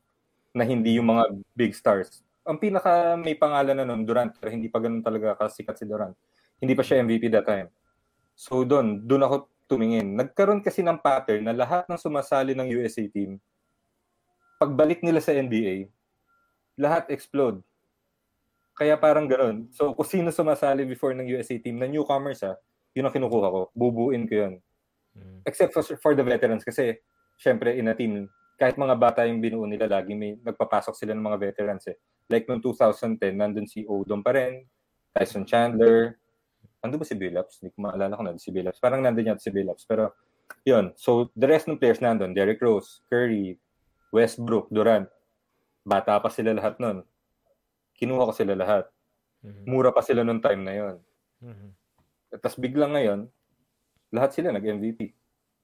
[0.49, 2.25] na hindi yung mga big stars.
[2.43, 6.17] Ang pinaka may pangalan na noon, Durant, pero hindi pa ganun talaga kasikat si Durant.
[6.57, 7.69] Hindi pa siya MVP that time.
[8.33, 9.35] So doon, doon ako
[9.69, 10.17] tumingin.
[10.17, 13.37] Nagkaroon kasi ng pattern na lahat ng sumasali ng USA team,
[14.57, 15.87] pagbalik nila sa NBA,
[16.75, 17.61] lahat explode.
[18.73, 19.69] Kaya parang ganoon.
[19.69, 22.57] So kung sino sumasali before ng USA team na newcomers ha,
[22.97, 23.61] yun ang kinukuha ko.
[23.77, 24.53] Bubuin ko yun
[25.13, 25.45] Mm.
[25.45, 26.97] except for, for the veterans kasi
[27.37, 28.25] syempre in a team
[28.57, 31.97] kahit mga bata yung binuo nila lagi may nagpapasok sila ng mga veterans eh.
[32.29, 34.65] Like noong 2010 nandun si Odom pa rin
[35.13, 36.17] Tyson Chandler.
[36.81, 37.61] Nandun ba si Billups?
[37.61, 38.81] Hindi ko maalala kung nandun si Billups.
[38.81, 40.13] Parang nandun yata si Billups pero
[40.65, 40.93] yun.
[40.97, 43.57] So the rest ng players nandun Derrick Rose Curry
[44.09, 45.09] Westbrook Durant.
[45.83, 47.05] Bata pa sila lahat nun.
[47.97, 48.85] Kinuha ko sila lahat.
[49.43, 49.67] Mhm.
[49.67, 50.95] mura pa sila nung time na yon
[51.43, 51.69] Mhm.
[52.39, 53.27] tapos biglang ngayon
[54.13, 55.09] lahat sila nag-MVP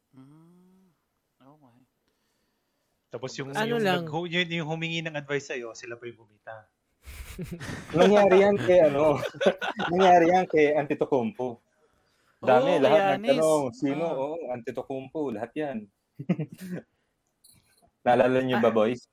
[0.10, 0.90] Hmm.
[1.38, 1.78] Okay.
[3.08, 4.04] Tapos yung, Ano yung, lang?
[4.04, 6.66] nag- yun, yung humingi ng advice sa'yo, sila pa yung kumita.
[7.96, 9.22] Nangyari yan kay ano,
[9.94, 11.62] nangyari yan kay Antetokounmpo.
[12.40, 13.30] Dami, Oo, lahat Giannis.
[13.36, 14.04] nagtanong, sino?
[14.04, 14.16] Ah.
[14.16, 15.78] Oo, Antetokounmpo, lahat yan.
[18.04, 19.06] Naalala niyo ba, boys?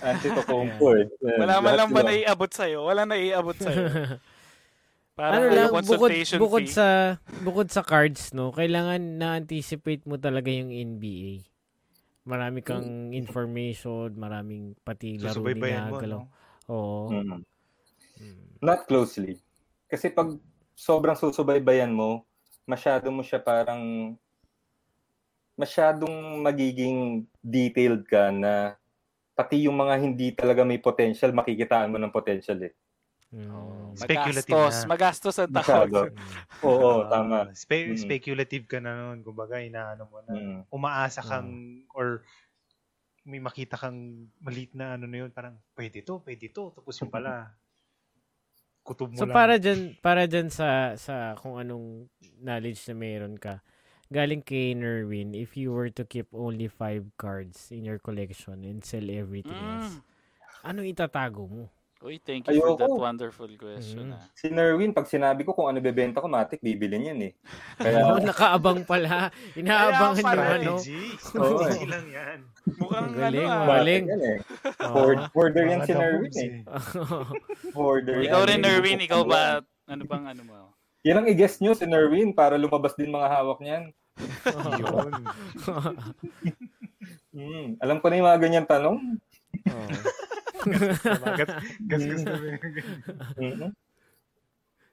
[0.00, 1.06] Antetokounmpo eh.
[1.36, 2.86] Wala man lang ba naiabot sa'yo?
[2.86, 3.86] Wala naiabot sa'yo.
[5.20, 6.10] Parang ano lang, yung bukod,
[6.40, 6.72] bukod fee.
[6.72, 6.86] sa
[7.44, 11.44] bukod sa cards, no, kailangan na-anticipate mo talaga yung NBA.
[12.24, 16.24] Marami kang information, maraming pati laro ginagalaw.
[16.24, 16.32] no?
[16.72, 17.12] Oo.
[17.12, 17.44] Mm.
[18.64, 19.36] Not closely.
[19.92, 20.32] Kasi pag
[20.72, 22.24] sobrang susubaybayan mo,
[22.64, 24.16] masyado mo siya parang
[25.60, 28.80] masyadong magiging detailed ka na
[29.36, 32.72] pati yung mga hindi talaga may potential, makikitaan mo ng potential eh.
[33.30, 33.94] Mm.
[33.94, 34.74] Speculative Magastos.
[34.76, 34.88] na.
[34.88, 35.90] Magastos ang tawag.
[36.60, 37.38] Oo, Ah, tama.
[37.54, 37.96] spe- Mm.
[37.96, 39.22] Speculative ka na nun.
[39.22, 40.32] Kumbaga, inaano mo na.
[40.32, 40.60] Mm.
[40.68, 41.50] Umaasa kang,
[41.94, 42.26] or
[43.22, 46.74] may makita kang maliit na ano na yun, parang, pwede to, pwede to.
[46.74, 47.54] Tapos yung pala,
[48.82, 49.36] kutob mo So lang.
[49.36, 53.62] para dyan, para dyan sa, sa kung anong knowledge na meron ka,
[54.10, 58.82] galing kay Nerwin, if you were to keep only five cards in your collection and
[58.82, 60.66] sell everything else, Mm.
[60.66, 61.64] ano itatago mo?
[62.00, 62.96] Uy, thank you for that Ayoko.
[62.98, 64.08] wonderful question.
[64.08, 64.16] Mhm.
[64.16, 64.24] ah.
[64.32, 67.32] Si Nerwin, pag sinabi ko kung ano bebenta ko, matik, bibili niyan eh.
[67.76, 69.28] Oh, Kaya, nakaabang pala.
[69.52, 70.72] Inaabangan pala, ano.
[70.76, 71.60] Oo.
[71.60, 72.38] Strategy lang yan.
[72.74, 73.68] Mukhang Ang galing, ano ah.
[73.70, 74.04] galing.
[74.06, 74.36] yan eh.
[74.82, 76.40] Hoard- Hoarder yan Mga si Nerwin eh.
[76.40, 76.60] eh.
[77.70, 78.48] Hoarder Ikaw yan.
[78.48, 78.64] rin, Eh.
[78.64, 78.98] Nerwin.
[79.02, 79.42] Ikaw ba?
[79.84, 80.56] Ano bang ano mo?
[81.02, 83.92] Yan ang i-guess nyo si Nerwin para lumabas din mga hawak niyan.
[84.78, 85.12] Yun.
[87.30, 87.66] Hmm.
[87.78, 88.96] Alam ko na yung mga ganyan tanong.
[89.66, 89.88] Oo.
[90.66, 91.50] Gas,
[91.88, 92.58] gas, gas na rin.
[93.36, 93.70] Mhm.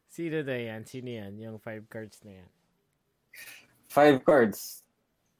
[0.07, 0.81] Sino na yan?
[0.87, 1.33] Sino yan?
[1.37, 2.49] Yung five cards na yan.
[3.87, 4.83] Five cards.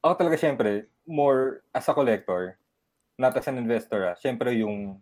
[0.04, 2.60] Ako talaga syempre, more as a collector,
[3.18, 4.16] not as an investor ah.
[4.16, 5.02] Syempre yung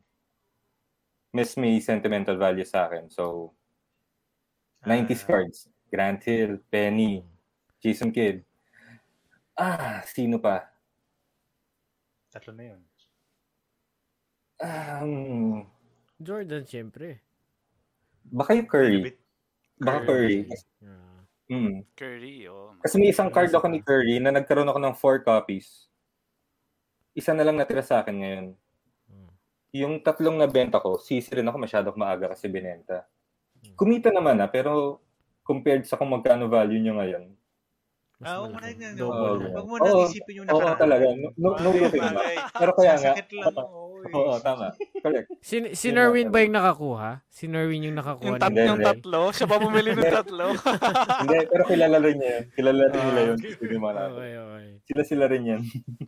[1.36, 3.12] mas may sentimental value sa akin.
[3.12, 3.52] So,
[4.88, 5.28] 90s Ah.
[5.28, 5.68] cards.
[5.92, 7.24] Grant Hill, Penny,
[7.84, 8.42] Jason Kidd.
[9.56, 10.68] Ah, sino pa?
[12.32, 12.82] Tatlo na yun.
[14.60, 15.68] Um,
[16.22, 17.20] Jordan, syempre.
[18.26, 19.14] Baka yung Curry.
[19.78, 20.48] Baka Curry.
[20.82, 21.22] Ah.
[21.46, 21.86] Mm.
[21.94, 22.74] Curry, oh.
[22.82, 25.86] Kasi may isang card ako ni Curry na nagkaroon ako ng four copies.
[27.14, 28.46] Isa na lang natira sa akin ngayon.
[29.12, 29.30] Mm.
[29.76, 33.06] Yung tatlong nabenta ko, sisi rin ako masyado maaga kasi binenta.
[33.78, 35.02] Kumita naman na, pero
[35.46, 37.26] compared sa kung magkano value nyo ngayon,
[38.24, 38.96] Ah, huwag mo na yun.
[39.04, 39.44] Oo.
[39.44, 40.08] Huwag mo Oo.
[40.08, 40.80] na isipin yung oo nakaraan.
[40.80, 42.16] talaga, no, no, no Bagay, looking back.
[42.16, 42.36] bagay.
[42.56, 43.56] Pero kaya nga, Sasakit lang.
[43.60, 44.16] oo, eh.
[44.16, 44.68] oo, tama.
[45.00, 45.28] Correct.
[45.46, 47.10] Si, si Yun Norwin nga ba yung nakakuha?
[47.28, 48.26] Si Norwin yung nakakuha.
[48.26, 50.46] Yung, ng tat- yung tatlo, siya pa bumili ng tatlo.
[51.22, 52.44] Hindi, pero kilala rin niya yun.
[52.52, 53.38] Kilala rin nila Ah, yun.
[53.38, 53.52] okay.
[53.52, 53.76] Hindi.
[53.78, 54.68] Okay, okay.
[54.86, 55.62] Sila-sila rin yan.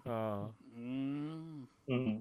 [0.04, 0.42] Oo.
[0.74, 1.58] mm.
[1.88, 2.16] Mm.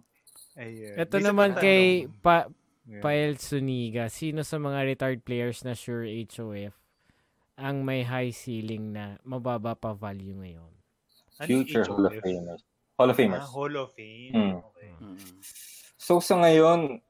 [0.56, 0.94] Ayun.
[0.96, 1.84] Ito naman kay
[2.20, 2.48] pa,
[2.86, 3.02] Yeah.
[3.02, 6.70] Pael Suniga, sino sa mga retired players na sure HOF
[7.58, 10.70] ang may high ceiling na mababa pa value ngayon?
[11.42, 12.14] Ano Future Hall of?
[12.22, 12.62] Famers.
[12.94, 13.42] Hall of Famers.
[13.42, 14.30] Ah, Hall of Fame.
[14.30, 14.54] Mm.
[14.62, 14.90] Okay.
[15.02, 15.18] Mm.
[16.06, 17.02] So sa ngayon,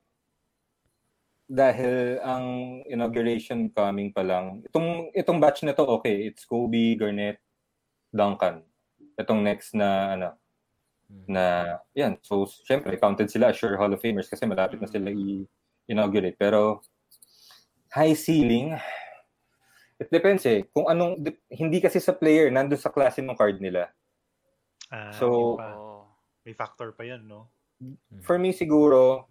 [1.44, 7.36] dahil ang inauguration coming pa lang, itong itong batch na to okay, it's Kobe, Garnett,
[8.08, 8.64] Duncan.
[9.20, 10.28] Itong next na ano
[11.28, 12.16] na yan.
[12.24, 16.40] So syempre counted sila as sure Hall of Famers kasi malapit na sila i-inaugurate.
[16.40, 16.80] Pero
[17.92, 18.80] high ceiling,
[20.00, 20.64] it depends eh.
[20.72, 21.20] Kung anong,
[21.52, 23.92] hindi kasi sa player, nandun sa klase ng card nila.
[24.88, 25.84] Ah, So- pa.
[26.46, 27.50] May factor pa yan, no?
[28.24, 29.28] For me siguro,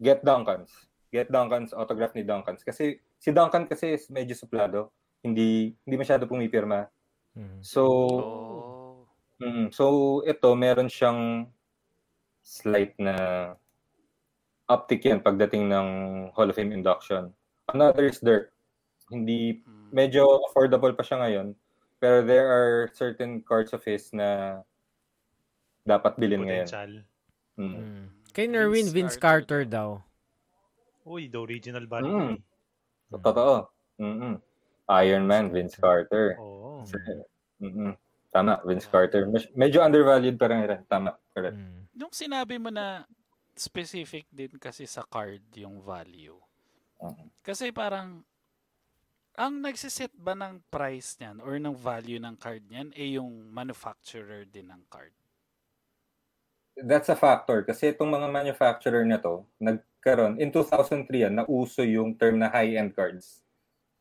[0.00, 0.72] get Duncans.
[1.12, 2.64] Get Duncans, autograph ni Duncans.
[2.64, 4.90] Kasi si Duncan kasi is medyo suplado.
[5.22, 6.88] Hindi hindi masyado pumipirma.
[7.36, 7.60] Mhm.
[7.64, 8.94] So, Oh.
[9.40, 9.84] mm, so
[10.26, 11.48] ito meron siyang
[12.44, 13.14] slight na
[14.68, 15.88] uptick yan pagdating ng
[16.32, 17.32] Hall of Fame induction.
[17.72, 18.52] Another is Dirk.
[19.08, 19.88] Hindi Mm.
[19.92, 21.56] medyo affordable pa siya ngayon.
[22.00, 24.60] Pero there are certain cards of his na
[25.84, 26.66] dapat bilhin ngayon.
[26.66, 26.92] Potential.
[27.60, 27.74] Mm.
[27.76, 28.04] Mm.
[28.34, 29.88] Kay Norwin, Vince Vince Carter Carter daw.
[31.04, 32.08] Uy, the original body.
[32.08, 32.34] Mm.
[33.12, 33.68] Totoo.
[34.00, 34.40] Mm-mm.
[34.90, 36.34] Iron Man, Vince Carter.
[36.40, 36.82] Oo.
[37.62, 37.94] Mm-mm.
[38.34, 39.30] Tama, Vince Carter.
[39.30, 40.66] Mas- Medyo undervalued pa rin.
[40.90, 41.54] Tama, correct.
[41.54, 41.80] Mm.
[41.94, 43.06] Yung sinabi mo na
[43.54, 46.34] specific din kasi sa card yung value.
[46.98, 47.30] Mhm.
[47.46, 48.26] Kasi parang
[49.34, 54.46] ang nagsiset ba ng price niyan or ng value ng card niyan eh yung manufacturer
[54.46, 55.14] din ng card.
[56.74, 57.62] That's a factor.
[57.62, 62.94] Kasi itong mga manufacturer na to, nagkaroon, in 2003 yan, nauso yung term na high-end
[62.98, 63.46] cards.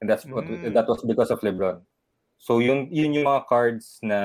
[0.01, 0.73] And that's what, Mm.
[0.73, 1.85] that was because of LeBron.
[2.41, 4.19] So yun, yun yung mga cards na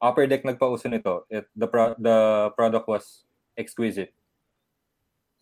[0.00, 1.26] Upper Deck nagpauso nito.
[1.28, 3.26] It, the, pro, the product was
[3.58, 4.14] exquisite.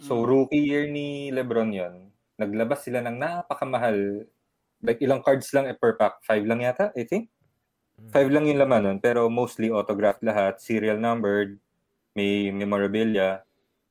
[0.00, 0.26] So Mm.
[0.26, 4.26] rookie year ni LeBron yon naglabas sila ng napakamahal.
[4.82, 6.18] Like ilang cards lang eh, per pack?
[6.26, 7.30] Five lang yata, I think.
[8.10, 11.62] Five lang yung laman nun, pero mostly autographed lahat, serial numbered,
[12.14, 13.42] may memorabilia.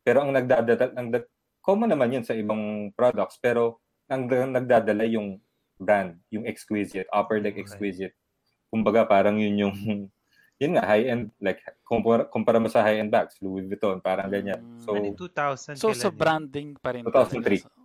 [0.01, 1.11] Pero ang nagdadala, ang
[1.59, 5.39] common naman yun sa ibang products, pero ang ang nagdadala yung
[5.79, 7.63] brand, yung exquisite, upper deck Okay.
[7.63, 8.15] exquisite.
[8.67, 9.75] Kumbaga parang yun yung,
[10.61, 14.59] yun nga, high-end, like, kumpara, kumpara mo sa high-end bags, Louis Vuitton, parang ganyan.
[14.59, 14.79] Mm.
[14.79, 16.15] So, Ano yung 2000 So sa yun?
[16.17, 17.63] branding pa rin 2003.
[17.63, 17.81] talaga.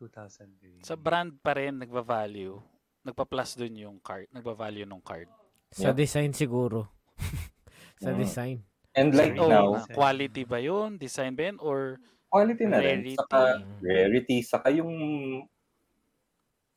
[0.00, 0.84] 2003.
[0.84, 2.56] Sa brand pa rin nagva-value.
[3.04, 5.28] Nagpa-plus dun yung card, nagva-value ng card.
[5.70, 5.96] Sa Yeah.
[5.96, 6.88] design siguro.
[8.02, 8.18] sa Mm.
[8.18, 8.58] design.
[8.96, 9.38] And like Sorry.
[9.38, 10.98] now, Oh, quality ba yun?
[10.98, 11.58] Design ba yun?
[11.62, 13.04] Or quality na rin.
[13.04, 13.16] Rarity.
[13.16, 14.92] Saka, rarity, saka yung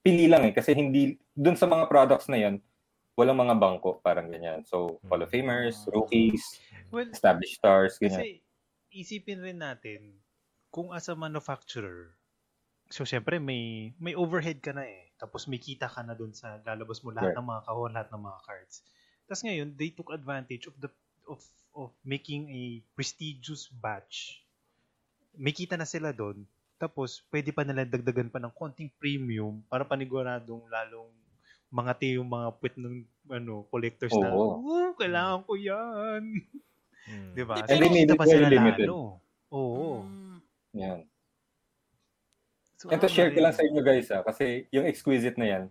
[0.05, 0.53] pili lang eh.
[0.55, 2.55] Kasi hindi, dun sa mga products na yan,
[3.17, 4.63] walang mga bangko, parang ganyan.
[4.65, 6.43] So, Hall of Famers, rookies,
[6.91, 8.27] Well, established stars, ganyan.
[8.27, 8.41] kasi
[8.93, 10.23] isipin rin natin,
[10.71, 12.15] kung as a manufacturer,
[12.91, 15.11] so syempre may may overhead ka na eh.
[15.19, 17.37] Tapos may kita ka na dun sa lalabas mo lahat Right.
[17.37, 18.75] ng mga kahon, lahat ng mga cards.
[19.27, 20.91] Tapos ngayon, they took advantage of the
[21.27, 21.41] of
[21.77, 22.63] of making a
[22.97, 24.41] prestigious batch.
[25.37, 26.41] May kita na sila doon.
[26.81, 31.09] Tapos, pwede pa nila dagdagan pa ng konting premium para paniguradong lalong
[31.69, 32.95] mga te yung mga puwet ng
[33.29, 34.63] ano, collectors na, Oo.
[34.63, 36.23] oh, kailangan ko yan.
[37.07, 37.31] Mm.
[37.37, 37.61] Di ba?
[37.67, 38.87] And they made it pa very sila limited.
[38.87, 39.19] lalo.
[39.51, 40.03] Oo.
[40.03, 40.37] Mm,
[40.75, 40.99] Yan.
[42.77, 45.63] So, Ito, ano share ko lang sa inyo guys ah, kasi yung exquisite na yan,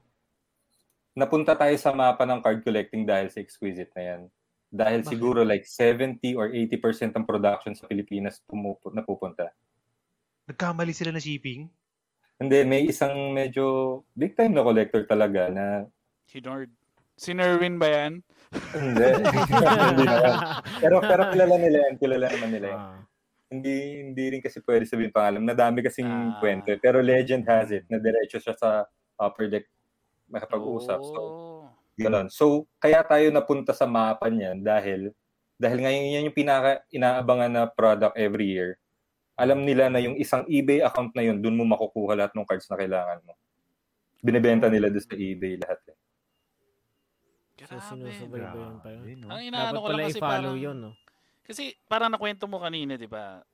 [1.14, 4.22] napunta tayo sa mapa ng card collecting dahil sa exquisite na yan.
[4.68, 5.10] Dahil Bakit?
[5.10, 9.48] siguro like 70 or 80% ng production sa Pilipinas pumupu- napupunta.
[10.44, 11.70] Nagkamali sila na shipping?
[12.36, 13.64] Hindi, may isang medyo
[14.12, 15.86] big time na collector talaga na
[16.26, 16.68] Hinord.
[17.16, 18.12] Si Nerwin ba yan?
[18.76, 19.08] hindi.
[19.88, 20.04] hindi.
[20.78, 22.76] Pero, pero kilala nila yan, kilala naman nila yan.
[22.78, 22.98] Ah.
[23.46, 25.40] Hindi, hindi rin kasi pwede sabihin pangalan.
[25.40, 26.36] Nadami kasing Ah.
[26.36, 26.68] kwento.
[26.76, 28.84] Pero legend has it na diretso siya sa
[29.16, 29.64] upper deck
[30.28, 31.00] makapag-usap.
[31.00, 31.20] So,
[31.96, 32.04] Oh.
[32.04, 32.28] Ganon.
[32.28, 35.16] So, kaya tayo napunta sa mapa niyan dahil
[35.56, 38.76] dahil ngayon yan yung pinaka inaabangan na product every year.
[39.36, 42.72] alam nila na yung isang eBay account na yun, doon mo makukuha lahat ng cards
[42.72, 43.36] na kailangan mo.
[44.24, 45.76] Binebenta nila doon sa eBay lahat.
[45.92, 45.98] Eh.
[47.68, 47.84] So, Grabe.
[47.84, 49.28] sinusubaybayan pa yun.
[49.28, 50.90] Ang inaano ko lang pala kasi i-follow parang, yun, no?
[51.44, 53.44] Kasi parang nakwento mo kanina, di ba?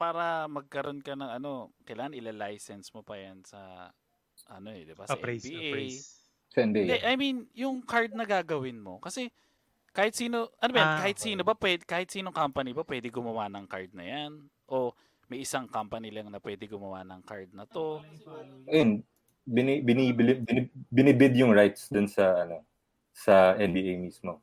[0.00, 3.92] Para magkaroon ka ng ano, kailangan ila-license mo pa yan sa
[4.48, 5.04] ano eh, di ba?
[5.04, 5.60] Sa Appraise, NBA.
[5.60, 6.21] appraise.
[6.52, 6.84] Sa NBA.
[6.84, 9.00] Hindi, I mean, yung card na gagawin mo.
[9.00, 9.32] Kasi
[9.96, 11.26] kahit sino, ano ba yan, Ah, kahit okay.
[11.32, 14.32] sino ba, pwede, kahit sinong company ba pwede gumawa ng card na yan?
[14.68, 14.92] O
[15.32, 18.04] may isang company lang na pwede gumawa ng card na to?
[18.68, 19.00] Ayun,
[19.48, 22.64] bini, binibili, bini, binibid yung rights dun sa ano
[23.12, 24.40] sa NBA mismo.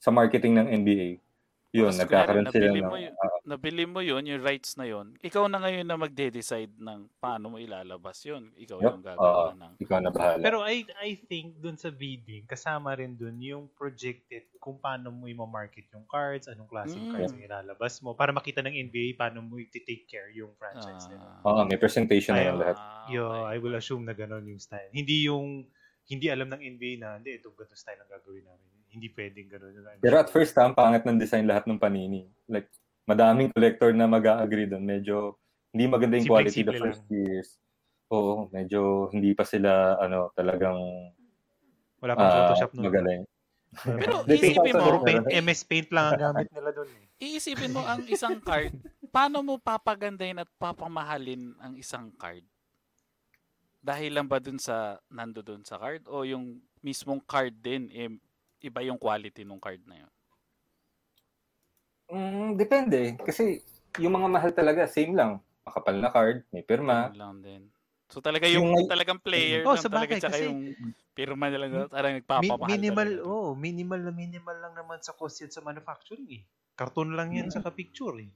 [0.00, 1.08] Sa marketing ng NBA.
[1.76, 3.14] Yun, Tapos, nagkakaroon sila ng mo yun.
[3.16, 5.16] ah, Nabili mo yun, yung rights na yun.
[5.18, 8.52] Ikaw na ngayon na magde-decide ng paano mo ilalabas yun.
[8.54, 9.72] Ikaw Yup, yung gagawa ng...
[9.80, 10.44] ikaw na bahala.
[10.44, 15.24] Pero I I think dun sa bidding, kasama rin dun yung projected kung paano mo
[15.24, 17.12] i-market yung cards, anong klaseng Mm.
[17.16, 21.40] cards ang ilalabas mo, para makita ng NBA paano mo i-take care yung franchise nila.
[21.40, 22.76] Ah, Oo, may presentation na yan lahat.
[22.76, 23.52] ah, Yo, okay.
[23.52, 24.92] I will assume na ganun yung style.
[24.92, 25.64] Hindi yung
[26.04, 28.68] hindi alam ng NBA na hindi ito ganito style ang gagawin namin.
[28.90, 29.70] Hindi pwedeng ganun.
[30.02, 32.26] Pero at first, ha, ang pangit ng design lahat ng panini.
[32.44, 32.66] Like,
[33.08, 34.84] madaming collector na mag-agree doon.
[34.84, 35.36] Medyo
[35.70, 37.48] hindi maganda yung quality the first years.
[38.10, 40.78] Oo, medyo hindi pa sila, ano, talagang
[42.02, 42.84] wala pang ah, Photoshop nun.
[42.90, 43.22] magaling.
[43.70, 47.06] Pero They think isipin also mo, paint, MS Paint lang ang gamit nila dun eh.
[47.22, 48.74] iisipin mo ang isang card,
[49.14, 52.42] paano mo papagandahin at papamahalin ang isang card?
[53.80, 56.04] Dahil lang ba dun sa, nando dun sa card?
[56.10, 58.10] O yung mismong card din, eh,
[58.64, 60.12] iba yung quality ng card na yun?
[62.10, 63.14] Mm, depende.
[63.18, 63.62] Kasi
[63.96, 65.38] yung mga mahal talaga, same lang.
[65.62, 67.10] Makapal na card, may pirma.
[67.12, 67.70] Lang din.
[68.10, 70.74] So talaga yung, Yung- talagang player Oh, lang sa talaga tsaka kasi- yung
[71.12, 73.30] pirma nila lang talagang Mi- nagpapamahal minimal, talaga.
[73.30, 76.42] oh, minimal na minimal lang naman sa cost yan sa manufacturing eh.
[76.74, 78.30] Karton lang yan sa picture eh.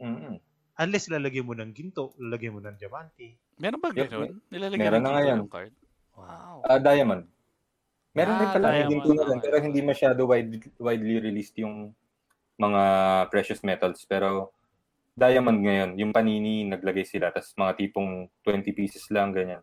[0.00, 0.40] Mm-mm.
[0.74, 3.36] Unless lalagyan mo ng ginto, lalagyan mo ng diamante.
[3.60, 4.40] Meron ba Yep, ganun?
[4.48, 5.38] Nilalagyan meron ng na ngayon.
[5.44, 5.72] yung card?
[6.16, 6.56] Wow.
[6.64, 7.24] Ah, diamond.
[8.12, 9.40] Meron Ah, din pala, diamond, ginto na okay.
[9.42, 11.92] pero hindi masyado wide, widely released yung
[12.56, 12.82] mga
[13.28, 14.04] precious metals.
[14.04, 14.52] Pero
[15.12, 19.60] diamond ngayon, yung panini, naglagay sila, tapos mga tipong 20 pieces lang, ganyan.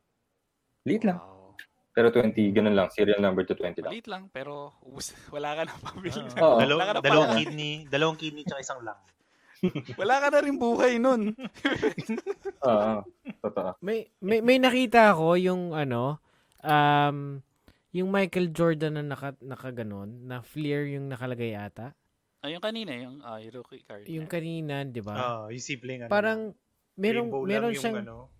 [0.85, 1.17] Liit lang.
[1.17, 1.57] Wow.
[1.89, 3.91] Pero 20, ganun lang, serial number to 20 lang.
[3.91, 4.77] Maliit lang, pero
[5.35, 6.21] wala ka na pabili.
[6.39, 6.57] Oo.
[6.61, 8.95] Dalaw- Wala ka na dalawang kidney, dalawang kidney tsaka isang lang.
[9.99, 11.35] Wala ka na rin buhay nun.
[12.71, 12.91] Oo,
[13.43, 13.75] totoo.
[13.83, 16.23] May, may, may nakita ako yung ano,
[16.63, 17.43] um,
[17.91, 21.91] yung Michael Jordan na naka, nakaganon, na Fleer yung nakalagay ata.
[22.39, 24.07] Ay, yung kanina, yung uh, rookie card.
[24.07, 25.15] Yung kanina, di ba?
[25.15, 26.11] Ah, yung simpleng ano.
[26.11, 26.55] Parang
[26.95, 28.31] merong meron siyang ano.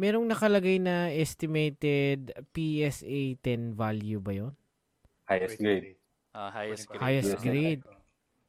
[0.00, 4.52] merong nakalagay na estimated PSA 10 value ba 'yon?
[5.28, 6.00] Highest grade.
[6.32, 7.00] Ah, highest grade.
[7.04, 7.84] Highest grade.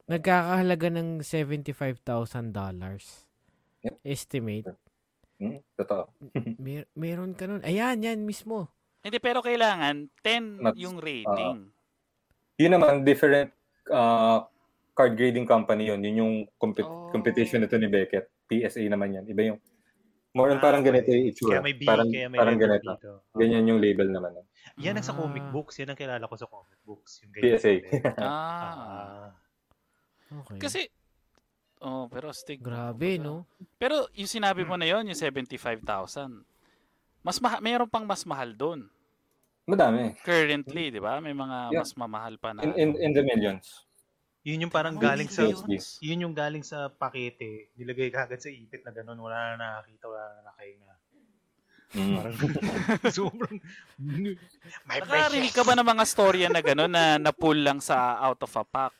[0.07, 3.27] Nagkakahalaga ng $75,000 dollars.
[3.83, 3.95] Yep.
[4.07, 4.67] Estimate.
[5.41, 6.05] Hmm, totoo.
[6.63, 7.63] Mer- meron ka nun.
[7.65, 8.69] Ayan, yan mismo.
[9.01, 11.73] Hindi, pero kailangan 10 Mas- yung rating.
[12.61, 13.49] Yun naman, different
[13.89, 14.45] uh,
[14.91, 15.99] card grading company yun.
[15.99, 17.09] Yun yung compet- Oh.
[17.09, 18.27] competition nito ni Beckett.
[18.45, 19.25] PSA naman yan.
[19.25, 19.59] Iba yung,
[20.31, 21.17] more on Ah, parang ganito okay.
[21.17, 21.51] yung itsura.
[21.53, 22.91] Kaya may B, parang, kaya may parang ganito.
[22.91, 23.11] dito.
[23.33, 24.31] Ganyan yung label naman.
[24.77, 25.51] Yan ang sa comic Ah.
[25.51, 25.75] books.
[25.77, 27.19] Yan ang kilala ko sa comic books.
[27.21, 27.43] Yung ganyan.
[27.53, 27.73] PSA.
[28.15, 28.21] ah.
[28.21, 29.27] Ah.
[30.33, 30.59] Okay.
[30.59, 30.81] Kasi,
[31.81, 32.59] oh, pero stick.
[32.59, 33.47] Grabe, no?
[33.75, 36.47] Pero yung sinabi mo na yon yung 75,000.
[37.21, 38.87] Mas ma- mayroon pang mas mahal doon.
[39.63, 40.15] Madami.
[40.17, 41.19] Currently, di ba?
[41.19, 41.79] May mga Yeah.
[41.79, 42.63] mas mamahal pa na.
[42.63, 43.85] In, in, in the millions.
[44.41, 46.01] Yun yung parang galing sa millions.
[46.01, 50.23] yun yung galing sa pakete, nilagay kagad sa ipit na ganun, wala na nakakita, wala
[50.33, 50.93] na nakahinga.
[51.91, 52.15] Mm.
[52.17, 52.35] Parang
[53.19, 53.57] sobrang
[54.89, 58.53] my Nakarinig ka ba ng mga storya na gano'n na na-pull lang sa out of
[58.57, 58.95] a pack?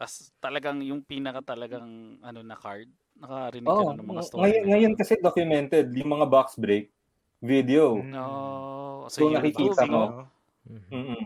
[0.00, 2.88] Tapos talagang yung pinaka talagang ano na card?
[3.20, 4.40] Nakarinig ka Oh, na ng mga story?
[4.40, 6.88] ngayon, ngayon kasi documented, yung mga box break,
[7.44, 8.00] video.
[8.00, 9.06] No.
[9.12, 10.00] So, So, nakikita mo.
[10.00, 10.20] no?
[10.66, 10.90] Mhm.
[10.90, 11.22] Mm-mm.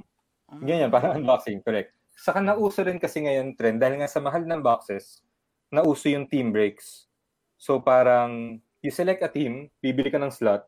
[0.53, 0.61] Mm.
[0.67, 1.95] Ganyan, parang unboxing, correct.
[2.15, 5.21] Saka nauso rin kasi ngayon trend, dahil nga sa mahal ng boxes,
[5.69, 7.11] nauso yung team breaks.
[7.59, 10.67] So parang, you select a team, bibili ka ng slot,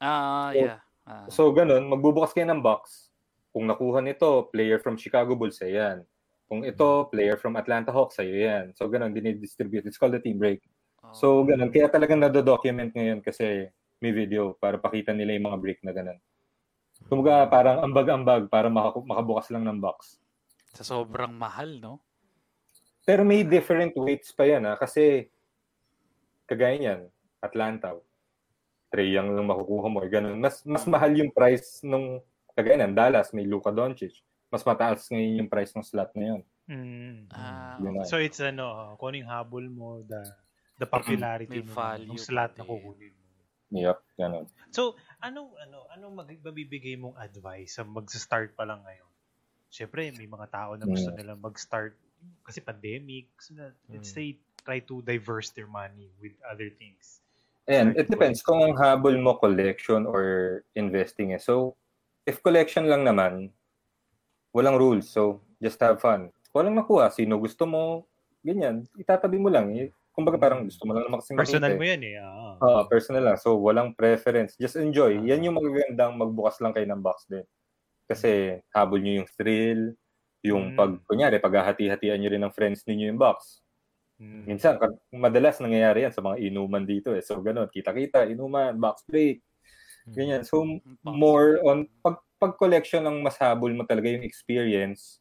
[0.00, 0.78] Ah, So- yeah.
[1.04, 1.26] Ah.
[1.28, 3.12] so ganun, magbubukas kayo ng box.
[3.52, 6.06] Kung nakuha nito, player from Chicago Bulls, ayan.
[6.48, 8.64] Kung ito, player from Atlanta Hawks, sa'yo yan.
[8.74, 9.86] So ganun, dinidistribute.
[9.86, 10.62] It's called the team break.
[11.02, 11.12] Oh.
[11.12, 13.68] So ganun, kaya talagang nado-document ngayon kasi
[14.00, 16.18] may video para pakita nila yung mga break na ganun.
[17.08, 20.19] Kumbaga, parang ambag-ambag para makabukas lang ng box.
[20.74, 21.98] Sa sobrang mahal, no?
[23.04, 25.26] Pero may different weights pa yan ha, kasi
[26.46, 27.00] kagaya niyan,
[27.42, 27.96] Atlanta,
[28.90, 30.38] Trey Young lang makukuha mo, eh, ganun.
[30.42, 32.18] Mas, mas mahal yung price nung,
[32.58, 34.18] kagaya niyan, Dallas, may Luka Doncic.
[34.50, 36.42] Mas mataas ngayon yung price ng slot na yun.
[36.70, 37.30] Mm.
[37.30, 38.02] Ah, Yun.
[38.06, 40.22] So it's ano, kung ano yung habol mo, the
[40.78, 43.30] the popularity nung, value nung slot na kukunin mo.
[43.70, 44.46] Yep, ganun.
[44.74, 49.09] So, ano ano ano mag mabibigay mong advice sa magsa-start pa lang ngayon?
[49.70, 51.94] Siyempre, may mga tao na gusto nila mag-start
[52.42, 53.30] kasi pandemic.
[53.38, 54.16] Gusto na, let's Mm.
[54.18, 54.26] say,
[54.60, 57.22] try to diverse their money with other things.
[57.64, 61.40] Start it depends kung ang habol mo collection or investing eh.
[61.40, 61.78] So,
[62.26, 63.54] if collection lang naman,
[64.50, 65.06] walang rules.
[65.06, 66.34] So, just have fun.
[66.50, 68.10] Walang nakuha, sino gusto mo,
[68.42, 69.70] ganyan, itatabi mo lang.
[69.78, 69.94] Eh.
[70.10, 71.90] Kumbaga parang gusto mo lang naman kasi Personal makita mo eh.
[71.94, 72.14] yan eh.
[72.18, 72.52] ah.
[72.58, 73.38] Oo, personal lang.
[73.38, 74.58] So, walang preference.
[74.58, 75.22] Just enjoy.
[75.22, 77.46] Yan yung magagandang magbukas lang kayo ng box din.
[78.10, 79.94] Kasi habol nyo yung thrill,
[80.42, 80.76] yung Mm.
[80.76, 83.62] pag, kunyari, paghahati-hatian nyo rin ng friends ninyo yung box.
[84.20, 84.44] Mm.
[84.48, 84.76] Minsan,
[85.14, 87.22] madalas nangyayari yan sa mga inuman dito eh.
[87.24, 89.42] So, ganun, kita-kita, inuman, box break,
[90.08, 90.14] Mm.
[90.16, 90.42] ganyan.
[90.46, 90.64] So,
[91.04, 95.20] more on, pag, pag collection ang mas habol mo talaga yung experience,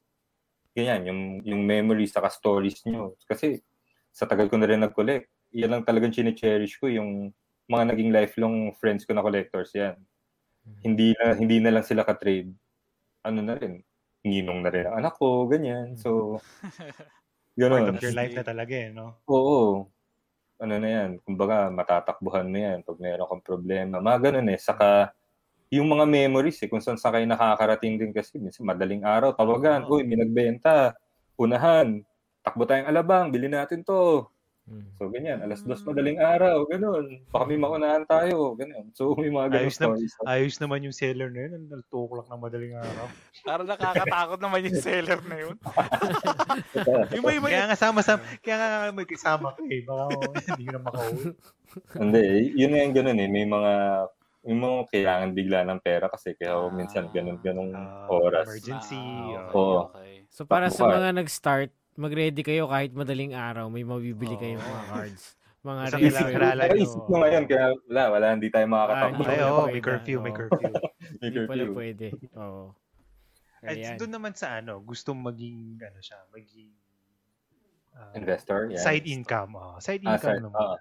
[0.77, 3.15] ganyan, yung, yung memories, saka stories nyo.
[3.29, 3.61] Kasi,
[4.13, 7.33] sa tagal ko na rin nag-collect, yan lang talagang chine-cherish ko, yung
[7.71, 9.97] mga naging lifelong friends ko na collectors yan.
[10.67, 10.85] Mm.
[10.85, 12.53] Hindi na, hindi na lang sila ka-trade.
[13.25, 13.83] Ano na rin,
[14.23, 15.99] ninong na rin ang anak ko, ganyan.
[15.99, 16.39] So,
[17.59, 17.91] Part ganun.
[17.91, 19.19] of your life na talaga eh, no?
[19.27, 19.91] Oo.
[20.59, 23.99] Ano na yan, kumbaga matatakbuhan mo yan pag meron kang problema.
[23.99, 24.59] Mga ganun eh.
[24.59, 25.11] Saka
[25.71, 29.83] yung mga memories eh, kung saan sa kayo nakakarating din kasi, minsan madaling araw, tawagan,
[29.87, 29.99] Oo.
[29.99, 30.95] uy, may nagbenta,
[31.39, 32.03] unahan,
[32.43, 34.27] takbo tayong alabang, bili natin to.
[34.69, 34.85] Mm.
[34.93, 37.25] So, ganyan, alas dos madaling araw, ganun.
[37.27, 38.93] Baka may maunahan tayo, ganun.
[38.93, 40.13] So, may mga ganun Ayos na- stories.
[40.23, 41.51] Ayos naman yung seller na yun.
[41.65, 43.05] Ang 2 o'clock na madaling araw.
[43.47, 45.55] Parang nakakatakot naman yung seller na yun.
[47.17, 48.21] yung may may Kaya nga sama-sama.
[48.39, 49.81] Kaya nga may kasama ko eh.
[49.81, 50.01] Baka
[50.53, 51.23] hindi ko na makauwi.
[51.91, 52.23] Hindi,
[52.55, 53.27] yun nga yung ganun eh.
[53.27, 53.73] May mga,
[54.45, 56.69] yung mga kailangan bigla ng pera kasi kaya Ah.
[56.69, 58.45] minsan ganun-ganung Ah, oras.
[58.45, 58.97] emergency.
[58.97, 59.79] Ah, okay, Oo.
[59.87, 60.13] okay.
[60.29, 64.39] So para sa mga nag-start, mag-ready kayo kahit madaling araw, may mabibili Oo.
[64.39, 65.23] kayong mga cards.
[65.59, 66.31] Mga kailangan- rare.
[66.31, 69.19] kailangan- Pero isip mo ngayon, kaya wala, wala, hindi tayo makakatakbo.
[69.19, 69.83] Ah, Ay, pala may pwede.
[69.83, 70.63] curfew, may curfew.
[70.63, 70.71] May
[71.27, 71.75] Hindi pala curfew.
[71.75, 72.07] pwede.
[72.33, 72.63] Oo.
[73.59, 73.95] At Ayan.
[73.99, 76.71] doon naman sa ano, gustong maging, ano siya, maging
[77.91, 78.79] ah, Investor, yan.
[78.79, 79.51] side income.
[79.53, 79.75] Oh.
[79.77, 80.55] Side Ah, income side- naman.
[80.57, 80.79] ah.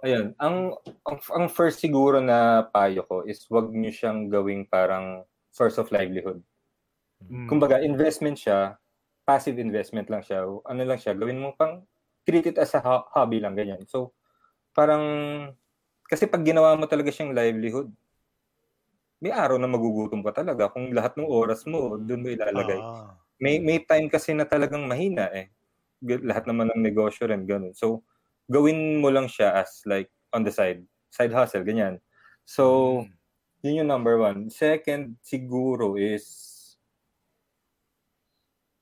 [0.00, 0.56] Ayun, ang,
[1.02, 5.88] ang ang first siguro na payo ko is wag niyo siyang gawing parang source of
[5.88, 6.38] livelihood.
[7.24, 7.48] Mm.
[7.48, 8.76] Kumbaga, investment siya,
[9.24, 10.44] passive investment lang siya.
[10.44, 11.84] Ano lang siya, gawin mo pang
[12.24, 13.84] treat it as a ho- hobby lang ganyan.
[13.88, 14.12] So,
[14.72, 15.02] parang
[16.08, 17.88] kasi pag ginawa mo talaga siyang livelihood,
[19.24, 22.76] may araw na magugutom ka talaga kung lahat ng oras mo doon mo ilalagay.
[22.76, 23.16] Ah.
[23.40, 25.50] may may time kasi na talagang mahina eh.
[26.04, 27.72] Lahat naman ng negosyo rin ganun.
[27.74, 28.04] So
[28.46, 31.98] gawin mo lang siya as like on the side, side hustle ganyan.
[32.44, 32.64] So
[33.02, 33.10] Mm.
[33.64, 34.52] yun yung number one.
[34.52, 36.53] Second siguro is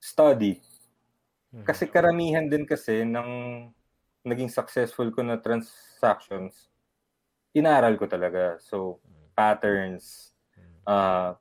[0.02, 0.58] study.
[1.54, 1.62] Mhm.
[1.62, 3.30] Kasi karamihan din kasi ng
[4.26, 6.66] naging successful ko na transactions,
[7.54, 8.58] inaral ko talaga.
[8.58, 8.98] So
[9.38, 10.34] patterns,
[10.86, 11.38] uh,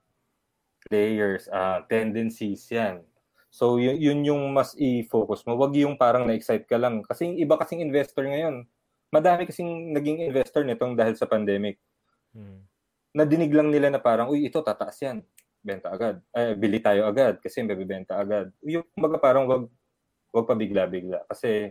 [0.85, 3.01] players, uh, tendencies, yan.
[3.51, 5.59] So, yun, yun yung mas i-focus mo.
[5.59, 7.03] Wag yung parang na-excite ka lang.
[7.03, 8.63] Kasi iba kasing investor ngayon,
[9.11, 11.75] madami kasing naging investor nitong dahil sa pandemic.
[12.31, 12.63] Mm.
[13.11, 15.19] Nadinig lang nila na parang, uy, ito, tataas yan.
[15.61, 16.17] Benta agad.
[16.33, 18.49] Eh, bili tayo agad kasi may bibenta agad.
[18.65, 19.69] Yung, kumbaga parang wag,
[20.33, 21.29] wag pa bigla-bigla.
[21.29, 21.69] Kasi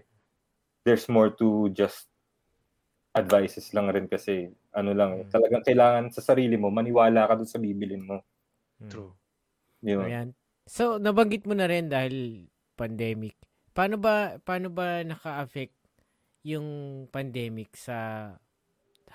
[0.86, 2.06] there's more to just
[3.10, 5.32] advices lang rin kasi ano lang, eh, Mm.
[5.34, 8.22] talagang kailangan sa sarili mo, maniwala ka dun sa bibilin mo.
[8.78, 8.90] Mm.
[8.94, 9.12] True.
[9.82, 10.06] Yun.
[10.06, 10.28] Ayan.
[10.70, 12.46] So, nabanggit mo na rin dahil
[12.78, 13.34] pandemic.
[13.74, 15.74] Paano ba paano ba naka-affect
[16.46, 16.68] yung
[17.10, 18.30] pandemic sa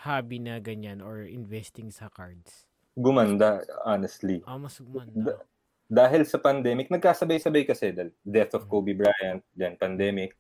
[0.03, 2.68] hobby na ganyan or investing sa cards?
[2.95, 4.39] Gumanda, honestly.
[4.47, 5.43] Ah, mas gumanda.
[5.85, 8.72] Dahil sa pandemic, nagkasabay-sabay kasi dahil death of Mm.
[8.72, 10.34] Kobe Bryant, then pandemic,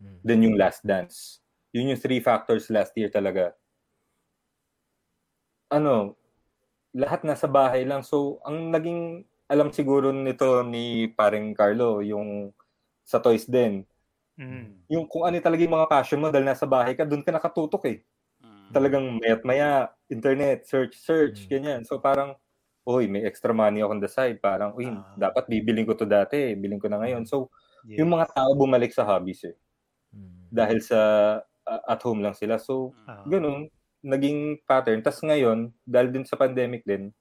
[0.00, 0.18] Mm.
[0.24, 1.44] then yung last dance.
[1.70, 3.52] Yun yung three factors last year talaga.
[5.68, 6.16] Ano,
[6.96, 8.00] lahat nasa bahay lang.
[8.00, 12.52] So, ang naging alam siguro nito ni paring Carlo, yung
[13.04, 13.84] sa toys din.
[14.40, 14.80] Mm.
[14.88, 17.84] Yung kung ano talaga yung mga passion mo dahil nasa bahay ka, doon ka nakatutok
[17.88, 17.98] eh.
[18.70, 18.74] Mm.
[18.74, 21.50] Talagang mayat maya, internet, search, search, Mm.
[21.50, 21.80] ganyan.
[21.88, 22.36] So parang,
[22.88, 24.40] uy, may extra money ako on the side.
[24.40, 25.14] Parang, uy, Ah.
[25.16, 27.24] dapat bibiling ko to dati, biling ko na ngayon.
[27.28, 27.48] So,
[27.84, 27.98] Yes.
[28.00, 29.56] yung mga tao bumalik sa hobbies eh.
[30.14, 30.48] Mm.
[30.52, 31.00] Dahil sa
[31.68, 32.56] uh, at home lang sila.
[32.60, 33.24] So, Ah.
[33.28, 33.68] ganun,
[34.04, 35.00] naging pattern.
[35.04, 37.12] Tapos ngayon, dahil din sa pandemic din,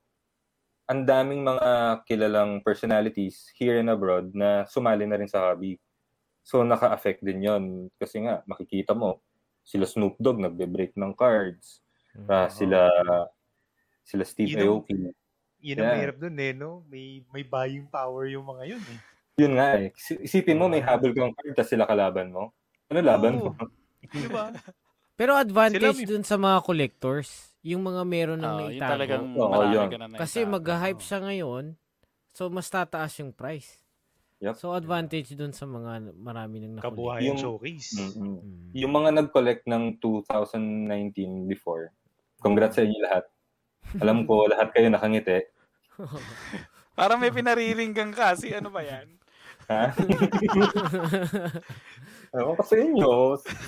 [0.88, 5.80] ang daming mga kilalang personalities here and abroad na sumali na rin sa hobby.
[6.48, 7.64] So, naka-affect din yon
[8.00, 9.20] Kasi nga, makikita mo,
[9.68, 11.84] sila Snoop Dogg nagbe-break ng cards.
[12.16, 12.28] Mm.
[12.28, 12.88] Ah, sila
[14.02, 14.96] sila Steve Yun Aoki.
[14.96, 15.12] Yun
[15.76, 15.92] ang Yeah.
[15.92, 16.70] mahirap dun eh, no?
[16.88, 19.00] May, may buying power yung mga yun eh.
[19.38, 19.92] Yun nga eh.
[19.92, 22.56] Is- Isipin mo, may habol kang card tapos sila kalaban mo.
[22.88, 23.52] Ano laban mo?
[23.52, 23.68] Oo.
[24.16, 24.56] Di ba?
[25.14, 27.30] Pero advantage Sila may- dun sa mga collectors,
[27.60, 28.94] yung mga meron ng Ah, yung naitago.
[28.96, 29.88] talagang Oo, marami yun.
[29.88, 30.22] ka na naitago.
[30.24, 31.64] Kasi mag-hype siya ngayon,
[32.32, 33.82] so mas tataas yung price.
[34.38, 34.54] Yep.
[34.54, 36.86] So advantage dun sa mga marami nang nakulit.
[36.94, 37.98] Kabuhayan Yung- showcase.
[37.98, 38.38] Mm-mm.
[38.38, 38.70] Mm.
[38.72, 41.90] Yung mga nag-collect ng 2019 before,
[42.38, 43.26] congrats sa inyo lahat.
[44.04, 45.42] Alam ko, lahat kayo nakangiti.
[46.98, 48.54] Parang may pinariringgang kasi.
[48.54, 49.06] Ano ba yan?
[49.68, 49.92] Ha?
[52.32, 53.12] Ewan ko sa inyo.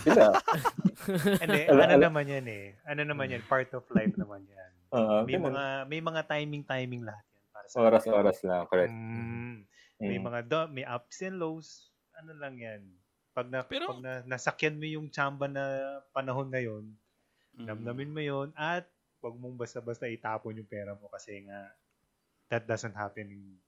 [0.03, 0.25] Sila.
[1.39, 2.65] Hindi, ano ala- naman yan eh.
[2.85, 4.71] Ano naman yan, part of life naman yan.
[4.89, 5.53] Ah, May ganun.
[5.53, 8.89] mga may mga timing-timing lahat yan para sa Oras-oras lang, correct.
[8.89, 9.68] Mm,
[9.99, 10.25] may Mm.
[10.25, 11.91] mga do, may ups and lows.
[12.15, 12.81] Ano lang yan.
[13.31, 15.63] Pag na Pero- pag na, nasakyan mo yung chamba na
[16.09, 16.95] panahon na yon,
[17.55, 17.67] Mm.
[17.67, 18.87] namnamin mo yon at
[19.19, 21.75] wag mong basta-basta itapon yung pera mo kasi nga
[22.47, 23.59] that doesn't happen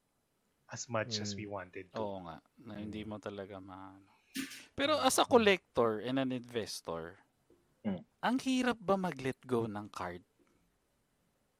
[0.72, 1.38] as much as Mm.
[1.38, 2.00] we wanted to.
[2.00, 2.40] Oo nga.
[2.58, 3.92] Na hindi mo talaga ma...
[4.74, 7.20] Pero as a collector and an investor,
[7.84, 8.00] Hmm.
[8.24, 10.24] ang hirap ba mag-let go ng card?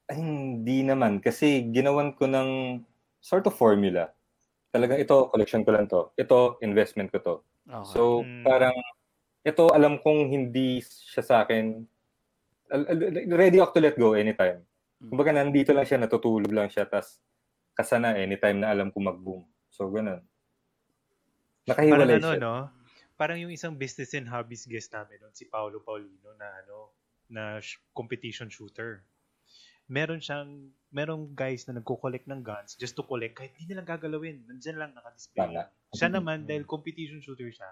[0.08, 1.20] Ay, hindi naman.
[1.20, 2.80] Kasi ginawan ko ng
[3.20, 4.08] sort of formula.
[4.72, 6.16] Talagang ito, collection ko lang to.
[6.16, 7.34] Ito, investment ko to.
[7.68, 7.92] Okay.
[7.92, 8.40] So, Mm.
[8.42, 8.76] parang,
[9.44, 11.84] ito, alam kong hindi siya sa akin,
[13.28, 14.64] ready ako to let go anytime.
[14.98, 15.08] Mm.
[15.12, 17.20] Kumbaga, nandito lang siya, natutulog lang siya, tas
[17.76, 19.44] kasana anytime na alam ko mag-boom.
[19.68, 20.24] So, ganun.
[21.68, 22.40] Parang Nakahiwalay ano, siya.
[22.40, 22.54] no?
[23.14, 26.96] Parang yung isang business and hobbies guest namin noon, si Paolo Paulino na ano,
[27.28, 27.60] na
[27.92, 29.04] competition shooter.
[29.92, 34.40] Meron siyang, merong guys na nagko-collect ng guns just to collect kahit hindi nilang gagalawin.
[34.48, 35.52] Nandyan lang nakadisplay.
[35.52, 35.68] Tama.
[35.92, 37.68] Siya naman, dahil competition shooter siya,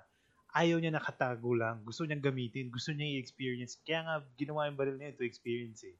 [0.52, 1.80] ayaw niya nakatago lang.
[1.80, 2.68] Gusto niyang gamitin.
[2.68, 3.80] Gusto niya i-experience.
[3.80, 5.96] Kaya nga, ginawa yung baril niya to experience eh.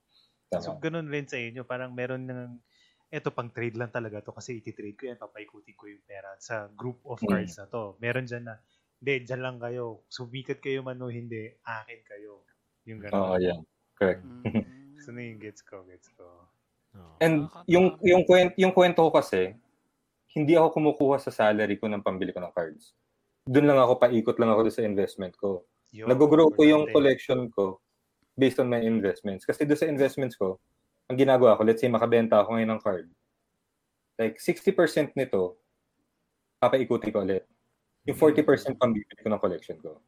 [0.60, 0.82] So, Tama.
[0.84, 1.64] ganun rin sa inyo.
[1.64, 2.60] Parang meron ng,
[3.09, 6.68] eto pang trade lang talaga to kasi iti-trade ko yan, papaikutin ko yung pera sa
[6.70, 7.28] group of Mm.
[7.32, 7.97] cards na to.
[7.98, 8.60] Meron dyan na,
[9.01, 10.05] hindi, dyan lang kayo.
[10.12, 12.44] Sumikat kayo man o hindi, akin kayo.
[12.86, 13.40] Yung Oo, ganun.
[13.40, 13.60] yan.
[13.97, 14.22] Correct.
[14.24, 14.80] Mm.
[15.01, 16.24] So na yung gets ko, gets ko.
[16.97, 17.14] Oo.
[17.24, 19.56] And yung yung kwento, yung kwento ko kasi
[20.36, 22.94] hindi ako kumukuha sa salary ko ng pambili ko ng cards.
[23.48, 25.66] Doon lang ako paikot lang ako sa investment ko.
[25.90, 27.82] Yun, Nag-grow ko yung collection ko
[28.39, 29.43] based on my investments.
[29.43, 30.62] Kasi doon sa investments ko,
[31.10, 33.06] ang ginagawa ko, let's say makabenta ako ngayon ng card.
[34.20, 35.59] Like 60% nito,
[36.62, 37.48] papaikuti ko ulit.
[38.06, 39.98] Yung 40% pambibili ko ng collection ko.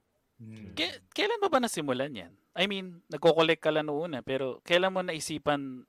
[0.43, 0.75] Mm.
[0.75, 2.33] K- kailan mo ba nasimulan yan?
[2.53, 5.87] I mean, nagko-collect ka lang noon eh, pero kailan mo naisipan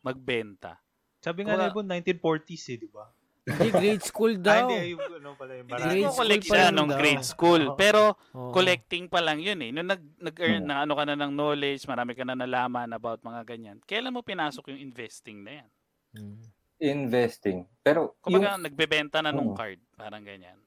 [0.00, 0.78] magbenta?
[1.18, 3.10] Sabi nga po, 1940s eh, di ba?
[3.42, 4.66] Hindi, grade school Ah, daw.
[4.68, 5.82] hindi, yung ano pala yung marami.
[5.82, 6.98] Grade nagko-collect school pa siya lang nung daw.
[7.00, 7.74] grade school, Oo.
[7.74, 8.52] pero Oo.
[8.52, 9.70] collecting pa lang yun eh.
[9.72, 10.68] Nung nag, nag-earn Hmm.
[10.68, 13.76] na ano ka na ng knowledge, marami ka na nalaman about mga ganyan.
[13.82, 15.68] Kailan mo pinasok yung investing na yan?
[16.14, 16.40] Mm.
[16.78, 17.58] Investing.
[17.80, 19.58] Pero Kumbaga, nagbebenta na nung Oo.
[19.58, 19.80] card.
[19.92, 20.60] Parang ganyan.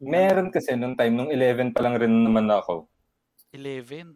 [0.00, 2.88] Meron kasi nung time, nung 11 pa lang rin naman ako.
[3.54, 4.14] 11.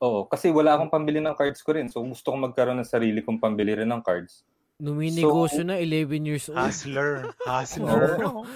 [0.00, 1.92] Oo, kasi wala akong pambili ng cards ko rin.
[1.92, 4.48] So gusto kong magkaroon ng sarili kong pambili rin ng cards.
[4.80, 6.56] Numinegosyo na 11 years old.
[6.56, 7.28] Hustler.
[7.48, 8.16] Hustler.
[8.16, 8.48] Lang.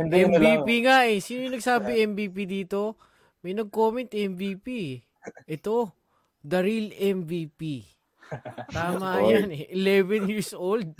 [0.32, 1.20] MVP nga eh.
[1.20, 2.96] Sino yung nagsabi MVP dito?
[3.44, 5.00] May nag-comment MVP.
[5.44, 5.92] Ito,
[6.40, 7.84] the real MVP.
[8.72, 9.64] Tama yan eh.
[9.68, 10.96] 11 years old.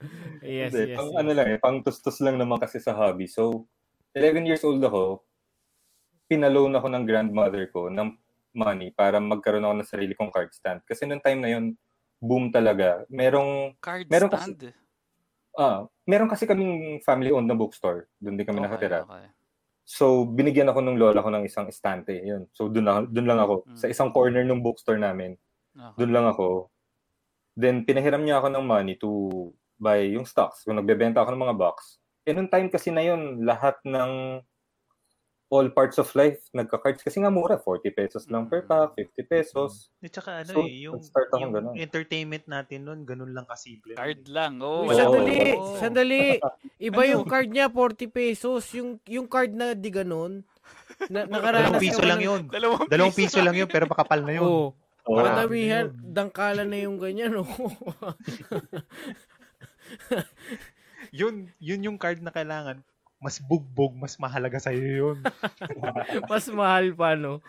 [0.44, 0.98] yes, Hindi, yes.
[0.98, 1.18] pang yes.
[1.18, 3.26] ano lang eh, pang tustos lang naman kasi sa hobby.
[3.26, 3.66] So,
[4.14, 5.22] 11 years old ako,
[6.30, 8.14] pinaloan ako ng grandmother ko ng
[8.54, 10.80] money para magkaroon ako ng sarili kong card stand.
[10.86, 11.64] Kasi noong time na yun,
[12.18, 13.06] boom talaga.
[13.10, 14.74] Merong, Card Meron kasi- stand.
[15.54, 18.06] ah, meron kasi kaming family-owned na bookstore.
[18.18, 18.98] Doon din kami Okay, nakatira.
[19.06, 19.26] okay.
[19.88, 22.12] So, binigyan ako ng lola ko ng isang estante.
[22.12, 22.44] Yun.
[22.52, 23.64] So, doon, na, doon lang ako.
[23.64, 23.76] Mm.
[23.80, 25.32] Sa isang corner ng bookstore namin.
[25.72, 25.96] Okay.
[26.04, 26.68] Doon lang ako.
[27.56, 29.08] Then, pinahiram niya ako ng money to
[29.78, 30.62] buy yung stocks.
[30.62, 31.96] Kung nagbebenta ako ng mga box.
[32.22, 34.42] Eh, nung time kasi na yun, lahat ng
[35.48, 37.00] all parts of life, nagka-cards.
[37.00, 39.88] Kasi nga mura, 40 pesos lang per pack, 50 pesos.
[39.98, 41.72] At saka ano So, eh, yung, akong yung ganun.
[41.74, 43.96] entertainment natin nun, ganun lang kasimple.
[43.96, 44.60] Card lang.
[44.60, 44.98] Oh, Uy, Oo.
[44.98, 45.76] sandali, Oo.
[45.80, 46.22] sandali.
[46.84, 47.10] Iba Ano?
[47.10, 48.60] yung card niya, 40 pesos.
[48.76, 50.44] Yung yung card na di ganun.
[51.08, 52.40] Na, nakaranas Dalawang piso lang ng- yun.
[52.44, 54.44] Dalawang, Dalawang piso lang yun, pero makapal na yun.
[54.44, 54.68] Oo.
[55.08, 55.24] Oo.
[55.24, 57.32] Padamihan, dangkala na yung ganyan.
[57.32, 57.48] Oh.
[61.14, 62.82] Yun, yun yung card na kailangan.
[63.18, 65.18] Mas bugbog, mas mahalaga sa'yo yun.
[66.30, 67.42] Mas mahal pa, no?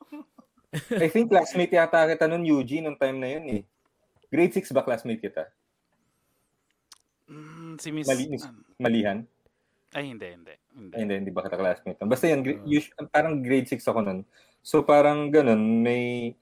[1.04, 3.62] I think classmate yata kita nun, Eugene, nung time na yun eh.
[4.32, 5.52] Grade 6 ba classmate kita?
[7.28, 8.08] Mm, si Miss...
[8.08, 8.48] Mali- Miss-
[8.80, 9.28] Malihan?
[9.92, 10.54] Ay, hindi, hindi.
[10.72, 10.94] hindi.
[10.96, 11.98] Ay, hindi, hindi ba kita classmate?
[12.00, 12.08] nun?
[12.08, 14.20] Basta yun, gra- us- parang grade 6 ako nun.
[14.64, 16.32] So parang ganun, may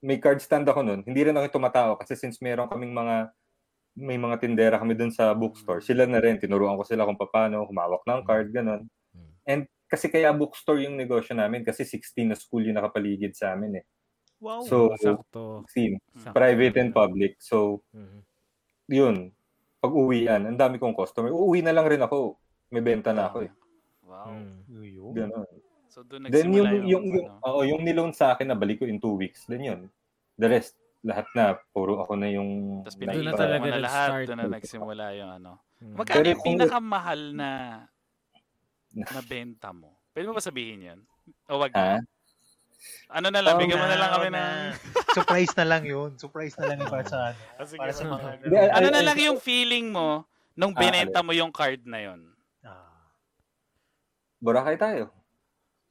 [0.00, 1.00] may card stand ako nun.
[1.04, 3.28] Hindi rin ako tumatao kasi since meron kaming mga
[3.98, 5.82] may mga tindera kami dun sa bookstore.
[5.82, 8.86] Sila na rin, tinuruan ko sila kung paano humawak ng card, ganun.
[9.42, 13.80] And kasi kaya bookstore yung negosyo namin kasi 16 na school yung nakapaligid sa amin
[13.80, 13.84] eh.
[14.38, 14.62] Wow.
[14.62, 15.66] So, Sakto.
[15.74, 15.98] 16.
[16.14, 16.36] Sakto.
[16.36, 17.40] Private and public.
[17.42, 18.20] So, Mhm.
[18.86, 19.16] yun.
[19.82, 21.34] Pag uwian, ang dami kong customer.
[21.34, 22.38] Uuwi na lang rin ako.
[22.70, 23.52] May benta na ako eh.
[24.04, 24.30] Wow.
[24.30, 24.56] Mm.
[24.68, 25.12] Yun.
[25.16, 25.48] Ganun.
[25.88, 28.78] So doon Then nagsimula yung, yung, yung, ano, oo, yung niloan sa akin na balik
[28.80, 29.48] ko in two weeks.
[29.48, 29.80] Then yun.
[30.36, 32.82] The rest, lahat na, puro ako na yung...
[32.82, 35.52] Tapos Doon na pinag talaga na lahat, doon na nagsimula yung ano.
[35.78, 35.94] Mm.
[35.94, 37.48] Magkano Pero yung pinakamahal na
[39.14, 39.94] na benta mo?
[40.10, 41.00] Pwede mo ba sabihin yun?
[41.46, 42.02] O wag Ha?
[43.10, 44.42] Ano na lang, Oh, bigyan mo na lang kami na.
[45.18, 46.10] Surprise na lang yun.
[46.14, 47.38] Surprise na lang yun para sa ano.
[47.54, 47.80] Ah, sige.
[47.80, 48.28] Para sa mga...
[48.38, 51.82] Hindi, ay- Ano ay- na lang yung feeling mo nung Ah, binenta mo yung card
[51.84, 52.20] na yun?
[52.60, 53.10] Ah,
[54.38, 55.10] Boracay tayo.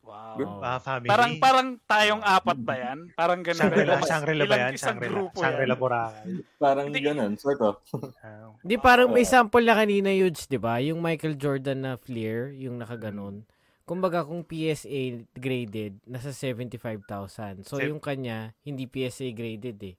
[0.07, 0.63] Wow.
[0.63, 1.05] Ah, family.
[1.05, 3.11] Parang parang tayong apat ba yan?
[3.11, 3.59] Parang ganun.
[3.59, 4.71] Shangri-La, Ilang- Shangri-La ba yan?
[4.71, 5.11] isang Shangri-La.
[5.11, 5.75] grupo Shangri-La.
[5.75, 6.31] Boracay.
[6.55, 6.99] Parang Hindi.
[7.01, 7.75] ganun, sort of.
[8.21, 10.79] Ah, Di parang may sample na kanina Yudes, di ba?
[10.79, 13.43] Yung Michael Jordan na Fleer, yung nakaganon.
[13.83, 14.99] Kumbaga kung PSA
[15.33, 17.63] graded, nasa 75,000.
[17.63, 19.95] So yung kanya, hindi PSA graded eh.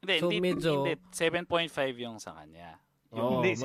[0.00, 0.94] Hindi, So, hindi, medyo- hindi.
[1.10, 2.78] 7.5 yung sa kanya.
[3.12, 3.38] Oo.
[3.38, 3.62] Hindi, mag-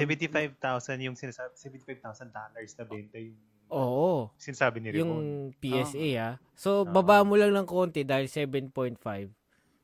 [0.51, 3.37] 75,000 yung sinasabi, 75,000 dollars na benta yung
[3.69, 4.29] Oo.
[4.37, 5.01] sinasabi ni Rico.
[5.01, 5.15] Yung
[5.57, 6.33] PSA ah.
[6.53, 6.89] So Ah.
[6.89, 9.31] baba mo lang ng konti dahil 7.5.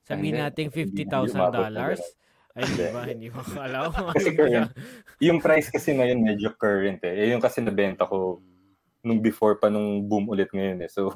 [0.01, 2.01] Sabihin natin Hindi- hindi $50,000 umabot na dollars.
[2.51, 2.85] Ay, di Hindi.
[2.91, 3.01] ba?
[3.07, 3.91] Hindi mo akala ko.
[4.11, 4.69] Kasi current.
[5.23, 7.13] Yung price kasi ngayon medyo current eh.
[7.15, 8.43] Eh, yung kasi nabenta ko
[9.01, 10.89] nung before pa nung boom ulit ngayon eh.
[10.91, 11.09] So,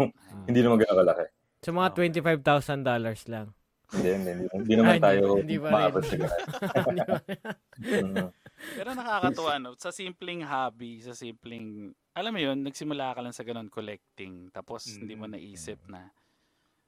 [0.47, 1.27] hindi naman ganun kalaki.
[1.59, 3.51] So mga $25,000 lang.
[3.93, 6.41] Hindi, hindi, hindi, hindi naman Ay, tayo hindi maabot sa ganun.
[7.75, 8.31] Mm.
[8.71, 9.75] Pero nakakatuwa, no?
[9.75, 11.91] Sa simpleng hobby, sa simpleng...
[12.15, 14.47] Alam mo yun, nagsimula ka lang sa ganun collecting.
[14.49, 15.35] Tapos hindi mo Mm.
[15.35, 16.07] naisip na...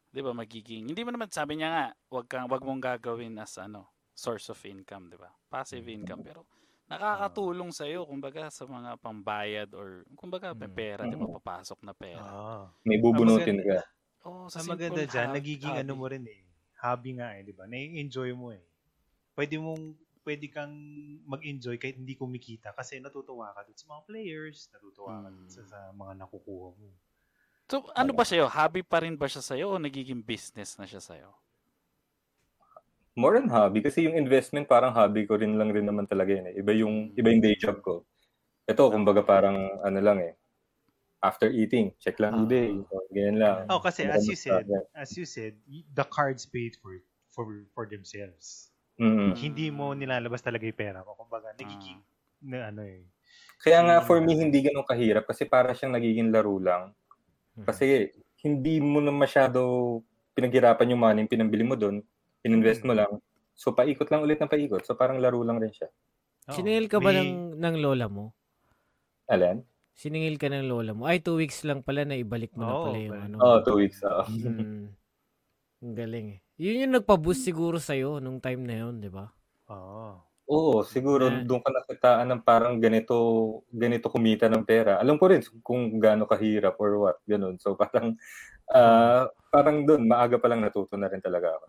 [0.08, 0.88] Di ba, magiging...
[0.88, 4.60] Hindi mo naman, sabi niya nga, wag, kang, wag mong gagawin as ano, source of
[4.64, 5.28] income, di ba?
[5.52, 6.24] Passive income.
[6.24, 6.48] Pero
[6.88, 10.78] nakakatulong sa'yo, kumbaga, sa mga pambayad or, kumbaga, may Mm.
[10.80, 11.28] pera, di ba?
[11.44, 12.24] Papasok na pera.
[12.24, 12.66] Ah.
[12.88, 13.84] May bubunutin ka.
[14.24, 16.44] Oh, sa maganda hab- nagiging ano mo rin eh.
[16.80, 17.68] Hobby nga eh, di ba?
[17.68, 18.64] Nai-enjoy mo eh.
[19.36, 19.92] Pwede mong,
[20.28, 20.76] pwede kang
[21.24, 25.62] mag-enjoy kahit hindi kumikita kasi natutuwa ka dun sa mga players, natutuwa ka dun sa,
[25.64, 25.70] Hmm.
[25.72, 26.88] sa mga nakukuha mo.
[27.68, 28.48] So, ano ba sa'yo?
[28.48, 31.32] Hobby pa rin ba siya sa'yo o nagiging business na siya sa'yo?
[33.18, 36.54] More than hobby kasi yung investment parang hobby ko rin lang rin naman talaga yun
[36.54, 36.56] eh.
[36.60, 38.06] Iba yung, iba yung day job ko.
[38.70, 40.34] Ito, kumbaga parang ano lang eh.
[41.18, 42.42] After eating, check lang Ah.
[42.46, 42.78] eBay.
[42.78, 43.58] O, ganyan lang.
[43.74, 47.02] Oh, kasi as you sa- said, as you said, y- the cards paid for
[47.34, 48.70] for for themselves.
[48.98, 49.34] Mm.
[49.34, 51.14] Hindi mo nilalabas talaga yung pera mo.
[51.14, 52.08] Kumbaga, nagiging Ah.
[52.44, 53.06] na ano eh.
[53.58, 54.06] Kaya nga Mm.
[54.06, 56.94] for me hindi ganun kahirap kasi para siyang nagiging laro lang.
[57.58, 58.10] Kasi
[58.40, 59.62] hindi mo na masyado
[60.34, 62.02] pinaghirapan yung money yung pinambili mo doon,
[62.42, 63.10] ininvest mo lang.
[63.54, 64.86] So paikot lang ulit ng paikot.
[64.86, 65.90] So parang laro lang rin siya.
[66.48, 66.54] Oo.
[66.54, 68.34] Siningil ka ba May- ng, ng lola mo?
[69.26, 69.66] Alan?
[69.94, 71.10] Siningil ka ng lola mo?
[71.10, 73.36] Ay, two weeks lang pala na ibalik mo na Oo, pala yung ano.
[73.42, 73.98] Oh, two weeks.
[74.02, 74.24] oo.
[74.30, 74.94] Mm.
[75.82, 76.40] Ang galing eh.
[76.58, 79.30] Yun yung nagpa-boost siguro sa'yo nung time na yun, di ba?
[79.70, 80.28] Oo.
[80.48, 83.16] Oo, siguro Na- doon ka nakitaan ng parang ganito
[83.68, 84.96] ganito kumita ng pera.
[84.96, 87.60] Alam ko rin kung gaano kahirap or what, ganun.
[87.60, 88.16] So parang
[88.72, 91.68] ah, parang doon maaga pa lang natuto na rin talaga ako.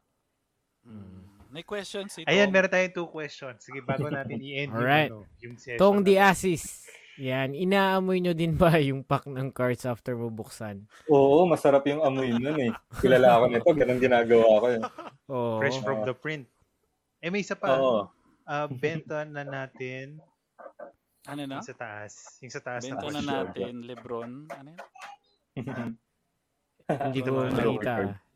[0.94, 1.18] Mm.
[1.48, 2.28] May questions ito.
[2.30, 3.58] Ayan, meron tayong two questions.
[3.66, 5.10] Sige, bago natin i-end Alright.
[5.10, 5.80] yung, ano, yung session.
[5.80, 6.38] Tong the natin.
[6.38, 6.86] Asis.
[7.18, 10.86] Yan, inaamoy nyo din ba yung pack ng cards after mo buksan?
[11.10, 12.72] Oo, masarap yung amoy nun eh.
[13.02, 14.66] Kilala ako nito, ganun ginagawa ko.
[14.70, 14.80] Eh.
[15.34, 15.58] Oo.
[15.58, 16.46] Fresh from the print.
[17.18, 17.74] Eh, may isa pa.
[17.74, 18.06] Oo.
[18.48, 20.22] Ah, benta na natin
[21.28, 21.60] Ano na?
[21.60, 22.40] yung sa taas.
[22.40, 24.48] Yung sa taas Benta na na natin, Lebron.
[24.48, 24.80] Ano yun?
[26.88, 27.44] Hindi ko.
[27.52, 27.60] Sa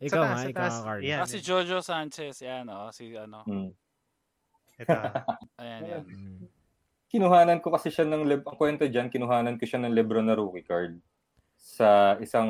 [0.03, 1.01] Ikaw nga, ikaw nga card.
[1.07, 1.25] Yan.
[1.25, 2.37] Ah, si Jojo Sanchez.
[2.45, 2.93] Yan, oh.
[2.93, 3.41] Si ano.
[3.49, 3.73] Hmm.
[4.77, 4.93] Ito.
[5.63, 6.03] Ayan, yan.
[7.13, 7.21] Mm.
[7.21, 10.33] Kinuhanan ko kasi siya ng Leb- ang kwento diyan, kinuhanan ko siya ng LeBron na
[10.33, 10.97] rookie card
[11.61, 12.49] sa isang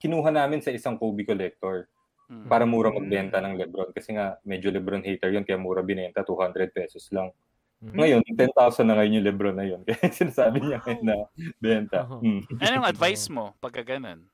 [0.00, 1.86] kinuha namin sa isang Kobe collector
[2.30, 2.46] Mm.
[2.46, 6.70] para mura magbenta ng LeBron kasi nga medyo LeBron hater yun kaya mura binenta 200
[6.70, 7.34] pesos lang.
[7.82, 7.96] Mm.
[7.98, 8.20] Ngayon
[8.54, 11.16] 10,000 na ngayon yung LeBron na yun kaya sinasabi niya ngayon na
[11.58, 12.06] benta.
[12.06, 12.22] Oo.
[12.22, 12.46] Hmm.
[12.62, 14.30] Ano yung advice mo pagka ganun?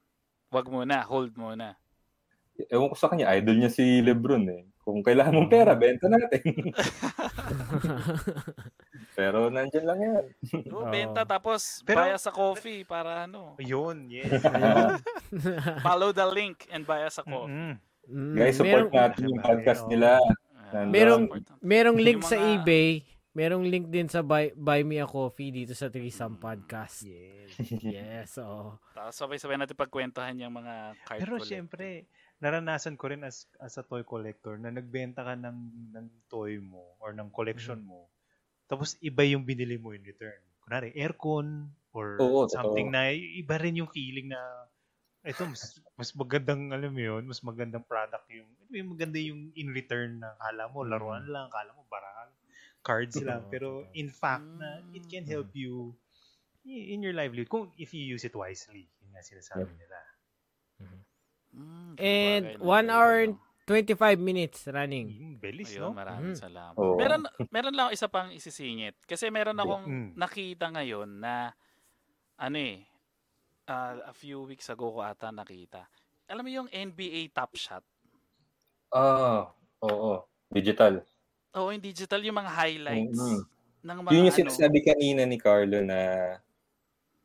[0.53, 1.75] Wag muna, hold muna.
[2.69, 4.63] Ewan ko sa kanya, idol niya si LeBron eh.
[4.87, 6.47] Kung kailangan mong pera, benta natin.
[9.19, 10.25] Pero nandyan lang yan.
[10.71, 10.91] Oo, Oo.
[10.93, 13.57] benta tapos Pero- buy us a coffee para ano.
[13.59, 14.31] Yun, yes.
[15.87, 17.51] Follow the link and buy us a coffee.
[17.51, 17.75] Mm-mm.
[18.07, 20.23] Mm, Guys, support merong, natin yung podcast nila.
[20.71, 21.27] Ah, Merong-
[21.59, 22.91] merong link Yung sa mga- eBay.
[23.37, 27.05] Merong link din sa buy, buy Me a Coffee dito sa Threesome Podcast.
[27.05, 27.53] Yes.
[27.85, 28.81] Yes, oo.
[28.97, 31.45] Tapos sabay-sabay natin pagkwentuhan yung mga card Pero collector.
[31.45, 32.09] syempre,
[32.43, 35.59] naranasan ko rin as as a toy collector na nagbenta ka ng
[35.97, 38.11] ng toy mo or ng collection mo.
[38.71, 40.41] Tapos iba yung binili mo in return.
[40.65, 42.93] kunwari, aircon or Oo, something totoo.
[42.95, 44.41] na iba rin yung feeling na
[45.27, 49.69] ito mas, mas magandang alam mo yun, mas magandang product yung yung maganda yung in
[49.75, 52.31] return na kala mo laruan lang, kala mo barang
[52.87, 55.99] cards lang pero in fact na it can help you
[56.67, 58.91] in your livelihood kung if you use it wisely.
[59.03, 59.99] Yun nga sinasabi nila.
[61.57, 63.41] Mm, And sabagay, 1 nandun hour and no?
[63.67, 65.07] 25 minutes running.
[65.11, 65.91] Mm, belis, Ayun, no?
[65.97, 66.39] maraming Mhm.
[66.39, 66.77] salamat.
[66.79, 66.97] Oo.
[67.01, 70.09] Meron meron lang isa pang isisingit kasi meron akong Mm.
[70.15, 71.57] nakita ngayon na
[72.37, 72.85] ano eh
[73.67, 75.89] ah, a few weeks ago ko ata nakita.
[76.31, 77.83] Alam mo yung NBA Top Shot?
[78.93, 79.51] Ah,
[79.83, 80.23] oo.
[80.53, 81.03] Digital.
[81.57, 83.41] Oo, yung digital yung mga highlights Mhm.
[83.83, 84.41] ng mga Yun yung ano.
[84.47, 85.99] sinasabi kanina ni Carlo na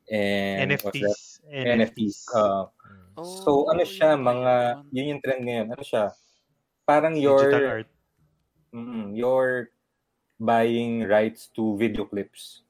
[0.09, 1.19] and what's that?
[1.19, 1.41] NFTs.
[1.53, 2.17] NFTs.
[2.33, 2.65] Ah,
[3.13, 4.53] Oh, so ano siya, mga,
[4.87, 4.93] yun?
[4.93, 5.67] yun yung trend ngayon.
[5.69, 6.09] Ano siya?
[6.83, 7.89] Parang your, digital art.
[8.71, 9.69] mm, your
[10.37, 12.61] buying rights to video clips.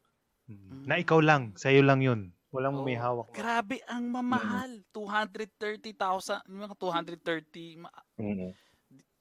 [0.45, 0.83] Mm.
[0.83, 2.31] Na ikaw lang, sa'yo lang yun.
[2.51, 3.23] Walang may Oo.
[3.23, 3.27] hawak.
[3.31, 4.83] Grabe ang mamahal.
[4.91, 7.79] 230,000, yung mga 230.
[7.79, 8.51] ma- Mm.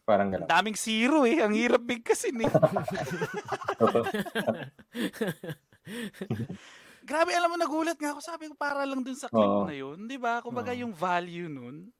[0.02, 0.50] Parang Ang gano'n.
[0.50, 1.38] daming zero eh.
[1.38, 2.50] Ang hirap bigkasin eh.
[7.10, 8.20] Grabe, alam mo, nagulat nga ako.
[8.22, 9.66] Sabi ko, para lang dun sa clip Oo.
[9.66, 10.06] na yun.
[10.06, 10.38] Di ba?
[10.38, 10.86] Kumbaga, Oo.
[10.86, 11.90] yung value nun.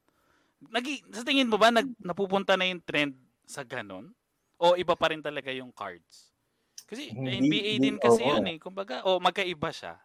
[0.71, 4.15] Nagi, sa tingin mo ba, nag, napupunta na yung trend sa ganon?
[4.55, 6.31] O iba pa rin talaga yung cards?
[6.87, 8.31] Kasi Hindi- NBA hindi- din kasi oo.
[8.31, 8.59] yun eh.
[8.63, 9.99] Kumbaga, o magkaiba siya.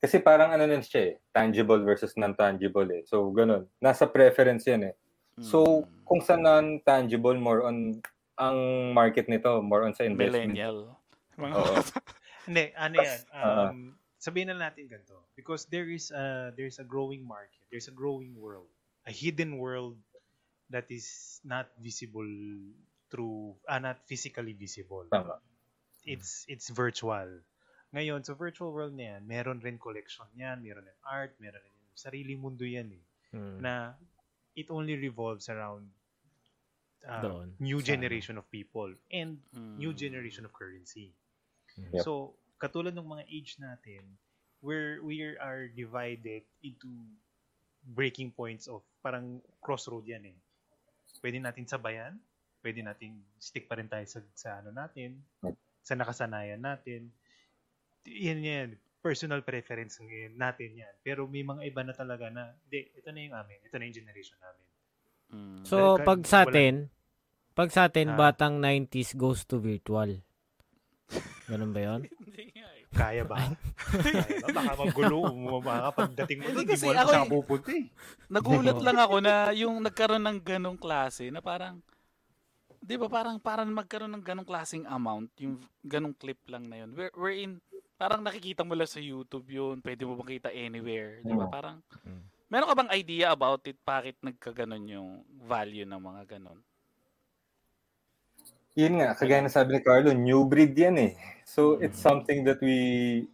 [0.00, 3.02] Kasi parang ano nun siya eh, tangible versus non-tangible eh.
[3.04, 3.68] So, ganun.
[3.76, 4.94] Nasa preference yan eh.
[5.38, 6.00] So, Mm.
[6.00, 8.00] kung sa non-tangible, more on,
[8.36, 8.56] ang
[8.92, 10.48] market nito, more on sa investment.
[10.48, 10.96] millennial.
[11.36, 11.76] Mga Oo.
[12.46, 13.20] Hindi, ano yan.
[13.34, 13.76] Um,
[14.26, 15.22] sabihin na natin ganito.
[15.38, 17.62] Because there is a, there's a growing market.
[17.70, 18.66] There's a growing world.
[19.06, 19.94] A hidden world
[20.74, 22.26] that is not visible
[23.06, 25.06] through, ah, not physically visible.
[25.06, 25.38] Tama.
[26.02, 27.30] It's, it's virtual.
[27.94, 31.74] Ngayon, sa virtual world na yan, meron rin collection yan, meron rin art, meron rin
[31.94, 33.04] sariling mundo yan eh.
[33.32, 33.62] Mm.
[33.62, 33.94] Na
[34.58, 35.86] it only revolves around
[37.06, 37.48] uh, Doon.
[37.62, 39.78] new Sa- generation of people and Mm.
[39.78, 41.14] new generation of currency.
[41.78, 42.02] Yep.
[42.04, 44.04] So, katulad ng mga age natin,
[44.64, 46.88] where we are divided into
[47.86, 50.38] breaking points of parang crossroad yan eh.
[51.22, 52.18] Pwede natin sabayan,
[52.66, 55.22] pwede natin stick pa rin tayo sa, sa ano natin,
[55.86, 57.14] sa nakasanayan natin.
[58.06, 58.68] Yan yan,
[58.98, 60.94] personal preference ngayon natin yan.
[61.06, 63.96] Pero may mga iba na talaga na, hindi, ito na yung amin, ito na yung
[64.02, 64.66] generation namin.
[65.26, 65.62] Mm.
[65.62, 66.74] So, pag sa wala- atin,
[67.54, 68.18] pag sa atin, Ah.
[68.18, 70.25] batang 90s goes to virtual.
[71.46, 72.00] Ganun ba yun?
[72.26, 72.82] Hindi nga eh.
[72.90, 73.36] Kaya ba?
[74.02, 74.48] Kaya ba?
[74.50, 75.18] Baka magulo,
[75.62, 77.86] baka pagdating mo, Hindi mo alam saan pupunta eh.
[78.26, 81.78] Nagulat lang ako na yung nagkaroon ng ganong klase na parang
[82.86, 86.90] 'di ba parang parang magkaroon ng ganong klaseng amount yung ganong clip lang na yun.
[86.94, 87.58] Where wherein
[87.98, 91.46] parang nakikita mo lang sa YouTube yun, pwede mo makita anywhere, 'di ba?
[91.46, 91.52] Oo.
[91.52, 92.22] Parang Mm.
[92.46, 95.10] Meron ka bang idea about it bakit nagkaganon yung
[95.50, 96.62] value ng mga ganon?
[98.76, 101.12] Yun nga, kagaya na sabi ni Carlo, new breed yan eh.
[101.48, 103.24] So, it's something that we,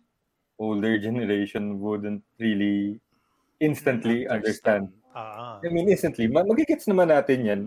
[0.54, 3.02] older generation, wouldn't really
[3.58, 4.94] instantly understand.
[5.10, 5.66] Ah, ah.
[5.66, 6.30] I mean, instantly.
[6.30, 7.62] Ma- magigets naman natin yan.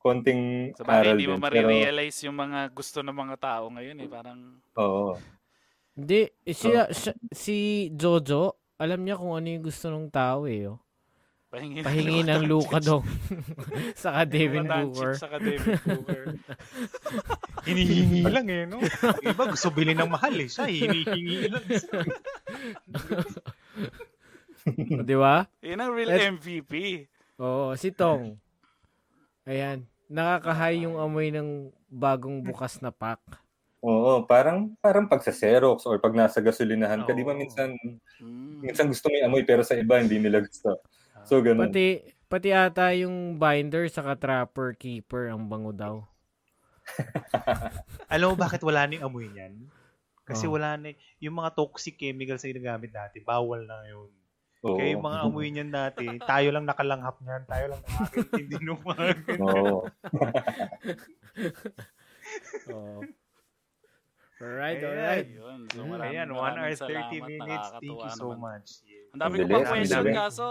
[0.00, 1.44] Konting bagay, aral hindi mo din.
[1.44, 4.08] Pero, marirealize yung mga gusto ng mga tao ngayon eh.
[4.08, 4.40] Parang,
[4.80, 5.12] oo.
[5.92, 10.72] Hindi, eh, siya, siya- si Jojo, alam niya kung ano yung gusto ng tao eh.
[10.72, 10.80] Oh.
[11.50, 13.02] Pahingi, Pahingi ng Luka dong.
[13.92, 15.12] Saka Devin Booker.
[15.14, 16.22] Saka Devin Booker.
[17.66, 18.78] Hinihingi lang eh, no?
[19.20, 20.46] Iba gusto bilhin ng mahal eh.
[20.46, 21.64] Siya, hinihingi lang.
[25.02, 25.48] Di ba?
[25.60, 26.72] Yun ang real Let's- MVP.
[27.38, 28.36] Oo, si Tong.
[29.42, 29.82] Ayan.
[30.06, 33.18] Nakakahay yung amoy ng bagong bukas na pack.
[33.80, 37.72] Oo, parang parang pag sa Xerox or pag nasa gasolinahan ka, di ba minsan
[38.20, 38.60] Mm.
[38.60, 40.84] minsan gusto mo yung amoy pero sa iba hindi nila gusto.
[41.24, 41.68] So ganun.
[41.68, 41.86] Pati,
[42.26, 45.94] pati ata yung binder sa trapper keeper ang bango daw.
[48.12, 49.54] Alam mo bakit wala na yung amoy niyan?
[50.26, 50.54] Kasi Oh.
[50.58, 54.10] wala na, yung mga toxic chemicals na ginagamit natin, bawal na yun.
[54.62, 54.76] Oo.
[54.76, 59.04] Kaya yung mga amoy niyan dati, tayo lang nakalanghap niyan, tayo lang nakakintindi ng mga
[59.26, 59.40] ganyan.
[59.40, 59.78] Oo.
[62.70, 63.00] Oo.
[64.40, 65.28] Alright, alright.
[65.28, 65.60] Ayun.
[65.68, 65.88] So, Mm.
[65.92, 67.28] maraming, Ayan, 1 maraming hour 30 salamat.
[67.28, 67.68] minutes.
[67.70, 68.38] Thank you so naman.
[68.40, 68.68] much.
[69.10, 70.46] Ang dami ko ang question kaso.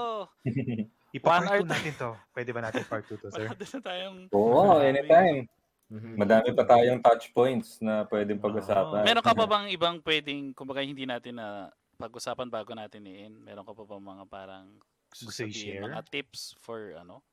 [1.18, 2.10] Ipa-part One hour 2 natin to.
[2.30, 3.50] Pwede ba natin part 2 to, sir?
[3.50, 4.18] Din na tayong...
[4.30, 5.50] Oo, anytime.
[5.90, 6.22] Mhm.
[6.22, 8.46] Madami pa tayong touch points na pwedeng Oo.
[8.46, 9.02] pag-usapan.
[9.02, 13.42] Meron ka pa bang ibang pwedeng, kumbaga hindi natin na pag-usapan bago natin i-in?
[13.42, 14.66] Meron ka pa bang mga parang
[15.10, 15.82] Gusto i-share?
[15.82, 17.26] Mga tips for ano?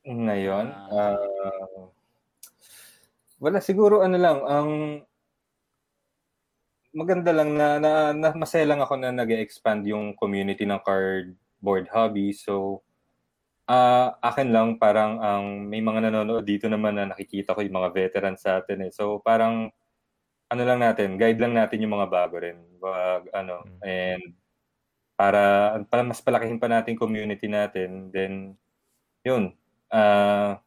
[0.00, 1.12] Ngayon, Ah.
[1.12, 1.84] ah,
[3.36, 4.70] wala siguro ano lang, ang
[6.94, 12.34] maganda lang na, na, na masaya lang ako na nag-expand yung community ng cardboard hobby.
[12.34, 12.82] So,
[13.70, 17.90] ah akin lang parang ang may mga nanonood dito naman na nakikita ko yung mga
[17.94, 18.92] veterans sa atin eh.
[18.94, 19.70] So, parang
[20.52, 22.58] ano lang natin, guide lang natin yung mga bago rin.
[22.82, 23.80] Wag, ano, Mm.
[23.86, 24.24] and
[25.18, 25.42] para,
[25.90, 28.56] para mas palakihin pa natin community natin, then,
[29.26, 29.54] yun,
[29.92, 30.58] ah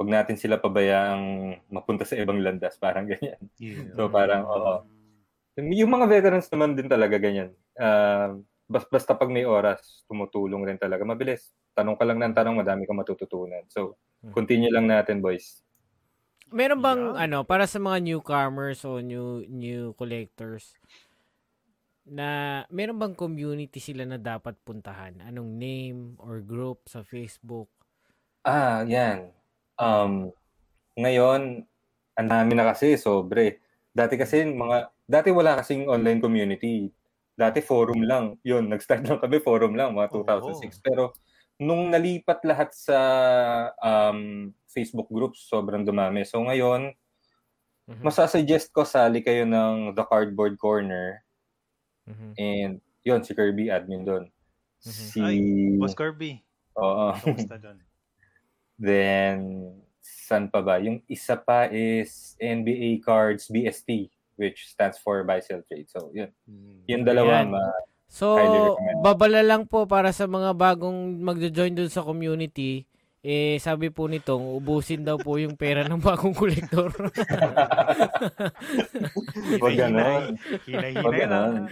[0.00, 3.38] wag natin sila pabayaang mapunta sa ibang landas, parang ganyan.
[3.62, 3.94] Yeah.
[3.96, 4.84] So, parang, oo.
[5.60, 7.52] Yung mga veterans naman din talaga ganyan.
[7.76, 8.40] Uh,
[8.72, 11.04] basta pag may oras, tumutulong rin talaga.
[11.04, 11.52] Mabilis.
[11.76, 13.60] Tanong ka lang ng tanong, madami ka matututunan.
[13.68, 14.00] So,
[14.32, 15.60] continue lang natin, boys.
[16.52, 17.24] Meron bang Yeah.
[17.28, 20.76] ano para sa mga newcomers o new new collectors
[22.04, 25.20] na meron bang community sila na dapat puntahan?
[25.24, 27.68] Anong name or group sa Facebook?
[28.44, 29.30] Ah, yan.
[29.78, 30.34] Um,
[30.98, 31.62] ngayon,
[32.18, 33.62] ang dami na kasi, sobre.
[33.94, 36.88] Dati kasi, mga, dati wala kasing online community.
[37.36, 38.40] Dati forum lang.
[38.40, 40.80] Yun, nag-start lang kami, forum lang, mga 2006.
[40.80, 41.12] Pero,
[41.60, 42.98] nung nalipat lahat sa
[43.84, 46.24] um, Facebook groups, sobrang dumami.
[46.24, 46.96] So, ngayon,
[47.82, 47.98] Mhm.
[47.98, 51.18] masasuggest ko, sali kayo ng The Cardboard Corner.
[52.06, 52.28] Mhm.
[52.38, 54.24] And, yun, si Kirby, admin doon.
[54.86, 55.06] Mhm.
[55.10, 55.18] Si...
[55.18, 55.42] Ay,
[55.82, 56.40] Boss Kirby.
[56.78, 57.10] Oo.
[57.18, 57.82] Kamusta doon?
[58.78, 59.38] Then,
[59.98, 60.78] san pa ba?
[60.78, 64.10] Yung isa pa is NBA Cards BST,
[64.42, 65.86] which stands for Buy Sell Trade.
[65.86, 66.34] So, yun.
[66.42, 66.82] Hmm.
[66.90, 68.36] Yung dalawa, ma- So,
[69.00, 72.84] babala lang po para sa mga bagong magjo-join dun sa community.
[73.22, 76.90] Eh, sabi po nitong, ubusin daw po yung pera ng bagong kolektor.
[79.62, 80.34] Wag ganon.
[80.66, 81.70] Hinay-hinay lang.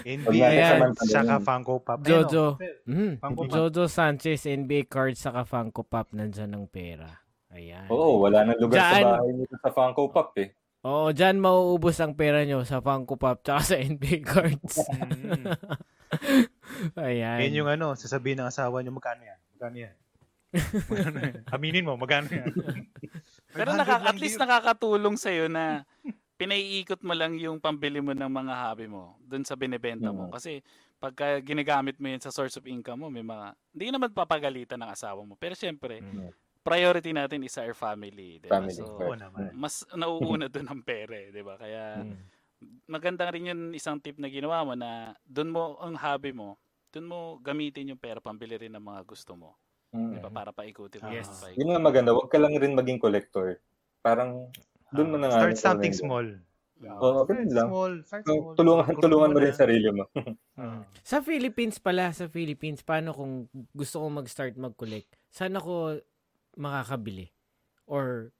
[0.00, 0.48] NBA
[0.80, 2.00] Cards, saka Funko Pop.
[2.02, 2.56] Jojo.
[2.88, 3.20] mm.
[3.20, 3.52] Funko Pop.
[3.52, 7.25] Jojo Sanchez, NBA cards, saka Funko Pop, nandyan ng pera.
[7.56, 7.88] Ayan.
[7.88, 8.92] Oo, wala nang lugar Diyan.
[9.00, 10.52] sa bahay nito sa Funko Pop eh.
[10.84, 14.76] Oo, dyan mauubos ang pera nyo sa Funko Pop tsaka sa NBA cards.
[16.06, 17.02] Mm.
[17.02, 17.38] Ayan.
[17.42, 19.38] Yan yung ano, sasabihin ng asawa niyo, magkano yan?
[19.56, 19.94] Magkano yan?
[20.86, 21.34] Magkano yan?
[21.56, 22.46] Aminin mo, magkano yan?
[23.50, 25.82] Pero 500 naka, lang at least nakakatulong sa'yo na
[26.36, 30.28] pinaiikot mo lang yung pambili mo ng mga hobby mo dun sa binibenta mo.
[30.28, 30.32] Mm.
[30.32, 30.60] Kasi
[30.96, 34.90] pagka ginagamit mo yun sa source of income mo, may mga, hindi naman papagalitan ng
[34.92, 35.34] asawa mo.
[35.34, 36.30] Pero syempre, Mm.
[36.66, 38.36] Priority natin is our family.
[38.36, 38.58] Diba?
[38.58, 39.54] Family, So, naman.
[39.54, 41.54] mas nauuna dun ang pera, eh, di ba?
[41.54, 42.18] Kaya Mm.
[42.86, 46.56] maganda rin yun isang tip na ginawa mo na dun mo ang hobby mo,
[46.88, 49.54] dun mo gamitin yung pera pambili rin ng mga gusto mo.
[49.92, 50.10] Mm.
[50.10, 50.28] Di ba?
[50.28, 51.08] Para paikutin mo.
[51.08, 51.30] Yes.
[51.30, 51.56] paikutin.
[51.56, 53.62] Yun nga maganda, wag ka lang rin maging collector.
[54.00, 54.50] Parang,
[54.90, 55.38] doon mo na nga.
[55.46, 56.26] Start something small.
[56.76, 57.68] Oo, ganun lang.
[57.68, 57.94] Small.
[58.04, 58.54] Start So, small.
[58.54, 59.44] tulungan, tulungan mo na.
[59.44, 60.04] rin sarili mo.
[60.56, 60.84] Ah.
[61.08, 65.08] Sa Philippines pala, sa Philippines, paano kung gusto kong mag-start mag-collect?
[65.28, 66.00] Saan ako
[66.56, 67.30] makakabili?
[67.86, 68.32] Or,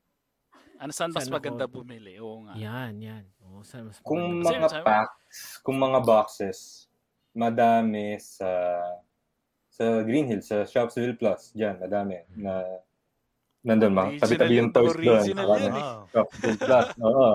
[0.76, 2.20] Ano saan mas Saan ako- maganda bumili?
[2.20, 2.52] Oo nga.
[2.52, 3.24] yan, yan.
[3.40, 4.68] O, saan mas Kung maganda?
[4.68, 6.84] Mga packs, kung mga boxes,
[7.32, 8.48] madami sa
[9.70, 12.60] sa Green Hills, sa Shopsville Plus, diyan, madami na
[13.62, 15.16] nandun ma, Original tabi-tabi yung yun, toys doon.
[15.16, 15.84] original yan eh.
[16.10, 17.28] Shopsville Plus, oo.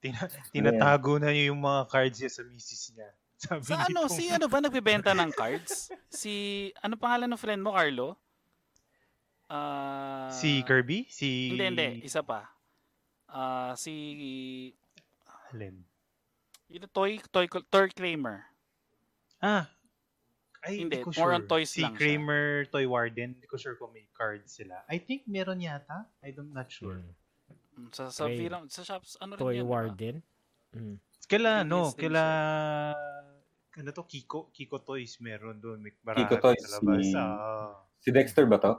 [0.00, 3.10] Tina- tinatago na niyo yung mga cards niya sa misis niya.
[3.40, 5.94] Sabi Sa ano, si ano ba nagbebenta ng cards?
[6.08, 6.32] Si,
[6.76, 8.18] ano pangalan ng friend mo, Carlo?
[9.50, 11.10] Ah, Si Kirby?
[11.10, 11.50] Si...
[11.50, 11.88] Hindi, hindi.
[12.06, 12.46] Isa pa.
[13.26, 13.92] Ah, si,
[15.50, 15.82] Alin?
[16.70, 18.46] yung toy, toy, toy Kramer.
[19.42, 19.66] Ah.
[20.62, 21.34] Ay, Hindi, hindi, ko more sure.
[21.34, 21.98] on toys si lang siya.
[21.98, 24.84] Kramer Toy Warden, hindi ko sure kung may cards sila.
[24.86, 26.04] I think meron yata.
[26.20, 27.00] I don't not sure.
[27.00, 27.16] Mm.
[27.80, 28.44] Mm, Sa, sa, Okay.
[28.44, 29.72] film, sa shops, ano rin Toy yan, di ba?
[29.72, 30.16] Warden?
[30.70, 30.94] Mm.
[31.26, 31.80] Kaila, Green no?
[31.96, 32.24] Kaila...
[33.72, 34.04] Ano to?
[34.04, 34.52] Kiko?
[34.52, 35.80] Kiko Toys meron doon.
[35.80, 37.02] May Kiko Toys, Sa labas.
[37.02, 37.80] si- Ah.
[37.96, 38.72] Si Dexter ba to?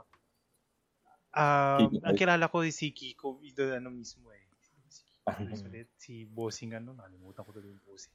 [1.32, 4.44] Um, Kiko ang kilala ko si Kiko, ito ano mismo eh.
[4.92, 5.38] Si Ah.
[5.38, 5.88] Kiko Toys ulit.
[5.96, 8.12] Si Bossing ano, nalimutan ko tuloy yung Bossing.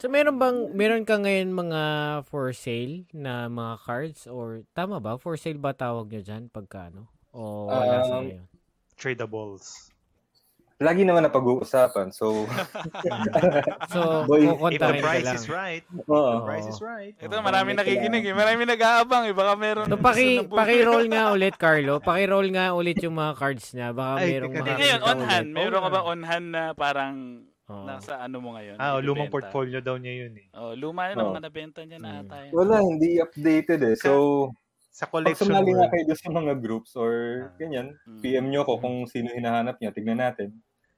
[0.00, 1.82] So, meron bang, meron ka ngayon mga
[2.26, 4.26] for sale na mga cards?
[4.26, 5.14] Or, tama ba?
[5.14, 6.50] For sale ba tawag nyo dyan?
[6.50, 7.06] Pagka ano?
[7.30, 8.46] O wala sa Um, ngayon?
[8.98, 9.91] Tradables.
[10.82, 12.10] Lagi naman na pag-uusapan.
[12.10, 12.42] So,
[13.92, 15.36] So, Boy, If the price lang.
[15.36, 15.84] is right.
[16.04, 16.32] oo.
[16.34, 17.14] The price is right.
[17.16, 18.34] Ito, marami nakikinig eh.
[18.34, 19.34] Marami nag-aabang eh.
[19.34, 19.86] Baka meron.
[19.86, 21.98] So, paki, na paki-roll nga ulit, Carlo.
[21.98, 23.92] Paki-roll nga ulit yung mga cards niya.
[23.92, 24.74] Baka Ay, merong teka.
[24.74, 25.46] ngayon, on hand.
[25.46, 25.56] ulit.
[25.56, 27.14] Meron ka ba on hand na parang
[27.64, 27.86] Oo.
[27.86, 28.76] nasa ano mo ngayon?
[28.76, 30.46] Ah, oh, lumang portfolio daw niya yun eh.
[30.52, 31.30] Oh, luma ang Oo.
[31.32, 32.20] mga nabenta niya na Mm.
[32.20, 32.52] ata yun.
[32.52, 33.96] Wala, hindi updated eh.
[33.96, 34.50] So,
[34.92, 37.12] Sa pag collection sumali nga kayo sa mga groups or
[37.48, 37.56] Ah.
[37.56, 38.20] ganyan, Mm.
[38.20, 39.88] PM nyo ko kung sino hinahanap niya.
[39.88, 40.52] Tignan natin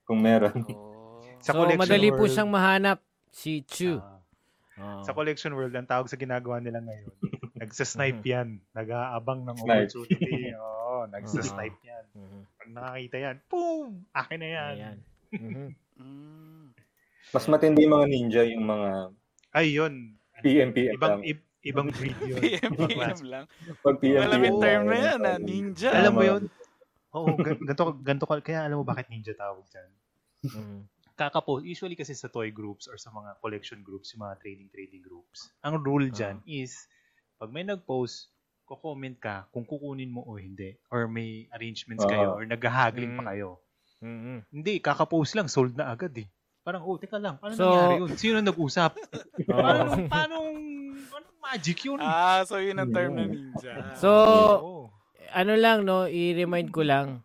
[0.04, 0.52] kung meron.
[0.68, 1.20] Oh.
[1.38, 2.30] Sa So, collection madali po world.
[2.30, 2.98] siyang mahanap.
[3.28, 3.98] Si Chu.
[3.98, 4.20] Ah,
[4.76, 5.02] Oo.
[5.02, 7.10] sa collection world, ang tawag sa ginagawa nila ngayon,
[7.60, 8.60] nagsa-snipe yan.
[8.70, 10.50] Nag-aabang ng opportunity.
[10.56, 12.04] Oo, nagsa-snipe yan.
[12.12, 12.40] Mhm.
[12.54, 13.90] Pag nakakita yan, boom!
[14.10, 14.72] Akin na yan.
[14.72, 14.96] Ayan.
[15.34, 16.70] Mm.
[17.30, 18.88] Mas matindi yung mga ninja, yung mga
[19.50, 20.14] Ay, yun.
[20.40, 22.38] PMPM Ibang, ib- ibang breed yun.
[22.44, 23.20] PM, Ibang PM class.
[23.22, 23.44] lang.
[23.80, 25.88] Pag PMPM Alam yung lang, term na yan, ah, ninja.
[25.92, 26.42] Alam mo yun?
[27.14, 29.90] Oo, gan- ganito, ganito, ka- kaya alam mo bakit ninja tawag dyan?
[30.44, 30.78] Mhm.
[31.14, 35.54] Kakapost, usually kasi sa toy groups or sa mga collection groups, yung mga trading-trading groups,
[35.60, 36.90] ang rule dyan is,
[37.36, 38.34] pag may nag-post,
[38.64, 40.74] ko-comment ka kung kukunin mo o hindi.
[40.88, 42.36] Or may arrangements kayo, Ah.
[42.36, 43.18] or nag-haggling Mm.
[43.20, 43.62] pa kayo.
[44.00, 44.36] Mhm.
[44.50, 46.26] Hindi, kakapost lang, sold na agad eh.
[46.60, 48.10] Parang, oh, teka lang, paano So- nangyari yun?
[48.16, 48.92] Sino nag-usap?
[49.46, 49.54] Oo.
[49.54, 50.36] paano, paano,
[51.14, 52.00] anong magic yun?
[52.00, 53.94] Ah, so yun ang term na ninja.
[53.94, 54.73] So, Oo.
[55.34, 57.20] Ano lang, no, i-remind ko lang,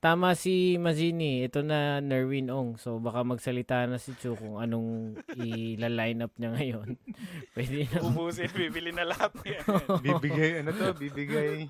[0.00, 2.76] tama si Mazini, ito na Nerwin Ong.
[2.76, 6.88] So, baka magsalita na si Chu kung anong i-line up niya ngayon.
[7.56, 8.04] Pwede na.
[8.04, 9.32] ubusin, bibili na lahat
[10.04, 11.68] bibigay, ano to, bibigay.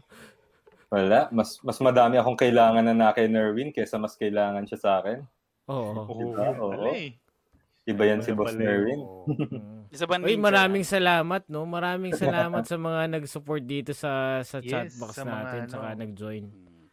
[0.90, 1.26] Wala.
[1.34, 5.22] Mas mas madami akong kailangan na na kay Nerwin kaysa mas kailangan siya sa akin.
[5.70, 6.06] Oo.
[6.06, 6.44] Oo, Diba?
[6.44, 6.94] yun pala Oo.
[7.84, 8.54] Iba yan si Boss.
[8.54, 9.24] Oo.
[9.24, 9.88] Mm.
[9.94, 11.62] Isa ba Uy, maraming salamat, no?
[11.64, 15.70] Maraming salamat sa mga nag-support dito sa sa Yes, chat box sa natin, ano.
[15.70, 16.44] saka nag-join.
[16.44, 16.86] Mm.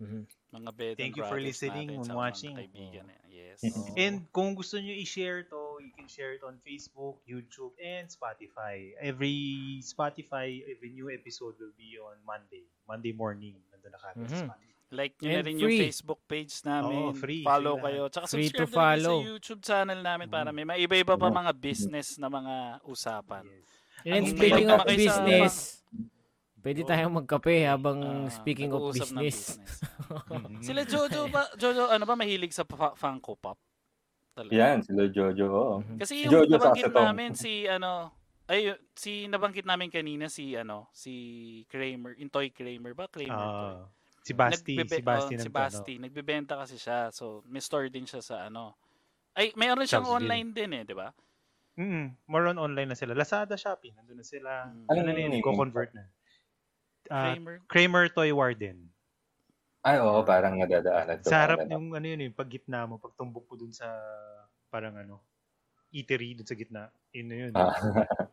[0.00, 0.20] Mhm.
[0.54, 2.54] Mga bed Thank you for listening and watching.
[2.54, 3.10] Kaibigan.
[3.10, 3.20] eh.
[3.26, 3.58] Yes.
[3.98, 8.94] And kung gusto nyo i-share to, you can share it on Facebook, YouTube, and Spotify.
[9.02, 9.34] Every
[9.80, 12.64] Spotify, every new episode will be on Monday.
[12.86, 13.58] Monday morning.
[13.70, 14.46] Nandun na kami sa Mhm.
[14.46, 14.73] Spotify.
[14.94, 15.62] Like nyo na And rin free.
[15.74, 17.02] yung Facebook page namin.
[17.02, 17.42] Oo, free.
[17.42, 18.02] Follow Free kayo.
[18.06, 19.16] Tsaka Free subscribe to na follow.
[19.16, 22.54] sa YouTube channel namin para may maiba-iba pa mga business na mga
[22.84, 23.42] usapan.
[23.44, 23.66] Yes.
[24.06, 25.54] And speaking of kayo sa- business,
[26.60, 29.58] pwede tayong magkape habang Ah, speaking of ng business.
[30.30, 30.60] Mhm.
[30.60, 31.48] Sila Jojo ba?
[31.54, 33.58] Jojo, ano ba mahilig sa fa- Funko Pop?
[34.32, 34.52] Talaga.
[34.52, 35.46] Yan, sila Jojo.
[35.46, 35.76] oo.
[35.96, 38.12] Kasi yung Jojo nabanggit namin si ano
[38.44, 41.12] ay si nabanggit namin kanina si ano si
[41.64, 43.06] Kramer, yung toy Kramer ba?
[43.06, 43.74] Kramer toy.
[44.24, 45.94] Si Basti, Nagbibe- si Basti oh, si Basti.
[46.00, 47.12] Nagbebenta kasi siya.
[47.12, 48.72] So, may store din siya sa ano.
[49.36, 50.32] Ay, mayroon siyang Charlesville.
[50.32, 51.12] online din eh, di ba?
[51.76, 53.12] Mm, more on online na sila.
[53.12, 54.64] Lazada, Shopee, nandun na sila.
[54.72, 54.84] Mm.
[54.88, 56.08] Ano Ano na yun, go-convert na.
[57.12, 57.56] Ah, Kramer.
[57.68, 58.88] Kramer Toy Warden.
[59.84, 61.20] Ay, oo, parang nadadaanan.
[61.20, 63.84] to, Sa harap yung ano yun, yung pag gitna mo, pag tumbok mo dun sa
[64.72, 65.20] parang ano,
[65.92, 66.88] eatery dun sa gitna.
[67.12, 67.52] Yun na yun.
[67.52, 67.76] Ah.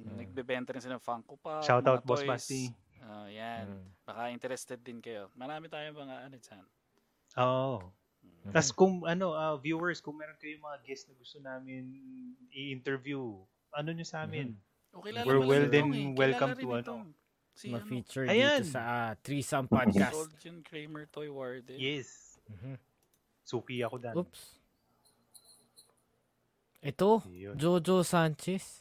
[0.00, 1.60] Mm, Nagbebenta rin sila ng Funko Pop.
[1.60, 2.24] Shout out, mga Boss.
[2.24, 2.72] Basti.
[3.00, 3.66] Ah, yan.
[3.80, 3.86] Mm.
[4.04, 5.32] Baka interested din kayo.
[5.32, 6.64] Marami tayong mga ano dyan.
[7.40, 7.76] Oo.
[8.20, 8.52] Mhm.
[8.52, 11.88] Tapos kung ano, ah, viewers, kung meron kayong mga guest na gusto namin
[12.52, 13.40] i-interview,
[13.72, 14.52] ano nyo sa amin?
[14.92, 16.12] O, kilala We're pala well then eh.
[16.12, 16.92] Welcome to ano.
[17.54, 18.60] Si ano, Ma-feature Ayan.
[18.64, 20.14] dito sa ah, Threesome Podcast.
[20.16, 21.76] Sold yung Kramer Toy Warden.
[21.80, 22.36] Yes.
[22.48, 22.76] Mhm.
[23.44, 24.14] Suki ako dan.
[24.16, 24.42] Oops.
[26.80, 27.54] Ito, Yun.
[27.60, 28.80] Jojo Sanchez.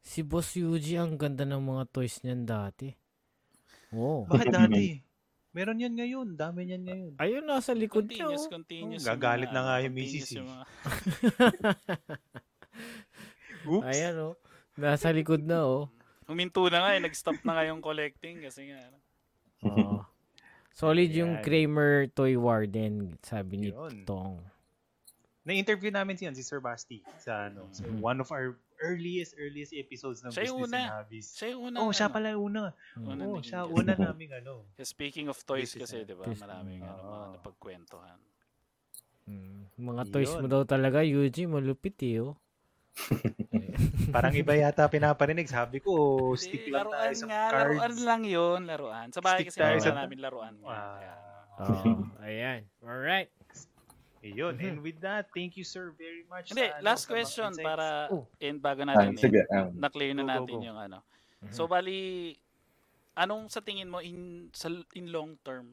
[0.00, 2.96] Si Boss Yuji, ang ganda ng mga toys niyan dati.
[3.90, 4.24] Oh.
[4.24, 5.04] Bakit dati?
[5.50, 6.28] Meron yan ngayon.
[6.34, 7.12] Dami yan ngayon.
[7.18, 8.30] Ayun, nasa likod niya.
[8.30, 8.52] Continuous, Oh.
[8.52, 8.92] continuous.
[8.92, 10.48] Oh, yung gagalit mga, na nga yung misis, yung eh.
[10.48, 10.66] mga-
[13.66, 13.84] Oops.
[13.84, 14.34] Ayan, oh.
[14.74, 15.84] Nasa likod na, oh.
[16.24, 17.00] Huminto na nga eh.
[17.02, 18.78] Nag-stop na nga yung collecting kasi nga.
[18.80, 18.98] ano.
[19.66, 19.96] Oo.
[20.70, 21.42] Solid yung.
[21.42, 24.06] Kramer Toy Warden, sabi ni Yun.
[24.06, 24.38] Tong.
[25.50, 27.98] Na-interview namin siya, si Sir Basti, sa ano, sa Mhm.
[27.98, 30.96] one of our earliest, earliest episodes ng Siya yung Business and una.
[30.96, 31.26] Hobbies.
[31.34, 31.76] Siya yung una.
[31.76, 32.14] Oh, siya ano.
[32.14, 32.62] pala yung una.
[32.96, 33.74] Una naging siya guest.
[33.74, 34.52] una naming ano.
[34.86, 36.24] Speaking of toys Business kasi, and- di ba?
[36.30, 38.18] Maraming ano, mga napagkwentuhan.
[39.26, 39.62] Mm.
[39.76, 40.48] Mga toys mo Yun.
[40.48, 42.38] daw talaga, Yuji, malupit eh, oh.
[44.10, 45.46] Parang iba yata pinaparinig.
[45.46, 45.92] Sabi ko,
[46.34, 47.58] stick lang tayo laruan sa nga, cards.
[47.74, 49.06] laruan lang yun, laruan.
[49.10, 50.54] Sa bahay Stick kasi tayo sa- na namin laruan.
[50.62, 51.14] Ah, Kaya,
[51.60, 51.92] Oo.
[52.22, 52.60] Ayan.
[52.80, 53.30] Alright.
[54.20, 54.52] Ayun.
[54.54, 54.64] Mhm.
[54.68, 56.52] And with that, thank you sir very much.
[56.52, 58.28] Hindi, sa, ano, last mga question para Oh.
[58.36, 59.40] and bago Ah, natin sige.
[59.40, 59.72] eh, ah.
[59.72, 60.64] na-clear na Go, go, natin go.
[60.68, 60.98] yung ano.
[61.40, 61.52] Mhm.
[61.56, 62.36] So bali
[63.16, 65.72] anong sa tingin mo in sa in long term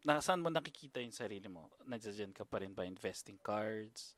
[0.00, 1.72] na saan mo nakikita yung sarili mo?
[1.84, 4.16] Nandiyan ka pa rin ba investing cards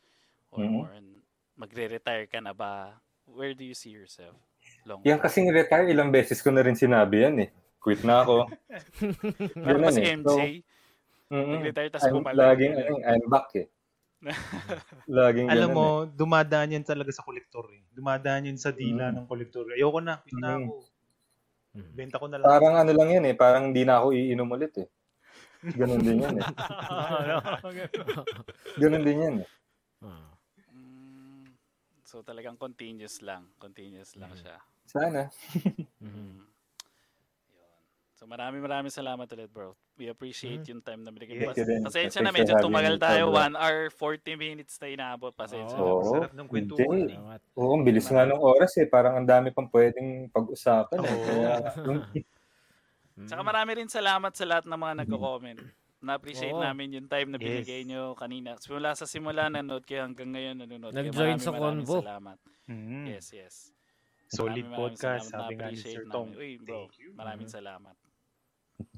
[0.50, 0.70] or Mhm.
[0.74, 1.06] more on
[1.54, 2.98] magre-retire ka na ba?
[3.30, 4.34] Where do you see yourself?
[4.82, 7.50] Long Yan kasing retire, ilang beses ko na rin sinabi yan eh.
[7.78, 8.46] Quit na ako.
[9.66, 10.14] Pero eh.
[10.18, 10.38] MJ, So,
[11.32, 11.52] mm-mm.
[11.56, 12.36] nag-retire tapos I'm, bumalik.
[12.38, 13.66] laging, ano, I'm back eh.
[15.10, 16.14] Laging Alam mo, eh.
[16.14, 17.82] dumadaan yan talaga sa kolektor eh.
[17.90, 19.14] Dumadaan yan sa dila Mm.
[19.18, 19.66] ng kolektor.
[19.72, 20.62] Ayoko na, quit na Mm.
[20.62, 20.74] ako.
[21.90, 22.46] Benta ko na lang.
[22.46, 24.88] Parang ano lang yan eh, parang di na ako iinom ulit eh.
[25.64, 26.44] Ganun din yan eh.
[28.82, 29.48] Ganun din yan eh.
[30.04, 30.30] Ah.
[30.70, 31.48] Mm,
[32.04, 33.48] so talagang continuous lang.
[33.56, 34.38] Continuous lang Mhm.
[34.38, 34.56] siya.
[34.84, 35.22] Sana.
[35.98, 36.51] Mhm.
[38.22, 39.74] So maraming maraming salamat ulit bro.
[39.98, 41.50] We appreciate yung time na binigay mo.
[41.50, 41.66] Yes.
[41.66, 41.82] Din.
[41.82, 43.34] Pasensya na medyo tumagal tayo.
[43.34, 43.50] Sobra.
[43.50, 45.34] 1 hour 40 minutes na inabot.
[45.34, 45.82] Pasensya na.
[45.82, 45.98] Oo.
[45.98, 46.12] Oo.
[46.14, 47.18] Sarap ng kwentuhan Hindi.
[47.18, 47.58] eh.
[47.58, 48.86] Oo, ang bilis nga ng oras eh.
[48.86, 51.10] Parang ang dami pang pwedeng pag-usapan eh.
[51.10, 51.24] Oo.
[51.26, 51.50] Kaya,
[51.82, 52.00] yung,
[53.12, 53.28] Mm.
[53.28, 55.60] Saka marami rin salamat sa lahat ng mga nagko-comment.
[56.00, 56.64] Na-appreciate Oo.
[56.64, 57.44] namin yung time na Yes.
[57.44, 58.56] binigay nyo kanina.
[58.56, 61.12] Simula sa simula, nanood kayo hanggang ngayon nanonood kayo.
[61.12, 62.00] Nag-join sa convo.
[62.00, 62.40] Salamat.
[62.72, 63.12] Mhm.
[63.12, 63.54] Yes, yes.
[64.32, 65.44] Solid Maraming maraming podcast, salamat.
[65.44, 66.28] sabi nga ni Sir Tong.
[66.32, 66.40] namin.
[66.40, 67.08] Uy, bro, Thank you.
[67.12, 67.56] maraming Mhm.
[67.60, 67.94] salamat.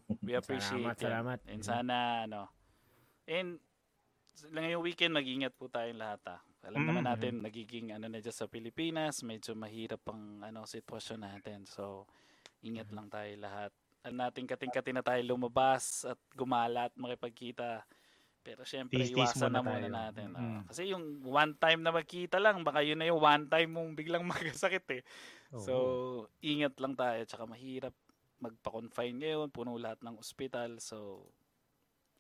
[0.09, 1.21] We appreciate Salamat, yan.
[1.25, 1.39] salamat.
[1.49, 1.65] And Mhm.
[1.65, 1.97] sana,
[2.29, 2.43] ano,
[3.29, 3.61] and
[4.53, 6.41] ngayong weekend, mag-ingat po tayong lahat, ah.
[6.65, 7.09] Alam naman Mhm.
[7.09, 11.65] natin, nagiging, ano na dyan sa Pilipinas, medyo mahirap ang, ano, sitwasyon natin.
[11.69, 12.09] So,
[12.65, 13.73] ingat lang tayo lahat.
[14.05, 17.85] Alam natin, kating-kating na tayo lumabas at gumala at makipagkita.
[18.45, 19.89] Pero syempre, Tiis-tiis iwasan na muna tayo.
[19.89, 20.29] natin.
[20.37, 20.61] Mm.
[20.69, 24.25] Kasi yung one time na magkita lang, baka yun na yung one time mong biglang
[24.33, 25.03] magkasakit eh.
[25.57, 26.29] So, Oo.
[26.45, 27.21] ingat lang tayo.
[27.25, 27.97] Tsaka mahirap
[28.45, 29.49] magpa-confine ngayon.
[29.49, 30.77] Puno lahat ng ospital.
[30.79, 31.29] So,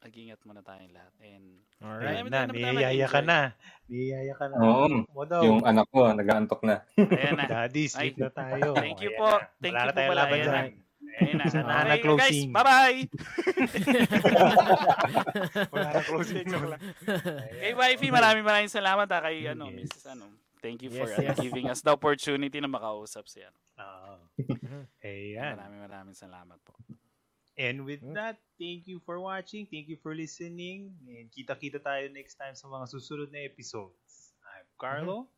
[0.01, 1.13] mag-ingat muna tayong lahat.
[1.21, 1.47] And,
[1.79, 2.25] Alright.
[2.27, 3.53] Na, niyayaya ka na.
[3.87, 4.57] Niyayaya ka na.
[4.59, 4.87] Oo.
[5.07, 5.41] Mo daw.
[5.41, 6.85] Yung anak ko, nag-aantok na.
[6.97, 7.45] ayan na.
[7.47, 8.73] Daddy, sleep na tayo.
[8.73, 9.31] Thank you Ayan po.
[9.59, 10.23] Thank Wala you na po tayong pala.
[10.23, 10.55] laban Ayan dyan.
[10.55, 10.83] na.
[11.15, 11.47] Ayun na.
[11.47, 12.51] Sana na Okay, guys, closing.
[12.51, 13.01] bye-bye!
[15.71, 16.47] Wala na closing.
[17.55, 19.95] Kay Wifey, maraming maraming salamat ha, kay ano, Yes.
[19.95, 20.05] Mrs.
[20.11, 20.27] Ano.
[20.59, 21.37] Thank you for Yes, uh, yes.
[21.39, 23.53] giving us the opportunity na makausap siya.
[23.75, 24.15] Oo.
[25.03, 25.59] Ayan.
[25.59, 26.75] Maraming maraming salamat po.
[27.55, 28.19] And with Hmm.
[28.19, 29.67] that, thank you for watching.
[29.67, 30.95] Thank you for listening.
[31.07, 34.35] And kita-kita tayo next time sa mga susunod na episodes.
[34.43, 35.31] I'm Carlo.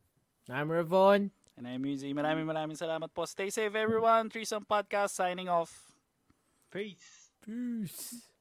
[0.49, 1.29] I'm Ravon.
[1.57, 2.13] And I'm Muzi.
[2.13, 3.25] Maraming maraming salamat po.
[3.25, 4.29] Stay safe everyone.
[4.29, 5.73] Threesome Podcast signing off.
[6.69, 7.33] Peace.
[7.41, 8.29] Peace.